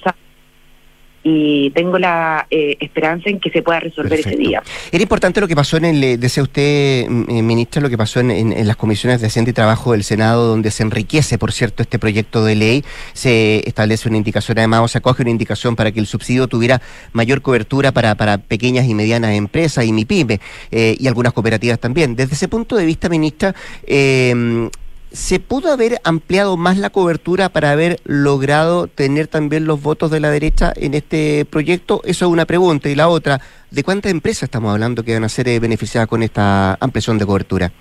y 1.29 1.71
tengo 1.71 1.99
la 1.99 2.47
eh, 2.51 2.77
esperanza 2.81 3.29
en 3.29 3.39
que 3.39 3.51
se 3.51 3.63
pueda 3.63 3.81
resolver 3.81 4.19
ese 4.21 4.37
día. 4.37 4.63
Era 4.91 5.03
importante 5.03 5.41
lo 5.41 5.49
que 5.49 5.55
pasó 5.55 5.77
en 5.77 5.85
el, 5.85 6.03
eh, 6.03 6.17
decía 6.17 6.43
usted, 6.43 7.07
mm, 7.09 7.25
eh, 7.29 7.43
ministra, 7.43 7.83
lo 7.83 7.91
que 7.91 7.99
pasó 7.99 8.21
en, 8.21 8.31
en- 8.31 8.53
en 8.53 8.67
las 8.67 8.77
comisiones 8.77 9.21
de 9.21 9.27
Hacienda 9.27 9.51
y 9.51 9.55
Trabajo 9.55 9.93
del 9.93 10.05
Senado, 10.05 10.47
donde 10.47 10.71
se 10.71 10.83
enriquece, 10.83 11.37
por 11.39 11.53
cierto, 11.53 11.83
este 11.83 11.99
proyecto 11.99 12.45
de 12.45 12.55
ley, 12.55 12.85
se 13.13 13.63
establece 13.69 14.09
una 14.09 14.17
indicación, 14.17 14.59
además, 14.59 14.81
o 14.83 14.89
se 14.89 14.99
acoge 14.99 15.23
una 15.23 15.31
indicación 15.31 15.77
para 15.77 15.93
que 15.93 16.01
el 16.01 16.07
subsidio 16.07 16.47
tuviera 16.49 16.81
mayor 17.13 17.43
cobertura 17.43 17.93
para, 17.93 18.15
para 18.15 18.39
pequeñas 18.39 18.87
y 18.89 18.95
medianas 18.95 19.33
empresas 19.37 19.85
y 19.85 19.93
MIPYME, 19.93 20.41
eh, 20.71 20.97
y 20.99 21.07
algunas 21.09 21.33
cooperativas 21.33 21.79
también. 21.79 22.17
Desde 22.17 22.35
ese 22.35 22.49
punto 22.49 22.77
de 22.77 22.87
vista, 22.87 23.09
ministra, 23.09 23.55
eh, 23.87 24.69
¿Se 25.11 25.41
pudo 25.41 25.73
haber 25.73 26.01
ampliado 26.05 26.57
más 26.59 26.77
la 26.77 26.91
cobertura 26.91 27.49
para 27.49 27.71
haber 27.71 27.99
logrado 28.05 28.89
tener 28.89 29.27
también 29.27 29.65
los 29.67 29.83
votos 29.83 30.11
de 30.11 30.21
la 30.21 30.31
derecha 30.31 30.73
en 30.77 30.93
este 30.93 31.47
proyecto? 31.47 32.03
Eso 32.05 32.27
es 32.27 32.31
una 32.31 32.45
pregunta. 32.45 32.91
Y 32.91 32.95
la 32.95 33.09
otra, 33.09 33.41
¿de 33.71 33.83
cuántas 33.83 34.13
empresas 34.13 34.45
estamos 34.45 34.71
hablando 34.73 35.03
que 35.03 35.15
van 35.15 35.25
a 35.25 35.29
ser 35.31 35.49
eh, 35.49 35.61
beneficiadas 35.61 36.09
con 36.09 36.23
esta 36.23 36.75
ampliación 36.81 37.17
de 37.17 37.25
cobertura? 37.25 37.73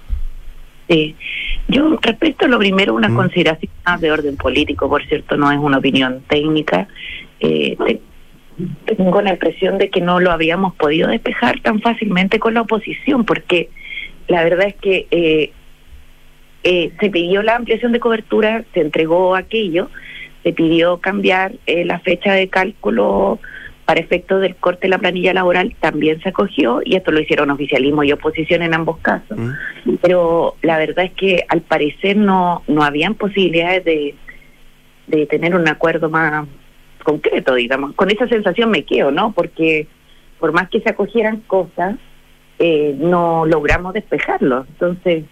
Sí. 0.89 1.15
Yo 1.67 1.97
respecto 2.01 2.45
a 2.45 2.47
lo 2.47 2.59
primero, 2.59 2.93
una 2.95 3.13
consideración 3.13 3.71
más 3.85 3.99
de 3.99 4.09
orden 4.09 4.37
político, 4.37 4.87
por 4.87 5.05
cierto, 5.05 5.35
no 5.35 5.51
es 5.51 5.59
una 5.59 5.79
opinión 5.79 6.21
técnica. 6.29 6.87
Eh, 7.41 7.75
te- 7.85 8.95
tengo 8.95 9.21
la 9.21 9.31
impresión 9.31 9.77
de 9.77 9.89
que 9.89 9.99
no 9.99 10.21
lo 10.21 10.31
habíamos 10.31 10.73
podido 10.75 11.09
despejar 11.09 11.59
tan 11.59 11.81
fácilmente 11.81 12.39
con 12.39 12.53
la 12.53 12.61
oposición, 12.61 13.25
porque 13.25 13.69
la 14.29 14.45
verdad 14.45 14.67
es 14.67 14.75
que 14.75 15.07
eh, 15.11 15.51
eh, 16.63 16.91
se 16.99 17.09
pidió 17.09 17.41
la 17.41 17.55
ampliación 17.55 17.91
de 17.91 17.99
cobertura, 17.99 18.65
se 18.73 18.81
entregó 18.81 19.35
aquello, 19.35 19.89
se 20.43 20.53
pidió 20.53 20.97
cambiar 20.97 21.53
eh, 21.65 21.85
la 21.85 21.99
fecha 21.99 22.33
de 22.33 22.49
cálculo 22.49 23.39
para 23.85 24.01
efectos 24.01 24.41
del 24.41 24.57
corte 24.57 24.81
de 24.81 24.89
la 24.89 24.97
planilla 24.97 25.33
laboral 25.33 25.73
también 25.79 26.19
se 26.21 26.29
acogió 26.29 26.81
y 26.83 26.97
esto 26.97 27.11
lo 27.11 27.21
hicieron 27.21 27.51
oficialismo 27.51 28.03
y 28.03 28.11
oposición 28.11 28.61
en 28.61 28.73
ambos 28.73 28.97
casos. 28.97 29.37
Pero 30.01 30.55
la 30.61 30.77
verdad 30.77 31.05
es 31.05 31.13
que 31.13 31.45
al 31.47 31.61
parecer 31.61 32.17
no, 32.17 32.63
no 32.67 32.83
habían 32.83 33.15
posibilidades 33.15 33.85
de, 33.85 34.15
de 35.07 35.25
tener 35.25 35.55
un 35.55 35.69
acuerdo 35.69 36.09
más 36.09 36.45
concreto, 37.01 37.55
digamos. 37.55 37.93
Con 37.93 38.11
esa 38.11 38.27
sensación 38.27 38.71
me 38.71 38.83
quedo, 38.83 39.09
¿no? 39.09 39.31
Porque 39.31 39.87
por 40.37 40.51
más 40.51 40.67
que 40.69 40.81
se 40.81 40.89
acogieran 40.89 41.37
cosas, 41.47 41.95
eh, 42.59 42.93
no 42.97 43.45
logramos 43.45 43.93
despejarlo. 43.93 44.65
Entonces, 44.67 45.23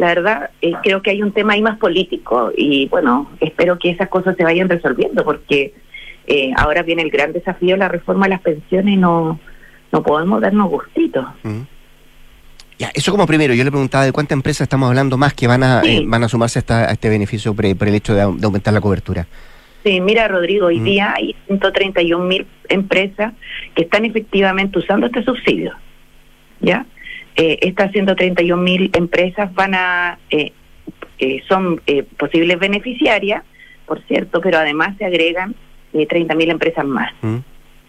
la 0.00 0.06
verdad, 0.06 0.50
eh, 0.62 0.72
creo 0.82 1.02
que 1.02 1.10
hay 1.10 1.22
un 1.22 1.30
tema 1.32 1.52
ahí 1.52 1.60
más 1.60 1.76
político 1.78 2.50
y 2.56 2.88
bueno, 2.88 3.30
espero 3.38 3.78
que 3.78 3.90
esas 3.90 4.08
cosas 4.08 4.34
se 4.34 4.44
vayan 4.44 4.66
resolviendo 4.68 5.22
porque 5.24 5.74
eh, 6.26 6.52
ahora 6.56 6.82
viene 6.82 7.02
el 7.02 7.10
gran 7.10 7.32
desafío, 7.34 7.76
la 7.76 7.88
reforma 7.88 8.24
de 8.24 8.30
las 8.30 8.40
pensiones 8.40 8.94
y 8.94 8.96
no, 8.96 9.38
no 9.92 10.02
podemos 10.02 10.40
darnos 10.40 10.70
gustitos. 10.70 11.26
Ya, 12.78 12.90
eso 12.94 13.12
como 13.12 13.26
primero, 13.26 13.52
yo 13.52 13.62
le 13.62 13.70
preguntaba 13.70 14.04
de 14.06 14.12
cuántas 14.12 14.36
empresas 14.36 14.62
estamos 14.62 14.88
hablando 14.88 15.18
más 15.18 15.34
que 15.34 15.46
van 15.46 15.62
a, 15.62 15.82
eh, 15.84 16.02
van 16.06 16.24
a 16.24 16.28
sumarse 16.28 16.58
a, 16.58 16.60
esta- 16.60 16.88
a 16.88 16.92
este 16.92 17.10
beneficio 17.10 17.52
por, 17.52 17.76
por 17.76 17.86
el 17.88 17.94
hecho 17.94 18.14
de 18.14 18.22
aumentar 18.22 18.72
la 18.72 18.80
cobertura. 18.80 19.26
Sí, 19.84 20.00
mira, 20.00 20.28
Rodrigo, 20.28 20.66
hoy 20.66 20.80
día 20.80 21.12
hay 21.14 21.34
131 21.46 22.24
mil 22.24 22.46
empresas 22.70 23.34
que 23.74 23.82
están 23.82 24.06
efectivamente 24.06 24.78
usando 24.78 25.06
este 25.06 25.22
subsidio. 25.24 25.74
¿Ya? 26.62 26.86
Eh, 27.42 27.58
estas 27.62 27.90
131 27.92 28.62
mil 28.62 28.90
empresas 28.92 29.52
van 29.54 29.74
a. 29.74 30.18
eh, 30.28 30.52
eh, 31.20 31.42
son 31.48 31.80
eh, 31.86 32.02
posibles 32.02 32.58
beneficiarias, 32.58 33.42
por 33.86 34.02
cierto, 34.06 34.40
pero 34.40 34.58
además 34.58 34.96
se 34.98 35.04
agregan 35.04 35.54
eh, 35.92 36.06
30 36.06 36.34
mil 36.34 36.50
empresas 36.50 36.84
más. 36.84 37.12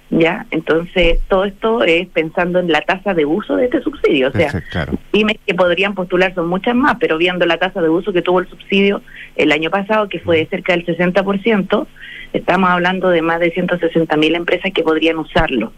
¿Ya? 0.10 0.46
Entonces, 0.52 1.20
todo 1.30 1.46
esto 1.46 1.84
es 1.84 2.08
pensando 2.10 2.60
en 2.60 2.70
la 2.70 2.82
tasa 2.82 3.14
de 3.14 3.26
uso 3.26 3.56
de 3.56 3.66
este 3.66 3.82
subsidio. 3.82 4.28
O 4.28 4.32
sea, 4.32 4.52
claro. 4.70 4.94
pymes 5.12 5.38
que 5.48 5.54
podrían 5.54 5.96
postular 5.96 6.36
son 6.36 6.50
muchas 6.50 6.76
más, 6.76 6.98
pero 7.00 7.18
viendo 7.18 7.46
la 7.46 7.58
tasa 7.58 7.82
de 7.82 7.88
uso 7.88 8.12
que 8.12 8.22
tuvo 8.22 8.42
el 8.42 8.50
subsidio 8.50 9.02
el 9.38 9.54
año 9.54 9.70
pasado, 9.70 10.10
que 10.10 10.20
fue 10.20 10.40
de 10.40 10.48
cerca 10.48 10.74
del 10.74 10.86
60%, 10.86 11.88
estamos 12.34 12.70
hablando 12.70 13.10
de 13.10 13.22
más 13.22 13.40
de 13.40 13.52
160 13.52 14.18
mil 14.18 14.36
empresas 14.36 14.74
que 14.74 14.84
podrían 14.84 15.18
usarlo. 15.18 15.72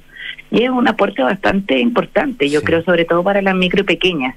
Y 0.54 0.64
es 0.64 0.70
un 0.70 0.88
aporte 0.88 1.24
bastante 1.24 1.80
importante, 1.80 2.48
yo 2.48 2.62
creo, 2.62 2.84
sobre 2.84 3.06
todo 3.06 3.24
para 3.24 3.42
las 3.42 3.56
micro 3.56 3.82
y 3.82 3.86
pequeñas. 3.86 4.36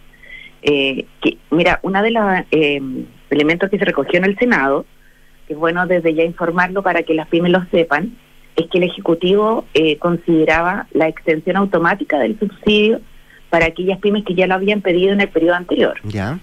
Eh, 0.63 1.05
que, 1.21 1.37
mira, 1.51 1.79
uno 1.83 2.03
de 2.03 2.11
los 2.11 2.25
eh, 2.51 2.81
elementos 3.29 3.69
que 3.69 3.79
se 3.79 3.85
recogió 3.85 4.19
en 4.19 4.25
el 4.25 4.39
Senado, 4.39 4.87
que 5.47 5.53
es 5.53 5.59
bueno 5.59 5.87
desde 5.87 6.15
ya 6.15 6.25
informarlo 6.25 6.83
para 6.83 7.03
que 7.03 7.13
las 7.13 7.29
pymes 7.29 7.53
lo 7.53 7.67
sepan, 7.71 8.17
es 8.57 8.67
que 8.69 8.79
el 8.79 8.85
Ejecutivo 8.85 9.67
eh, 9.75 9.99
consideraba 9.99 10.87
la 10.93 11.07
extensión 11.07 11.59
automática 11.59 12.19
del 12.19 12.39
subsidio 12.39 13.03
para 13.51 13.67
aquellas 13.67 13.99
pymes 13.99 14.25
que 14.25 14.35
ya 14.35 14.47
lo 14.47 14.55
habían 14.55 14.81
pedido 14.81 15.13
en 15.13 15.21
el 15.21 15.29
periodo 15.29 15.57
anterior. 15.57 16.01
Ya. 16.05 16.39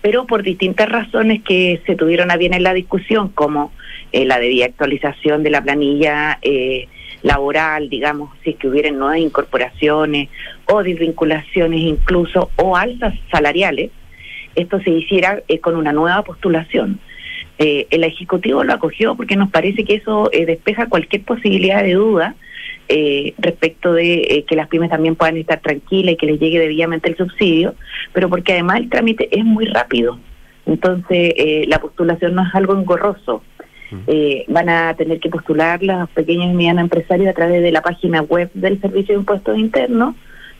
Pero 0.00 0.26
por 0.26 0.44
distintas 0.44 0.88
razones 0.88 1.42
que 1.42 1.82
se 1.86 1.96
tuvieron 1.96 2.30
a 2.30 2.36
bien 2.36 2.54
en 2.54 2.62
la 2.62 2.72
discusión, 2.72 3.30
como 3.30 3.72
eh, 4.12 4.26
la 4.26 4.38
debida 4.38 4.66
actualización 4.66 5.42
de 5.42 5.50
la 5.50 5.60
planilla 5.60 6.38
eh, 6.40 6.86
laboral, 7.26 7.88
digamos, 7.88 8.30
si 8.42 8.50
es 8.50 8.56
que 8.56 8.68
hubieran 8.68 8.98
nuevas 8.98 9.18
incorporaciones 9.18 10.28
o 10.66 10.82
desvinculaciones 10.82 11.80
incluso, 11.80 12.50
o 12.56 12.76
alzas 12.76 13.14
salariales, 13.30 13.90
esto 14.54 14.80
se 14.80 14.90
hiciera 14.90 15.42
eh, 15.48 15.58
con 15.58 15.76
una 15.76 15.92
nueva 15.92 16.22
postulación. 16.22 17.00
Eh, 17.58 17.86
el 17.90 18.04
Ejecutivo 18.04 18.62
lo 18.64 18.74
acogió 18.74 19.16
porque 19.16 19.34
nos 19.34 19.50
parece 19.50 19.84
que 19.84 19.94
eso 19.94 20.30
eh, 20.32 20.46
despeja 20.46 20.88
cualquier 20.88 21.22
posibilidad 21.22 21.82
de 21.82 21.94
duda 21.94 22.34
eh, 22.88 23.34
respecto 23.38 23.92
de 23.92 24.44
que 24.46 24.56
las 24.56 24.68
pymes 24.68 24.90
también 24.90 25.16
puedan 25.16 25.36
estar 25.36 25.60
tranquilas 25.60 26.12
y 26.12 26.16
que 26.16 26.26
les 26.26 26.38
llegue 26.38 26.60
debidamente 26.60 27.08
el 27.08 27.16
subsidio, 27.16 27.74
pero 28.12 28.28
porque 28.28 28.52
además 28.52 28.78
el 28.78 28.90
trámite 28.90 29.28
es 29.36 29.44
muy 29.44 29.64
rápido. 29.66 30.20
Entonces, 30.66 31.32
la 31.68 31.78
postulación 31.80 32.34
no 32.34 32.42
es 32.42 32.52
algo 32.52 32.74
engorroso. 32.74 33.42
Eh, 34.06 34.44
van 34.48 34.68
a 34.68 34.94
tener 34.94 35.20
que 35.20 35.30
postular 35.30 35.82
los 35.82 36.08
pequeños 36.10 36.46
y 36.46 36.54
medianos 36.54 36.82
empresarios 36.82 37.28
a 37.28 37.34
través 37.34 37.62
de 37.62 37.72
la 37.72 37.82
página 37.82 38.22
web 38.22 38.50
del 38.54 38.80
Servicio 38.80 39.14
de 39.14 39.20
Impuestos 39.20 39.56
Internos, 39.58 40.14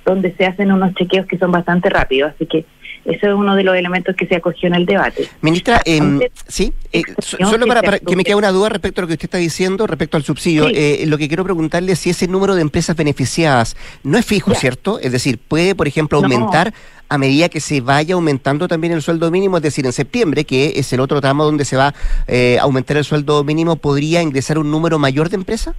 donde 0.04 0.32
se 0.34 0.46
hacen 0.46 0.70
unos 0.70 0.94
chequeos 0.94 1.26
que 1.26 1.38
son 1.38 1.50
bastante 1.50 1.90
rápidos. 1.90 2.32
Así 2.34 2.46
que 2.46 2.64
eso 3.06 3.26
es 3.28 3.34
uno 3.34 3.54
de 3.56 3.62
los 3.64 3.76
elementos 3.76 4.14
que 4.16 4.26
se 4.26 4.36
acogió 4.36 4.66
en 4.68 4.74
el 4.74 4.86
debate. 4.86 5.28
Ministra, 5.40 5.80
em, 5.84 6.20
sí, 6.48 6.72
eh, 6.92 7.02
so- 7.18 7.36
solo 7.48 7.66
para, 7.66 7.82
para 7.82 7.98
que 7.98 8.16
me 8.16 8.24
quede 8.24 8.34
una 8.34 8.50
duda 8.50 8.68
respecto 8.68 9.00
a 9.00 9.02
lo 9.02 9.08
que 9.08 9.14
usted 9.14 9.26
está 9.26 9.38
diciendo, 9.38 9.86
respecto 9.86 10.16
al 10.16 10.24
subsidio. 10.24 10.68
Sí. 10.68 10.74
eh, 10.76 11.04
lo 11.06 11.16
que 11.18 11.28
quiero 11.28 11.44
preguntarle 11.44 11.92
es 11.92 11.98
si 12.00 12.10
ese 12.10 12.26
número 12.28 12.54
de 12.54 12.62
empresas 12.62 12.96
beneficiadas 12.96 13.76
no 14.02 14.18
es 14.18 14.26
fijo, 14.26 14.54
¿cierto? 14.54 14.98
Es 15.00 15.12
decir, 15.12 15.38
puede, 15.38 15.74
por 15.74 15.86
ejemplo, 15.88 16.20
No. 16.20 16.24
aumentar 16.26 16.74
a 17.08 17.18
medida 17.18 17.48
que 17.48 17.60
se 17.60 17.80
vaya 17.80 18.14
aumentando 18.16 18.66
también 18.66 18.92
el 18.92 19.00
sueldo 19.00 19.30
mínimo, 19.30 19.58
es 19.58 19.62
decir, 19.62 19.86
en 19.86 19.92
septiembre, 19.92 20.44
que 20.44 20.72
es 20.76 20.92
el 20.92 20.98
otro 21.00 21.20
tramo 21.20 21.44
donde 21.44 21.64
se 21.64 21.76
va 21.76 21.94
eh, 22.26 22.58
a 22.60 22.64
aumentar 22.64 22.96
el 22.96 23.04
sueldo 23.04 23.44
mínimo, 23.44 23.76
¿podría 23.76 24.22
ingresar 24.22 24.58
un 24.58 24.70
número 24.72 24.98
mayor 24.98 25.28
de 25.28 25.36
empresas? 25.36 25.76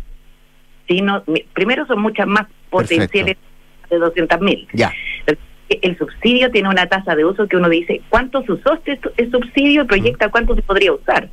Sí, 0.88 1.02
no, 1.02 1.22
primero 1.54 1.86
son 1.86 2.02
muchas 2.02 2.26
más 2.28 2.48
potenciales 2.70 3.36
de 3.90 3.98
200 3.98 4.40
mil. 4.40 4.66
Ya. 4.72 4.94
El 5.70 5.98
subsidio 5.98 6.50
tiene 6.52 6.70
una 6.70 6.88
tasa 6.88 7.16
de 7.16 7.26
uso 7.26 7.48
que 7.48 7.58
uno 7.58 7.70
dice, 7.70 8.02
¿cuánto 8.10 8.42
se 8.44 8.54
usó 8.54 8.74
este 8.74 9.00
su- 9.02 9.12
el 9.18 9.32
subsidio? 9.32 9.84
Y 9.84 9.86
proyecta 9.86 10.30
cuánto 10.30 10.56
se 10.56 10.62
podría 10.62 10.94
usar, 10.94 11.30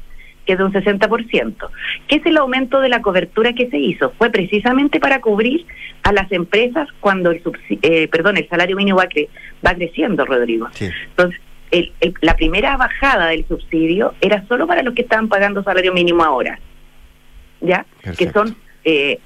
que 0.46 0.52
es 0.52 0.58
de 0.58 0.64
un 0.64 0.72
60%. 0.72 1.70
¿Qué 2.08 2.16
es 2.16 2.26
el 2.26 2.36
aumento 2.36 2.80
de 2.80 2.88
la 2.88 3.00
cobertura 3.02 3.52
que 3.52 3.70
se 3.70 3.78
hizo? 3.78 4.12
Fue 4.18 4.30
precisamente 4.30 4.98
para 5.00 5.20
cubrir 5.20 5.64
a 6.02 6.12
las 6.12 6.30
empresas 6.32 6.88
cuando 7.00 7.30
el 7.30 7.42
subsi- 7.42 7.78
eh, 7.82 8.08
perdón, 8.08 8.36
el 8.36 8.48
salario 8.48 8.76
mínimo 8.76 8.98
va, 8.98 9.06
cre- 9.08 9.28
va 9.66 9.74
creciendo, 9.74 10.24
Rodrigo. 10.26 10.68
Entonces, 11.10 11.40
el- 11.70 11.92
el- 12.00 12.14
la 12.20 12.36
primera 12.36 12.76
bajada 12.76 13.28
del 13.28 13.46
subsidio 13.46 14.14
era 14.20 14.46
solo 14.48 14.66
para 14.66 14.82
los 14.82 14.94
que 14.94 15.02
estaban 15.02 15.28
pagando 15.28 15.62
salario 15.62 15.92
mínimo 15.92 16.22
ahora, 16.24 16.58
¿ya? 17.60 17.86
Que 18.16 18.30
son 18.32 18.56
eh, 18.84 19.18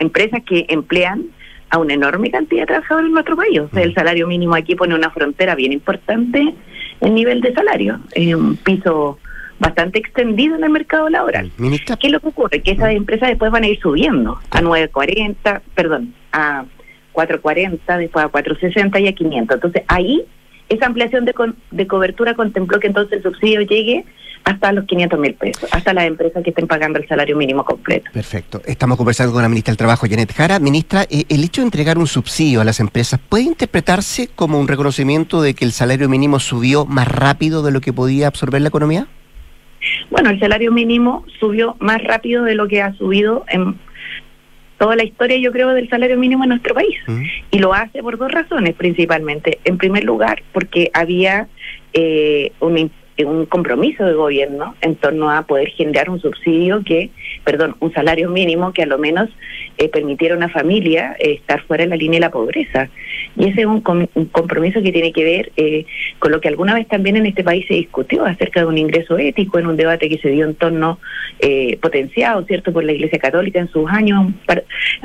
empresas 0.00 0.42
que 0.44 0.66
emplean 0.68 1.26
a 1.70 1.78
una 1.78 1.94
enorme 1.94 2.30
cantidad 2.30 2.62
de 2.62 2.66
trabajadores 2.66 3.08
en 3.08 3.12
nuestro 3.14 3.36
país. 3.36 3.60
O 3.60 3.68
sea, 3.68 3.82
el 3.82 3.94
salario 3.94 4.26
mínimo 4.26 4.54
aquí 4.54 4.74
pone 4.74 4.94
una 4.94 5.10
frontera 5.10 5.54
bien 5.54 5.72
importante 5.72 6.54
en 7.00 7.14
nivel 7.14 7.40
de 7.40 7.52
salario, 7.52 7.98
en 8.12 8.34
un 8.36 8.56
piso 8.56 9.18
bastante 9.58 9.98
extendido 9.98 10.56
en 10.56 10.64
el 10.64 10.70
mercado 10.70 11.08
laboral. 11.08 11.50
¿Qué 11.96 12.06
es 12.08 12.12
lo 12.12 12.20
que 12.20 12.28
ocurre? 12.28 12.60
Que 12.62 12.72
esas 12.72 12.90
empresas 12.92 13.28
después 13.28 13.50
van 13.50 13.64
a 13.64 13.68
ir 13.68 13.78
subiendo 13.80 14.38
a 14.50 14.60
9.40, 14.60 15.60
perdón, 15.74 16.14
a 16.32 16.64
4.40, 17.12 17.98
después 17.98 18.24
a 18.24 18.28
4.60 18.30 19.00
y 19.02 19.08
a 19.08 19.12
500. 19.12 19.54
Entonces 19.56 19.82
ahí 19.88 20.22
esa 20.68 20.86
ampliación 20.86 21.24
de, 21.24 21.34
con- 21.34 21.56
de 21.70 21.86
cobertura 21.86 22.34
contempló 22.34 22.80
que 22.80 22.86
entonces 22.88 23.18
el 23.18 23.22
subsidio 23.22 23.60
llegue 23.62 24.04
hasta 24.44 24.72
los 24.72 24.84
500 24.84 25.18
mil 25.18 25.34
pesos, 25.34 25.68
hasta 25.72 25.94
las 25.94 26.04
empresas 26.04 26.42
que 26.42 26.50
estén 26.50 26.66
pagando 26.66 26.98
el 26.98 27.08
salario 27.08 27.36
mínimo 27.36 27.64
completo. 27.64 28.10
Perfecto. 28.12 28.60
Estamos 28.66 28.96
conversando 28.98 29.32
con 29.32 29.42
la 29.42 29.48
ministra 29.48 29.72
del 29.72 29.78
Trabajo, 29.78 30.06
Janet 30.08 30.32
Jara. 30.32 30.58
Ministra, 30.58 31.02
eh, 31.10 31.24
el 31.28 31.42
hecho 31.42 31.62
de 31.62 31.66
entregar 31.66 31.98
un 31.98 32.06
subsidio 32.06 32.60
a 32.60 32.64
las 32.64 32.78
empresas 32.78 33.18
puede 33.28 33.44
interpretarse 33.44 34.28
como 34.34 34.60
un 34.60 34.68
reconocimiento 34.68 35.40
de 35.40 35.54
que 35.54 35.64
el 35.64 35.72
salario 35.72 36.08
mínimo 36.08 36.38
subió 36.40 36.84
más 36.84 37.08
rápido 37.08 37.62
de 37.62 37.72
lo 37.72 37.80
que 37.80 37.92
podía 37.92 38.28
absorber 38.28 38.60
la 38.60 38.68
economía? 38.68 39.06
Bueno, 40.10 40.30
el 40.30 40.40
salario 40.40 40.72
mínimo 40.72 41.24
subió 41.40 41.76
más 41.78 42.02
rápido 42.02 42.44
de 42.44 42.54
lo 42.54 42.68
que 42.68 42.82
ha 42.82 42.94
subido 42.94 43.44
en 43.48 43.78
toda 44.78 44.96
la 44.96 45.04
historia, 45.04 45.36
yo 45.38 45.52
creo, 45.52 45.70
del 45.70 45.88
salario 45.88 46.18
mínimo 46.18 46.44
en 46.44 46.50
nuestro 46.50 46.74
país. 46.74 46.96
Y 47.50 47.58
lo 47.58 47.72
hace 47.72 48.02
por 48.02 48.18
dos 48.18 48.30
razones 48.30 48.74
principalmente. 48.74 49.58
En 49.64 49.78
primer 49.78 50.04
lugar, 50.04 50.42
porque 50.52 50.90
había 50.92 51.48
eh, 51.92 52.52
un, 52.60 52.90
un 53.18 53.46
compromiso 53.46 54.04
de 54.04 54.14
gobierno 54.14 54.74
en 54.80 54.96
torno 54.96 55.30
a 55.30 55.42
poder 55.42 55.68
generar 55.68 56.10
un 56.10 56.20
subsidio 56.20 56.82
que, 56.84 57.10
perdón, 57.44 57.76
un 57.78 57.92
salario 57.92 58.28
mínimo 58.28 58.72
que 58.72 58.82
a 58.82 58.86
lo 58.86 58.98
menos 58.98 59.28
eh, 59.78 59.88
permitiera 59.88 60.34
a 60.34 60.38
una 60.38 60.48
familia 60.48 61.14
eh, 61.20 61.34
estar 61.34 61.62
fuera 61.62 61.84
de 61.84 61.90
la 61.90 61.96
línea 61.96 62.18
de 62.18 62.26
la 62.26 62.30
pobreza. 62.30 62.88
Y 63.36 63.48
ese 63.48 63.60
es 63.60 63.66
un, 63.66 63.80
com- 63.82 64.06
un 64.14 64.24
compromiso 64.26 64.82
que 64.82 64.90
tiene 64.90 65.12
que 65.12 65.24
ver 65.24 65.52
eh, 65.56 65.86
con 66.18 66.32
lo 66.32 66.40
que 66.40 66.48
alguna 66.48 66.74
vez 66.74 66.88
también 66.88 67.16
en 67.16 67.26
este 67.26 67.44
país 67.44 67.64
se 67.68 67.74
discutió 67.74 68.24
acerca 68.24 68.60
de 68.60 68.66
un 68.66 68.78
ingreso 68.78 69.16
ético 69.18 69.58
en 69.58 69.66
un 69.66 69.76
debate 69.76 70.08
que 70.08 70.18
se 70.18 70.30
dio 70.30 70.44
en 70.44 70.54
torno 70.54 70.98
eh, 71.38 71.78
potenciado, 71.80 72.44
¿cierto?, 72.44 72.72
por 72.72 72.84
la 72.84 72.92
Iglesia 72.92 73.18
Católica 73.18 73.60
en 73.60 73.68
sus 73.68 73.88
años, 73.90 74.32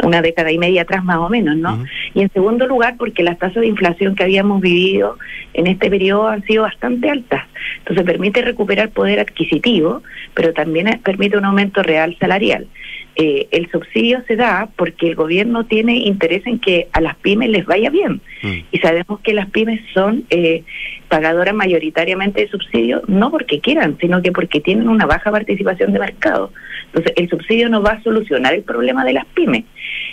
una 0.04 0.22
década 0.22 0.52
y 0.52 0.58
media 0.58 0.82
atrás 0.84 1.04
más 1.04 1.18
o 1.18 1.30
menos, 1.30 1.58
¿no? 1.58 1.84
Y 2.14 2.22
en 2.22 2.30
segundo 2.32 2.66
lugar, 2.68 2.96
porque 2.98 3.24
las 3.24 3.38
tasas 3.38 3.62
de 3.62 3.68
inflación 3.68 4.16
que 4.16 4.24
habíamos 4.24 4.62
vivido 4.62 5.18
en 5.54 5.68
este 5.68 5.90
periodo 5.90 6.28
han 6.28 6.44
sido 6.44 6.64
bastante 6.64 7.10
altas. 7.10 7.44
Entonces 7.80 7.99
permite 8.04 8.42
recuperar 8.42 8.90
poder 8.90 9.20
adquisitivo, 9.20 10.02
pero 10.34 10.54
también 10.54 11.00
permite 11.04 11.38
un 11.38 11.46
aumento 11.46 11.84
real 11.84 12.16
salarial. 12.20 12.68
Eh, 13.16 13.48
el 13.52 13.70
subsidio 13.70 14.24
se 14.28 14.38
da 14.38 14.70
porque 14.78 15.08
el 15.10 15.16
gobierno 15.16 15.66
tiene 15.66 15.98
interés 15.98 16.46
en 16.48 16.60
que 16.60 16.88
a 16.94 17.02
las 17.02 17.18
pymes 17.18 17.50
les 17.50 17.66
vaya 17.66 17.90
bien. 17.90 18.22
Y 18.72 18.78
sabemos 18.80 19.20
que 19.20 19.34
las 19.34 19.50
pymes 19.50 19.82
son 19.94 20.24
eh, 20.30 20.64
pagadoras 21.10 21.54
mayoritariamente 21.54 22.42
de 22.42 22.48
subsidio, 22.48 23.02
no 23.08 23.30
porque 23.30 23.60
quieran, 23.60 23.98
sino 24.00 24.22
que 24.22 24.32
porque 24.32 24.62
tienen 24.62 24.88
una 24.88 25.06
baja 25.06 25.32
participación 25.32 25.92
de 25.92 26.00
mercado. 26.00 26.54
Entonces, 26.94 27.14
el 27.16 27.30
subsidio 27.30 27.70
no 27.70 27.82
va 27.82 27.92
a 27.92 28.04
solucionar 28.04 28.54
el 28.54 28.64
problema 28.64 29.06
de 29.06 29.14
las 29.14 29.26
pymes, 29.28 29.66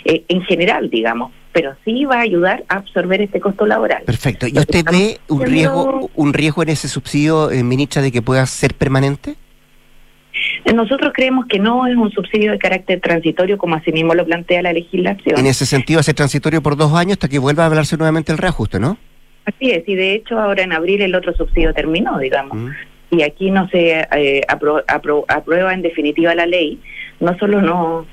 eh, 0.05 0.23
en 0.27 0.41
general, 0.43 0.89
digamos, 0.89 1.31
pero 1.51 1.75
sí 1.83 2.05
va 2.05 2.17
a 2.17 2.21
ayudar 2.21 2.63
a 2.69 2.75
absorber 2.75 3.21
este 3.21 3.39
costo 3.39 3.65
laboral. 3.65 4.03
Perfecto. 4.03 4.47
¿Y 4.47 4.57
usted 4.57 4.85
ve 4.91 5.17
un 5.27 5.41
riesgo, 5.41 6.09
un 6.13 6.33
riesgo 6.33 6.61
en 6.63 6.69
ese 6.69 6.87
subsidio, 6.87 7.49
eh, 7.49 7.63
ministra, 7.63 8.01
de 8.01 8.11
que 8.11 8.21
pueda 8.21 8.45
ser 8.45 8.75
permanente? 8.75 9.35
Nosotros 10.73 11.11
creemos 11.15 11.47
que 11.47 11.57
no 11.57 11.87
es 11.87 11.95
un 11.95 12.11
subsidio 12.11 12.51
de 12.51 12.59
carácter 12.59 12.99
transitorio, 13.01 13.57
como 13.57 13.75
así 13.75 13.91
mismo 13.91 14.13
lo 14.13 14.25
plantea 14.25 14.61
la 14.61 14.73
legislación. 14.73 15.39
En 15.39 15.47
ese 15.47 15.65
sentido, 15.65 15.99
hace 15.99 16.13
transitorio 16.13 16.61
por 16.61 16.75
dos 16.75 16.93
años 16.93 17.13
hasta 17.13 17.27
que 17.27 17.39
vuelva 17.39 17.63
a 17.63 17.65
hablarse 17.67 17.97
nuevamente 17.97 18.31
el 18.31 18.37
reajuste, 18.37 18.79
¿no? 18.79 18.97
Así 19.45 19.71
es, 19.71 19.87
y 19.87 19.95
de 19.95 20.13
hecho 20.13 20.37
ahora 20.37 20.63
en 20.63 20.73
abril 20.73 21.01
el 21.01 21.15
otro 21.15 21.33
subsidio 21.33 21.73
terminó, 21.73 22.19
digamos. 22.19 22.75
Y 23.09 23.21
aquí 23.21 23.51
no 23.51 23.67
se 23.69 23.99
eh, 24.01 24.41
apro- 24.49 24.83
aprueba 25.27 25.73
en 25.73 25.81
definitiva 25.81 26.35
la 26.35 26.45
ley, 26.45 26.79
no 27.19 27.37
solo 27.37 27.61
no, 27.61 28.05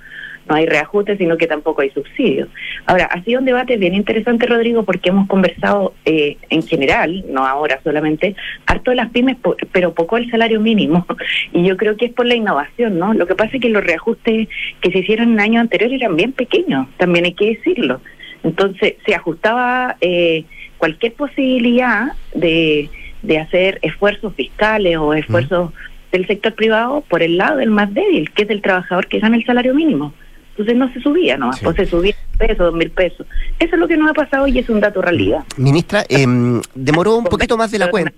no 0.49 0.55
hay 0.55 0.67
reajuste, 0.67 1.17
sino 1.17 1.37
que 1.37 1.47
tampoco 1.47 1.83
hay 1.83 1.91
subsidio. 1.91 2.47
Ahora, 2.87 3.07
ha 3.07 3.23
sido 3.25 3.41
un 3.41 3.47
debate 3.47 3.77
bien 3.77 3.95
interesante, 3.95 4.47
Rodrigo, 4.47 4.85
porque 4.85 5.09
hemos 5.09 5.27
conversado 5.27 5.95
eh, 6.05 6.37
en 6.51 6.63
general, 6.63 7.25
no 7.29 7.47
ahora 7.47 7.81
solamente, 7.83 8.37
harto 8.67 8.91
de 8.91 8.97
las 8.97 9.11
pymes, 9.11 9.37
pero 9.73 9.95
poco 9.95 10.17
el 10.17 10.31
salario 10.31 10.61
mínimo. 10.61 11.07
Y 11.53 11.65
yo 11.65 11.77
creo 11.77 11.97
que 11.97 12.07
es 12.07 12.13
por 12.13 12.27
la 12.27 12.35
innovación, 12.35 12.99
¿no? 12.99 13.15
Lo 13.15 13.27
que 13.27 13.35
pasa 13.35 13.57
es 13.57 13.63
que 13.63 13.69
los 13.69 13.85
reajustes 13.85 14.49
que 14.81 14.91
se 14.91 14.99
hicieron 14.99 15.33
en 15.33 15.41
años 15.41 15.61
anteriores 15.63 16.01
eran 16.01 16.15
bien 16.17 16.33
pequeños, 16.33 16.87
también 16.99 17.25
hay 17.25 17.33
que 17.35 17.47
decirlo. 17.57 18.01
Entonces, 18.43 18.95
se 19.07 19.15
ajustaba 19.15 19.97
eh, 20.01 20.45
cualquier 20.79 21.15
posibilidad 21.15 22.09
de, 22.35 22.91
de 23.25 23.39
hacer 23.39 23.79
esfuerzos 23.83 24.35
fiscales 24.35 24.97
o 24.97 25.14
esfuerzos 25.14 25.72
del 26.12 26.27
sector 26.27 26.55
privado 26.55 27.03
por 27.09 27.22
el 27.22 27.37
lado 27.37 27.57
del 27.57 27.70
más 27.70 27.93
débil, 27.93 28.31
que 28.31 28.45
es 28.45 28.51
el 28.51 28.62
trabajador 28.62 29.07
que 29.07 29.18
gana 29.18 29.37
el 29.37 29.45
salario 29.45 29.75
mínimo. 29.75 30.14
Entonces 30.51 30.77
no 30.77 30.93
se 30.93 31.01
subía, 31.01 31.37
¿no? 31.37 31.51
O 31.64 31.72
se 31.72 31.85
subía 31.85 32.14
un 32.33 32.39
peso, 32.39 32.64
dos 32.64 32.75
mil 32.75 32.91
pesos. 32.91 33.27
Eso 33.59 33.75
es 33.75 33.81
lo 33.81 33.89
que 33.89 33.97
nos 33.97 34.09
ha 34.11 34.14
pasado 34.14 34.47
y 34.47 34.57
es 34.57 34.68
un 34.68 34.79
dato 34.79 35.03
realidad. 35.03 35.41
Ministra, 35.57 36.05
em, 36.09 36.61
demoró 36.77 37.16
un 37.16 37.25
poquito 37.25 37.57
más 37.57 37.72
de 37.72 37.81
la 37.81 37.91
cuenta. 37.91 38.12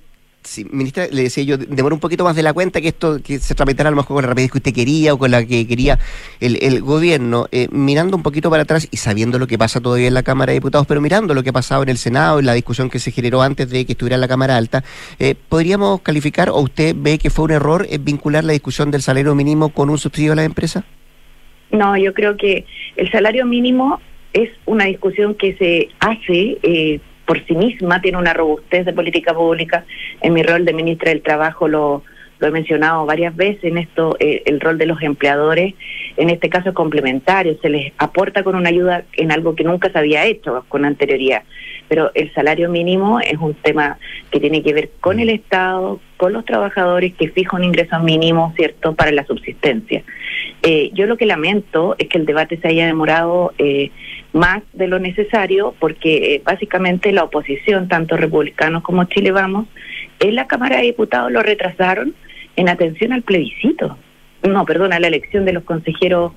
Sí, 0.47 0.65
ministra, 0.71 1.09
le 1.11 1.25
decía 1.25 1.43
yo, 1.43 1.59
demoró 1.59 1.97
un 1.97 2.01
poquito 2.01 2.23
más 2.23 2.37
de 2.37 2.43
la 2.45 2.53
cuenta 2.53 2.81
que 2.81 2.87
esto 2.87 3.21
que 3.21 3.41
se 3.41 3.57
tramitara 3.57 3.89
a 3.89 3.91
lo 3.91 3.97
mejor 3.97 4.15
con 4.15 4.23
la 4.23 4.29
rapidez 4.29 4.53
que 4.53 4.59
usted 4.59 4.73
quería 4.73 5.13
o 5.13 5.19
con 5.19 5.33
la 5.33 5.45
que 5.45 5.67
quería 5.67 5.99
el, 6.39 6.63
el 6.63 6.83
gobierno. 6.83 7.49
Eh, 7.51 7.67
mirando 7.73 8.17
un 8.17 8.23
poquito 8.23 8.49
para 8.49 8.63
atrás 8.63 8.87
y 8.89 8.97
sabiendo 8.97 9.41
lo 9.41 9.49
que 9.49 9.59
pasa 9.59 9.81
todavía 9.81 10.07
en 10.07 10.15
la 10.15 10.23
Cámara 10.23 10.53
de 10.53 10.59
Diputados, 10.59 10.87
pero 10.87 11.01
mirando 11.01 11.35
lo 11.35 11.43
que 11.43 11.51
ha 11.51 11.53
pasado 11.53 11.83
en 11.83 11.89
el 11.89 11.99
Senado, 11.99 12.39
en 12.39 12.47
la 12.47 12.53
discusión 12.55 12.89
que 12.89 13.01
se 13.01 13.11
generó 13.11 13.43
antes 13.43 13.69
de 13.69 13.85
que 13.85 13.93
estuviera 13.93 14.15
en 14.15 14.21
la 14.21 14.29
Cámara 14.29 14.57
Alta, 14.57 14.85
eh, 15.19 15.35
¿podríamos 15.49 16.01
calificar 16.03 16.49
o 16.51 16.61
usted 16.61 16.95
ve 16.97 17.19
que 17.19 17.29
fue 17.29 17.47
un 17.47 17.51
error 17.51 17.85
eh, 17.91 17.99
vincular 17.99 18.45
la 18.45 18.53
discusión 18.53 18.93
del 18.93 19.03
salario 19.03 19.35
mínimo 19.35 19.71
con 19.71 19.91
un 19.91 19.99
subsidio 19.99 20.33
a 20.33 20.37
la 20.37 20.45
empresa? 20.45 20.85
No, 21.73 21.97
yo 21.97 22.15
creo 22.15 22.37
que 22.37 22.65
el 22.95 23.11
salario 23.11 23.47
mínimo 23.47 24.01
es 24.33 24.51
una 24.65 24.85
discusión 24.85 25.35
que 25.35 25.57
se 25.57 25.89
hace 25.99 27.01
por 27.27 27.45
sí 27.45 27.55
misma, 27.55 28.01
tiene 28.01 28.19
una 28.19 28.33
robustez 28.33 28.87
de 28.87 28.93
política 28.93 29.35
pública. 29.35 29.85
En 30.21 30.33
mi 30.33 30.43
rol 30.43 30.65
de 30.65 30.73
ministra 30.73 31.11
del 31.11 31.23
Trabajo 31.23 31.69
lo, 31.69 32.03
lo 32.39 32.47
he 32.47 32.51
mencionado 32.51 33.07
varias 33.07 33.35
veces 33.35 33.65
en 33.65 33.79
esto, 33.79 34.17
eh, 34.21 34.43
el 34.47 34.61
rol 34.61 34.79
de 34.79 34.87
los 34.87 35.01
empleadores, 35.03 35.75
en 36.17 36.31
este 36.31 36.49
caso 36.49 36.75
complementario, 36.75 37.57
se 37.61 37.69
les 37.69 37.93
aporta 37.99 38.43
con 38.43 38.57
una 38.57 38.69
ayuda 38.69 39.05
en 39.15 39.33
algo 39.33 39.55
que 39.55 39.65
nunca 39.65 39.91
se 39.91 39.99
había 39.99 40.25
hecho 40.27 40.65
con 40.69 40.85
anterioridad. 40.85 41.43
Pero 41.89 42.11
el 42.15 42.33
salario 42.35 42.69
mínimo 42.69 43.21
es 43.21 43.39
un 43.39 43.55
tema 43.55 43.99
que 44.31 44.41
tiene 44.41 44.63
que 44.63 44.73
ver 44.73 44.91
con 45.01 45.21
el 45.21 45.31
Estado, 45.31 46.01
con 46.17 46.33
los 46.33 46.45
trabajadores 46.45 47.15
que 47.15 47.29
fijan 47.29 47.61
un 47.61 47.69
ingreso 47.69 47.99
mínimo, 48.01 48.53
¿cierto?, 48.57 48.95
para 48.95 49.13
la 49.13 49.25
subsistencia. 49.25 50.03
Eh, 50.63 50.91
yo 50.95 51.07
lo 51.07 51.17
que 51.17 51.27
lamento 51.27 51.95
es 51.99 52.09
que 52.09 52.19
el 52.19 52.27
debate 52.27 52.59
se 52.59 52.69
haya 52.69 52.87
demorado 52.87 53.53
eh, 53.59 53.91
más 54.37 54.63
de 54.75 54.87
lo 54.87 54.99
necesario 54.99 55.75
porque 55.81 56.35
eh, 56.35 56.43
básicamente 56.45 57.11
la 57.11 57.25
oposición, 57.25 57.89
tanto 57.89 58.17
republicanos 58.17 58.83
como 58.83 59.05
Chile 59.05 59.33
Vamos, 59.33 59.67
en 60.21 60.35
la 60.35 60.47
Cámara 60.47 60.77
de 60.77 60.83
Diputados 60.85 61.33
lo 61.33 61.43
retrasaron 61.43 62.15
en 62.55 62.69
atención 62.69 63.13
al 63.13 63.23
plebiscito. 63.23 63.97
No, 64.43 64.65
perdón, 64.65 64.93
a 64.93 65.01
la 65.01 65.09
elección 65.09 65.45
de 65.47 65.55
los 65.55 65.65
consejeros 65.65 66.33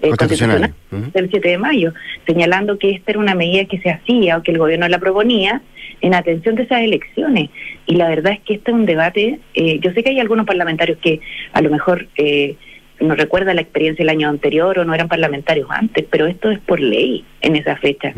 eh, 0.00 0.08
Constitucionales. 0.08 0.72
constitucionales 0.90 1.12
del 1.12 1.30
7 1.30 1.48
de 1.48 1.58
mayo, 1.58 1.92
señalando 2.26 2.78
que 2.78 2.90
esta 2.90 3.12
era 3.12 3.20
una 3.20 3.34
medida 3.34 3.66
que 3.66 3.78
se 3.78 3.90
hacía 3.90 4.38
o 4.38 4.42
que 4.42 4.50
el 4.50 4.58
gobierno 4.58 4.88
la 4.88 4.98
proponía 4.98 5.62
en 6.00 6.14
atención 6.14 6.54
de 6.54 6.62
esas 6.62 6.80
elecciones. 6.80 7.50
Y 7.86 7.96
la 7.96 8.08
verdad 8.08 8.32
es 8.32 8.40
que 8.40 8.54
este 8.54 8.70
es 8.70 8.74
un 8.74 8.86
debate, 8.86 9.38
eh, 9.54 9.78
yo 9.80 9.92
sé 9.92 10.02
que 10.02 10.10
hay 10.10 10.20
algunos 10.20 10.46
parlamentarios 10.46 10.98
que 10.98 11.20
a 11.52 11.60
lo 11.60 11.70
mejor 11.70 12.08
eh, 12.16 12.56
no 13.00 13.14
recuerdan 13.14 13.56
la 13.56 13.62
experiencia 13.62 14.02
del 14.02 14.10
año 14.10 14.28
anterior 14.28 14.78
o 14.78 14.84
no 14.84 14.94
eran 14.94 15.08
parlamentarios 15.08 15.68
antes, 15.70 16.04
pero 16.10 16.26
esto 16.26 16.50
es 16.50 16.58
por 16.60 16.80
ley 16.80 17.24
en 17.40 17.56
esa 17.56 17.76
fecha. 17.76 18.12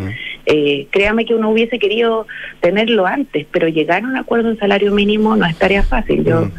Eh, 0.45 0.87
créame 0.91 1.25
que 1.25 1.35
uno 1.35 1.51
hubiese 1.51 1.79
querido 1.79 2.27
tenerlo 2.61 3.07
antes, 3.07 3.47
pero 3.51 3.69
llegar 3.69 4.05
a 4.05 4.07
un 4.07 4.17
acuerdo 4.17 4.51
en 4.51 4.59
salario 4.59 4.93
mínimo 4.93 5.35
no 5.37 5.47
es 5.47 5.57
tarea 5.57 5.83
fácil. 5.83 6.25
Yo 6.25 6.51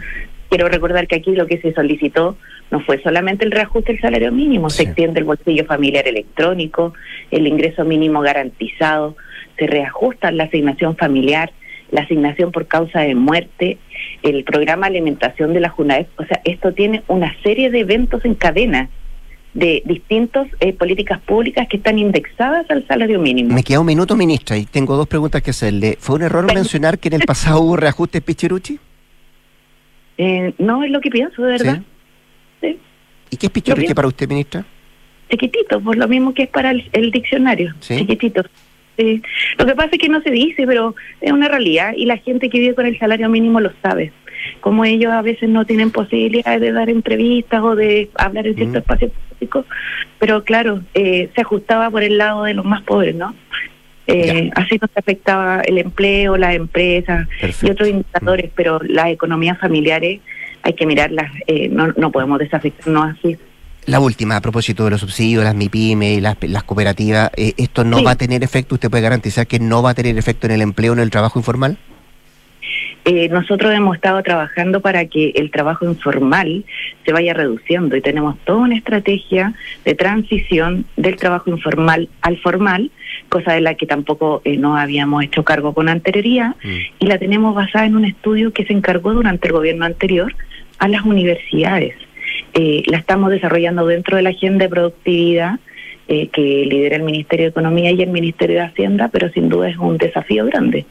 quiero 0.49 0.67
recordar 0.67 1.07
que 1.07 1.15
aquí 1.15 1.35
lo 1.35 1.47
que 1.47 1.59
se 1.59 1.73
solicitó 1.73 2.37
no 2.71 2.79
fue 2.81 3.01
solamente 3.01 3.45
el 3.45 3.51
reajuste 3.51 3.93
del 3.93 4.01
salario 4.01 4.31
mínimo, 4.31 4.69
se 4.69 4.83
extiende 4.83 5.19
el 5.19 5.25
bolsillo 5.25 5.65
familiar 5.65 6.07
electrónico, 6.07 6.93
el 7.31 7.47
ingreso 7.47 7.85
mínimo 7.85 8.21
garantizado, 8.21 9.15
se 9.57 9.67
reajusta 9.67 10.31
la 10.31 10.45
asignación 10.45 10.95
familiar, 10.97 11.51
la 11.91 12.01
asignación 12.01 12.51
por 12.51 12.67
causa 12.67 13.01
de 13.01 13.15
muerte, 13.15 13.77
el 14.23 14.43
programa 14.43 14.87
alimentación 14.87 15.53
de 15.53 15.59
la 15.59 15.69
JUNAEP, 15.69 16.07
o 16.19 16.25
sea, 16.25 16.41
esto 16.43 16.73
tiene 16.73 17.03
una 17.07 17.35
serie 17.43 17.69
de 17.69 17.79
eventos 17.79 18.25
en 18.25 18.35
cadena 18.35 18.89
de 19.53 19.81
distintas 19.85 20.47
eh, 20.59 20.73
políticas 20.73 21.19
públicas 21.21 21.67
que 21.67 21.77
están 21.77 21.97
indexadas 21.97 22.69
al 22.69 22.85
salario 22.87 23.19
mínimo. 23.19 23.55
Me 23.55 23.63
queda 23.63 23.79
un 23.79 23.87
minuto, 23.87 24.15
ministra, 24.15 24.55
y 24.57 24.65
tengo 24.65 24.95
dos 24.95 25.07
preguntas 25.07 25.41
que 25.41 25.49
hacerle. 25.49 25.97
¿Fue 25.99 26.15
un 26.15 26.21
error 26.21 26.45
mencionar 26.53 26.99
que 26.99 27.07
en 27.07 27.15
el 27.15 27.21
pasado 27.21 27.61
hubo 27.61 27.75
reajustes 27.75 28.21
Pichiruchi? 28.21 28.79
Eh, 30.19 30.55
no 30.57 30.83
es 30.83 30.89
lo 30.89 30.99
que 30.99 31.11
pienso, 31.11 31.43
de 31.43 31.51
verdad. 31.51 31.81
Sí. 32.59 32.79
¿Y 33.29 33.37
qué 33.37 33.45
es 33.45 33.51
Pichiruchi 33.51 33.93
para 33.93 34.07
usted, 34.07 34.27
ministra? 34.27 34.65
Chiquitito, 35.29 35.79
por 35.79 35.95
lo 35.95 36.07
mismo 36.07 36.33
que 36.33 36.43
es 36.43 36.49
para 36.49 36.71
el, 36.71 36.89
el 36.91 37.11
diccionario. 37.11 37.75
¿Sí? 37.81 37.97
Chiquitito. 37.97 38.41
Sí. 38.97 39.21
Lo 39.57 39.65
que 39.65 39.75
pasa 39.75 39.89
es 39.93 39.99
que 39.99 40.09
no 40.09 40.21
se 40.21 40.31
dice, 40.31 40.65
pero 40.65 40.95
es 41.21 41.31
una 41.31 41.47
realidad 41.47 41.93
y 41.95 42.05
la 42.05 42.17
gente 42.17 42.49
que 42.49 42.59
vive 42.59 42.75
con 42.75 42.87
el 42.87 42.97
salario 42.97 43.29
mínimo 43.29 43.59
lo 43.59 43.71
sabe. 43.81 44.11
Como 44.59 44.85
ellos 44.85 45.11
a 45.11 45.21
veces 45.21 45.49
no 45.49 45.65
tienen 45.65 45.91
posibilidad 45.91 46.59
de 46.59 46.71
dar 46.71 46.89
entrevistas 46.89 47.61
o 47.61 47.75
de 47.75 48.09
hablar 48.15 48.47
en 48.47 48.55
ciertos 48.55 48.77
espacios 48.77 49.11
públicos, 49.11 49.65
pero 50.19 50.43
claro, 50.43 50.81
eh, 50.93 51.29
se 51.35 51.41
ajustaba 51.41 51.89
por 51.91 52.03
el 52.03 52.17
lado 52.17 52.43
de 52.43 52.53
los 52.53 52.65
más 52.65 52.81
pobres, 52.83 53.15
¿no? 53.15 53.35
Eh, 54.07 54.49
así 54.55 54.77
no 54.81 54.87
se 54.87 54.99
afectaba 54.99 55.61
el 55.61 55.77
empleo, 55.77 56.37
las 56.37 56.55
empresas 56.55 57.27
y 57.61 57.69
otros 57.69 57.89
indicadores, 57.89 58.49
pero 58.55 58.79
las 58.81 59.09
economías 59.09 59.59
familiares 59.59 60.21
hay 60.63 60.73
que 60.73 60.85
mirarlas, 60.85 61.29
eh, 61.45 61.67
no, 61.69 61.87
no 61.97 62.11
podemos 62.11 62.39
desafectarnos 62.39 63.17
así. 63.17 63.37
La 63.87 64.01
última, 64.01 64.35
a 64.35 64.41
propósito 64.41 64.83
de 64.83 64.91
los 64.91 64.99
subsidios, 64.99 65.45
las 65.45 65.55
MIPYME 65.55 66.19
las, 66.19 66.35
las 66.41 66.63
cooperativas, 66.63 67.31
eh, 67.37 67.53
¿esto 67.57 67.85
no 67.85 67.99
Sí. 67.99 68.03
va 68.03 68.11
a 68.11 68.15
tener 68.17 68.43
efecto? 68.43 68.75
¿Usted 68.75 68.89
puede 68.89 69.01
garantizar 69.03 69.47
que 69.47 69.59
no 69.59 69.81
va 69.81 69.91
a 69.91 69.93
tener 69.93 70.17
efecto 70.17 70.45
en 70.45 70.51
el 70.53 70.61
empleo, 70.61 70.91
en 70.91 70.99
el 70.99 71.09
trabajo 71.09 71.39
informal? 71.39 71.77
Eh, 73.05 73.29
nosotros 73.29 73.73
hemos 73.73 73.95
estado 73.95 74.21
trabajando 74.23 74.81
para 74.81 75.05
que 75.05 75.29
el 75.35 75.49
trabajo 75.51 75.85
informal 75.85 76.65
se 77.05 77.13
vaya 77.13 77.33
reduciendo 77.33 77.95
y 77.95 78.01
tenemos 78.01 78.37
toda 78.43 78.59
una 78.59 78.75
estrategia 78.75 79.53
de 79.85 79.95
transición 79.95 80.83
del 80.97 81.15
trabajo 81.15 81.49
informal 81.49 82.09
al 82.21 82.35
formal, 82.39 82.91
cosa 83.29 83.53
de 83.53 83.61
la 83.61 83.75
que 83.75 83.85
tampoco 83.85 84.41
eh, 84.43 84.57
no 84.57 84.75
habíamos 84.75 85.23
hecho 85.23 85.45
cargo 85.45 85.73
con 85.73 85.87
anterioridad 85.87 86.57
y 86.99 87.05
la 87.05 87.17
tenemos 87.17 87.55
basada 87.55 87.85
en 87.85 87.95
un 87.95 88.03
estudio 88.03 88.51
que 88.51 88.65
se 88.65 88.73
encargó 88.73 89.13
durante 89.13 89.47
el 89.47 89.53
gobierno 89.53 89.85
anterior 89.85 90.35
a 90.79 90.89
las 90.89 91.03
universidades. 91.03 91.95
Eh, 92.53 92.83
la 92.87 92.97
estamos 92.97 93.31
desarrollando 93.31 93.85
dentro 93.85 94.17
de 94.17 94.23
la 94.23 94.29
agenda 94.29 94.65
de 94.65 94.69
productividad 94.69 95.59
eh, 96.09 96.29
que 96.29 96.41
lidera 96.41 96.95
el 96.95 97.03
Ministerio 97.03 97.47
de 97.47 97.49
Economía 97.49 97.91
y 97.91 98.01
el 98.01 98.09
Ministerio 98.09 98.55
de 98.55 98.61
Hacienda, 98.61 99.09
pero 99.11 99.29
sin 99.29 99.49
duda 99.49 99.67
es 99.67 99.77
un 99.77 99.97
desafío 99.97 100.45
grande. 100.45 100.85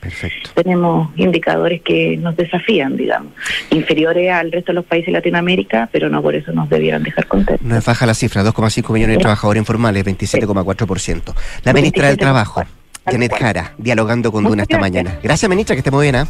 Tenemos 0.55 1.09
indicadores 1.17 1.81
que 1.81 2.19
nos 2.19 2.37
desafían, 2.37 2.99
digamos, 2.99 3.33
inferiores 3.71 4.31
al 4.31 4.53
resto 4.53 4.73
de 4.73 4.75
los 4.75 4.85
países 4.85 5.07
de 5.07 5.13
Latinoamérica, 5.13 5.89
pero 5.91 6.11
no 6.11 6.21
por 6.21 6.35
eso 6.35 6.53
nos 6.53 6.69
debieran 6.69 7.03
dejar 7.03 7.27
contentos. 7.29 7.67
No 7.67 7.79
es 7.79 7.85
baja 7.87 8.05
la 8.05 8.13
cifra, 8.13 8.45
2,5 8.45 8.93
millones 8.93 9.17
de 9.17 9.21
trabajadores 9.23 9.59
informales, 9.59 10.05
27,4%. 10.05 11.35
La 11.65 11.73
ministra 11.73 12.09
del 12.09 12.19
Trabajo, 12.19 12.63
Janet 13.07 13.33
Jara, 13.39 13.73
dialogando 13.79 14.31
con 14.31 14.45
Duna 14.45 14.65
esta 14.65 14.79
mañana. 14.79 15.19
Gracias, 15.23 15.49
ministra, 15.49 15.75
que 15.75 15.81
esté 15.81 15.91
muy 15.91 16.05
bien. 16.05 16.17
¿ah? 16.17 16.29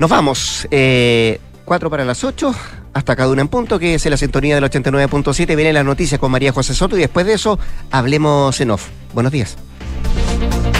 Nos 0.00 0.10
vamos. 0.10 0.66
Eh, 0.72 1.38
4 1.64 1.90
para 1.90 2.04
las 2.04 2.24
8, 2.24 2.54
hasta 2.92 3.16
cada 3.16 3.30
una 3.30 3.42
en 3.42 3.48
punto, 3.48 3.78
que 3.78 3.94
es 3.94 4.06
la 4.06 4.16
sintonía 4.16 4.54
del 4.54 4.64
89.7. 4.64 5.46
Vienen 5.56 5.74
las 5.74 5.84
noticias 5.84 6.20
con 6.20 6.30
María 6.30 6.52
José 6.52 6.74
Soto 6.74 6.96
y 6.96 7.00
después 7.00 7.26
de 7.26 7.34
eso 7.34 7.58
hablemos 7.90 8.60
en 8.60 8.70
off. 8.70 8.88
Buenos 9.12 9.32
días. 9.32 9.56